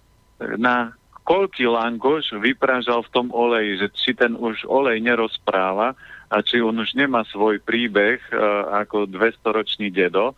[0.55, 0.95] na
[1.27, 5.95] koľký langoš vyprážal v tom oleji, že či ten už olej nerozpráva
[6.33, 10.33] a či on už nemá svoj príbeh uh, ako 200-ročný dedo.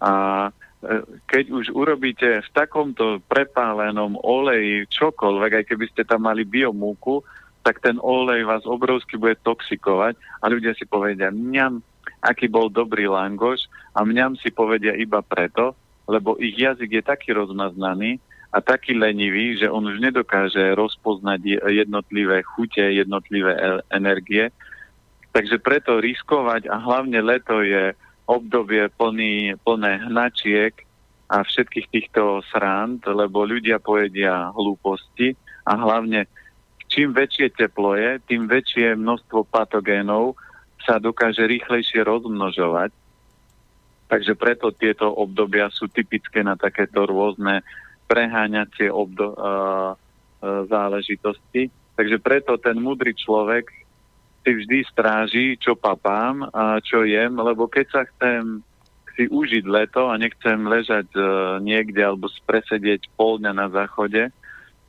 [0.00, 6.48] A uh, keď už urobíte v takomto prepálenom oleji čokoľvek, aj keby ste tam mali
[6.48, 7.20] biomúku,
[7.64, 11.80] tak ten olej vás obrovsky bude toxikovať a ľudia si povedia, mňam,
[12.20, 15.72] aký bol dobrý langoš a mňam si povedia iba preto,
[16.04, 18.20] lebo ich jazyk je taký rozmaznaný
[18.52, 24.52] a taký lenivý, že on už nedokáže rozpoznať jednotlivé chute, jednotlivé e- energie.
[25.34, 27.90] Takže preto riskovať a hlavne leto je
[28.30, 30.70] obdobie plný, plné hnačiek
[31.26, 35.34] a všetkých týchto srand, lebo ľudia pojedia hlúposti
[35.66, 36.30] a hlavne
[36.86, 40.38] čím väčšie teplo je, tým väčšie množstvo patogénov
[40.86, 42.94] sa dokáže rýchlejšie rozmnožovať.
[44.06, 47.66] Takže preto tieto obdobia sú typické na takéto rôzne
[48.06, 51.72] preháňacie obdo- uh, uh, záležitosti.
[51.98, 53.83] Takže preto ten múdry človek
[54.44, 58.60] si vždy stráži, čo papám a čo jem, lebo keď sa chcem
[59.16, 64.28] si užiť leto a nechcem ležať uh, niekde alebo presedieť pol dňa na záchode,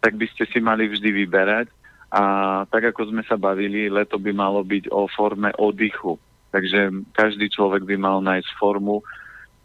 [0.01, 1.69] tak by ste si mali vždy vyberať
[2.09, 2.23] a
[2.67, 6.17] tak ako sme sa bavili, leto by malo byť o forme oddychu.
[6.49, 9.03] Takže každý človek by mal nájsť formu,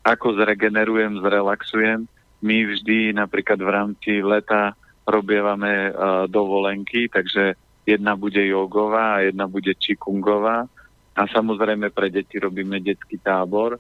[0.03, 2.09] ako zregenerujem, zrelaxujem.
[2.41, 4.77] My vždy napríklad v rámci leta
[5.09, 7.57] robievame uh, dovolenky, takže
[7.87, 10.67] jedna bude jogová a jedna bude čikungová.
[11.17, 13.77] A samozrejme pre deti robíme detský tábor.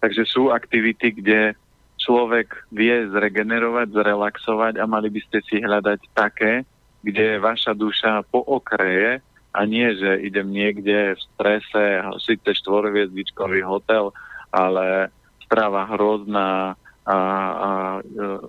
[0.00, 1.54] Takže sú aktivity, kde
[1.96, 6.66] človek vie zregenerovať, zrelaxovať a mali by ste si hľadať také,
[7.00, 9.24] kde vaša duša pookreje
[9.54, 14.10] a nie, že idem niekde v strese, síce štvorviezdičkový hotel,
[14.50, 15.14] ale
[15.46, 16.74] strava hrozná,
[17.04, 17.16] a,
[17.52, 17.70] a
[18.00, 18.02] e,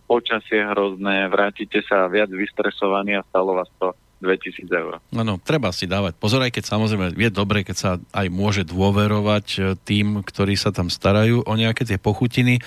[0.07, 3.91] počasie hrozné, vrátite sa viac vystresovaní a stalo vás to
[4.25, 4.97] 2000 eur.
[5.13, 9.45] Áno, treba si dávať pozor, aj keď samozrejme je dobre, keď sa aj môže dôverovať
[9.55, 12.57] e, tým, ktorí sa tam starajú o nejaké tie pochutiny,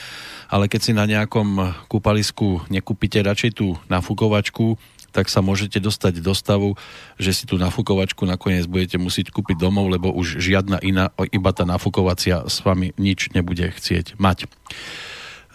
[0.47, 4.79] ale keď si na nejakom kúpalisku nekúpite radšej tú nafukovačku,
[5.09, 6.77] tak sa môžete dostať do stavu,
[7.17, 11.65] že si tú nafukovačku nakoniec budete musieť kúpiť domov, lebo už žiadna iná, iba tá
[11.65, 14.47] nafukovacia s vami nič nebude chcieť mať.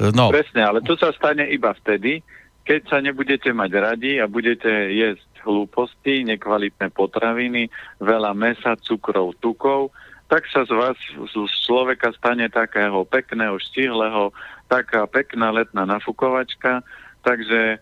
[0.02, 0.34] No.
[0.34, 2.26] Presne, ale to sa stane iba vtedy,
[2.66, 7.68] keď sa nebudete mať radi a budete jesť hlúposti, nekvalitné potraviny,
[8.00, 9.92] veľa mesa, cukrov, tukov,
[10.32, 10.98] tak sa z vás,
[11.30, 11.36] z
[11.68, 14.34] človeka stane takého pekného, štíhleho,
[14.66, 16.82] taká pekná letná nafukovačka,
[17.22, 17.78] takže...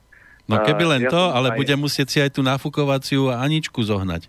[0.50, 4.28] No keby len ja to, ale aj- bude musieť si aj tú nafukovaciu Aničku zohnať.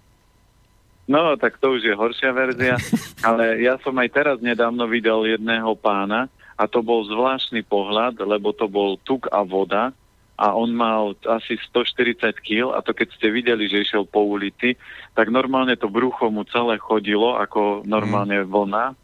[1.11, 2.79] No, tak to už je horšia verzia,
[3.27, 8.55] ale ja som aj teraz nedávno videl jedného pána a to bol zvláštny pohľad, lebo
[8.55, 9.91] to bol tuk a voda
[10.37, 14.75] a on mal asi 140 kg a to keď ste videli, že išiel po ulici,
[15.13, 18.97] tak normálne to brucho mu celé chodilo ako normálne vlna.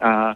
[0.00, 0.34] A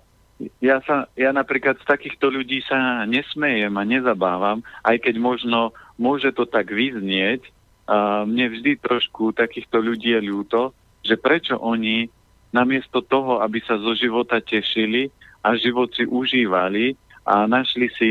[0.61, 6.33] ja, sa, ja napríklad z takýchto ľudí sa nesmejem a nezabávam, aj keď možno môže
[6.33, 7.45] to tak vyznieť,
[7.91, 10.71] a mne vždy trošku takýchto ľudí je ľúto,
[11.03, 12.07] že prečo oni
[12.55, 15.11] namiesto toho, aby sa zo života tešili
[15.43, 16.95] a život si užívali
[17.27, 18.11] a našli si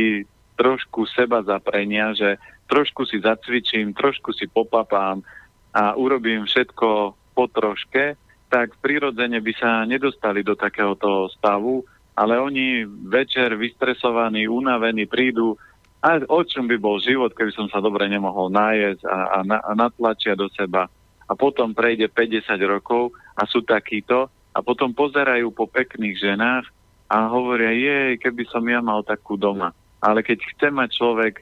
[0.59, 2.35] trošku seba zaprenia, že
[2.67, 5.23] trošku si zacvičím, trošku si popapám
[5.71, 8.19] a urobím všetko po troške,
[8.51, 11.87] tak prirodzene by sa nedostali do takéhoto stavu,
[12.19, 15.55] ale oni večer vystresovaní, unavení prídu
[16.03, 19.71] a o čom by bol život, keby som sa dobre nemohol nájsť a, a, a
[19.75, 20.91] natlačia do seba.
[21.29, 26.65] A potom prejde 50 rokov a sú takíto a potom pozerajú po pekných ženách
[27.07, 29.71] a hovoria, jej, keby som ja mal takú doma.
[29.99, 31.33] Ale keď chce mať človek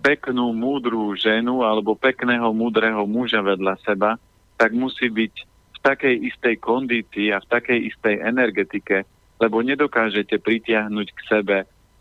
[0.00, 4.16] peknú, múdrú ženu alebo pekného, múdreho muža vedľa seba,
[4.56, 9.04] tak musí byť v takej istej kondícii a v takej istej energetike,
[9.38, 11.56] lebo nedokážete pritiahnuť k sebe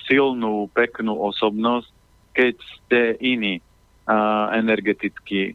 [0.07, 1.89] silnú, peknú osobnosť,
[2.35, 3.63] keď ste iní
[4.51, 5.51] energeticky.
[5.51, 5.53] E,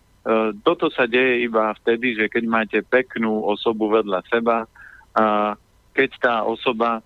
[0.64, 4.64] toto sa deje iba vtedy, že keď máte peknú osobu vedľa seba
[5.12, 5.52] a
[5.92, 7.04] keď tá osoba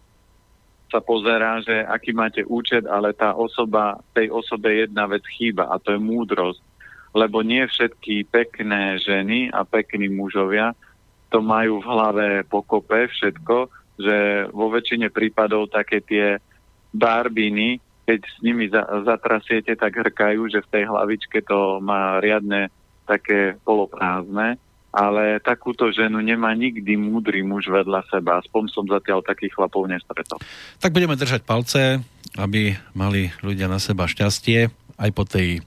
[0.93, 5.81] sa pozerá, že aký máte účet, ale tá osoba, tej osobe jedna vec chýba a
[5.81, 6.60] to je múdrosť.
[7.16, 10.77] Lebo nie všetky pekné ženy a pekní mužovia
[11.32, 16.36] to majú v hlave pokope všetko, že vo väčšine prípadov také tie
[16.93, 22.69] barbiny, keď s nimi za, zatrasiete, tak hrkajú, že v tej hlavičke to má riadne
[23.09, 24.60] také poloprázdne,
[24.93, 28.44] ale takúto ženu nemá nikdy múdry muž vedľa seba.
[28.44, 30.36] Aspoň som zatiaľ takých chlapov nestretol.
[30.77, 32.05] Tak budeme držať palce,
[32.36, 34.69] aby mali ľudia na seba šťastie
[35.01, 35.60] aj po tej e,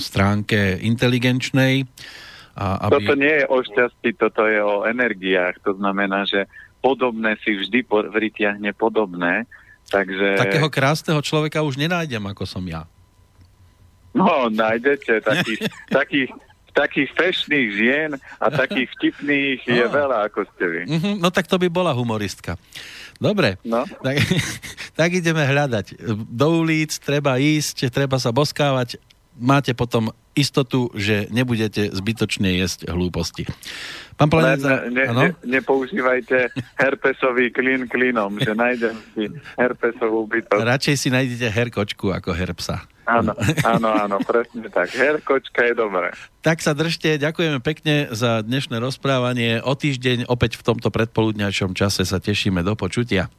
[0.00, 1.84] stránke inteligenčnej.
[2.56, 3.04] A aby...
[3.04, 5.60] Toto nie je o šťastí, toto je o energiách.
[5.68, 6.48] To znamená, že
[6.80, 9.44] podobné si vždy po- pritiahne podobné.
[9.92, 10.40] Takže...
[10.40, 12.88] Takého krásneho človeka už nenájdem, ako som ja.
[14.16, 15.60] No, nájdete takých,
[16.00, 16.30] takých,
[16.76, 19.90] takých fešných žien a takých vtipných je No.
[19.90, 20.80] veľa, ako ste vy.
[20.86, 22.60] Mhm, no tak to by bola humoristka.
[23.16, 24.20] Dobre, No, tak,
[24.98, 25.96] tak ideme hľadať.
[26.28, 29.00] Do ulic treba ísť, treba sa boskávať.
[29.34, 33.48] Máte potom istotu, že nebudete zbytočne jesť hlúposti.
[34.14, 40.60] Pán len Planica, ne, ne, nepoužívajte herpesový klin klinom, že nájdem si herpesovú bytosť.
[40.62, 42.84] Radšej si nájdete herkočku ako herpsa.
[43.06, 44.90] Áno, áno, áno, presne tak.
[44.90, 46.10] Herkočka je dobré.
[46.42, 49.62] Tak sa držte, ďakujeme pekne za dnešné rozprávanie.
[49.62, 53.30] O týždeň opäť v tomto predpoludňajšom čase sa tešíme do počutia.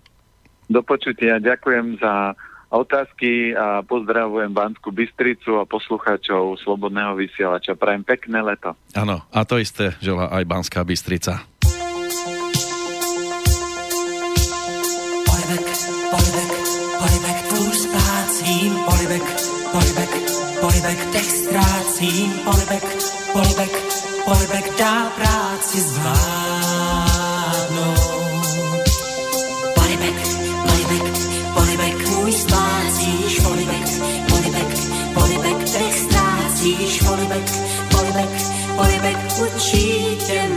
[0.71, 2.35] Do počutia, ďakujem za
[2.71, 7.79] otázky a pozdravujem Banskú Bystricu a poslucháčov Slobodného vysielača.
[7.79, 8.75] Prajem pekné leto.
[8.91, 11.47] Áno, a to isté želá aj Banská Bystrica.
[20.77, 22.85] Polibek, dech ztrácím, polibek,
[23.33, 23.73] polibek,
[24.25, 27.17] polibek, dá práci zvládnout.
[29.75, 30.17] Polibek,
[30.67, 31.03] polibek,
[31.53, 33.87] polibek, můj splácíš, polibek,
[34.29, 34.77] polibek,
[35.13, 37.51] polibek, dech ztrácíš, polibek,
[37.91, 38.29] polibek,
[38.75, 40.49] polibek, učí tě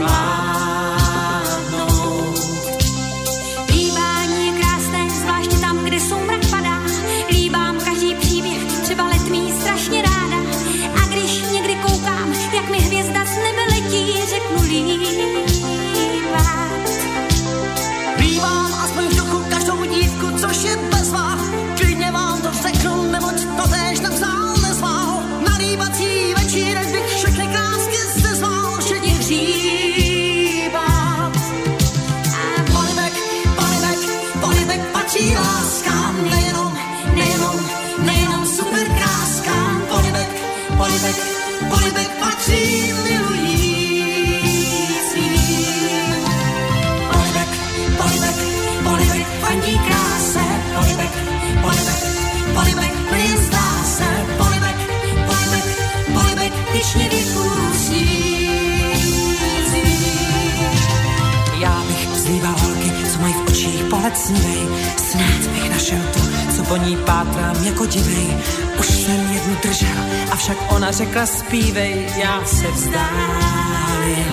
[69.63, 69.97] držel,
[70.31, 74.25] avšak ona řekla zpívej, já se vzdálil.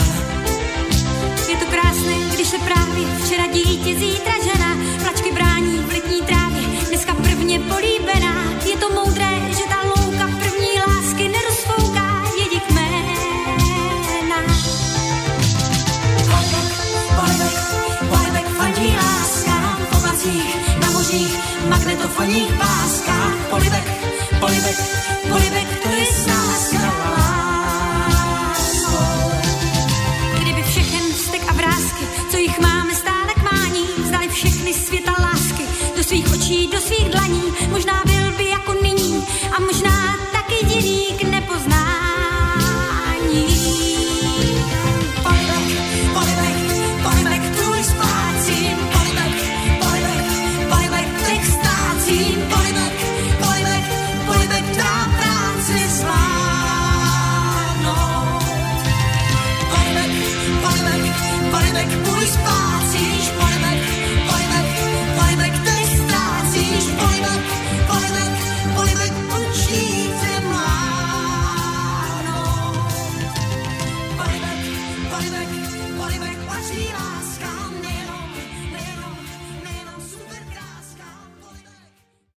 [1.49, 6.63] Je to krásné, když se právě včera dítě zítra žena, plačky brání v letní trávě,
[6.89, 8.35] dneska prvně políbená,
[8.71, 9.18] je to moudré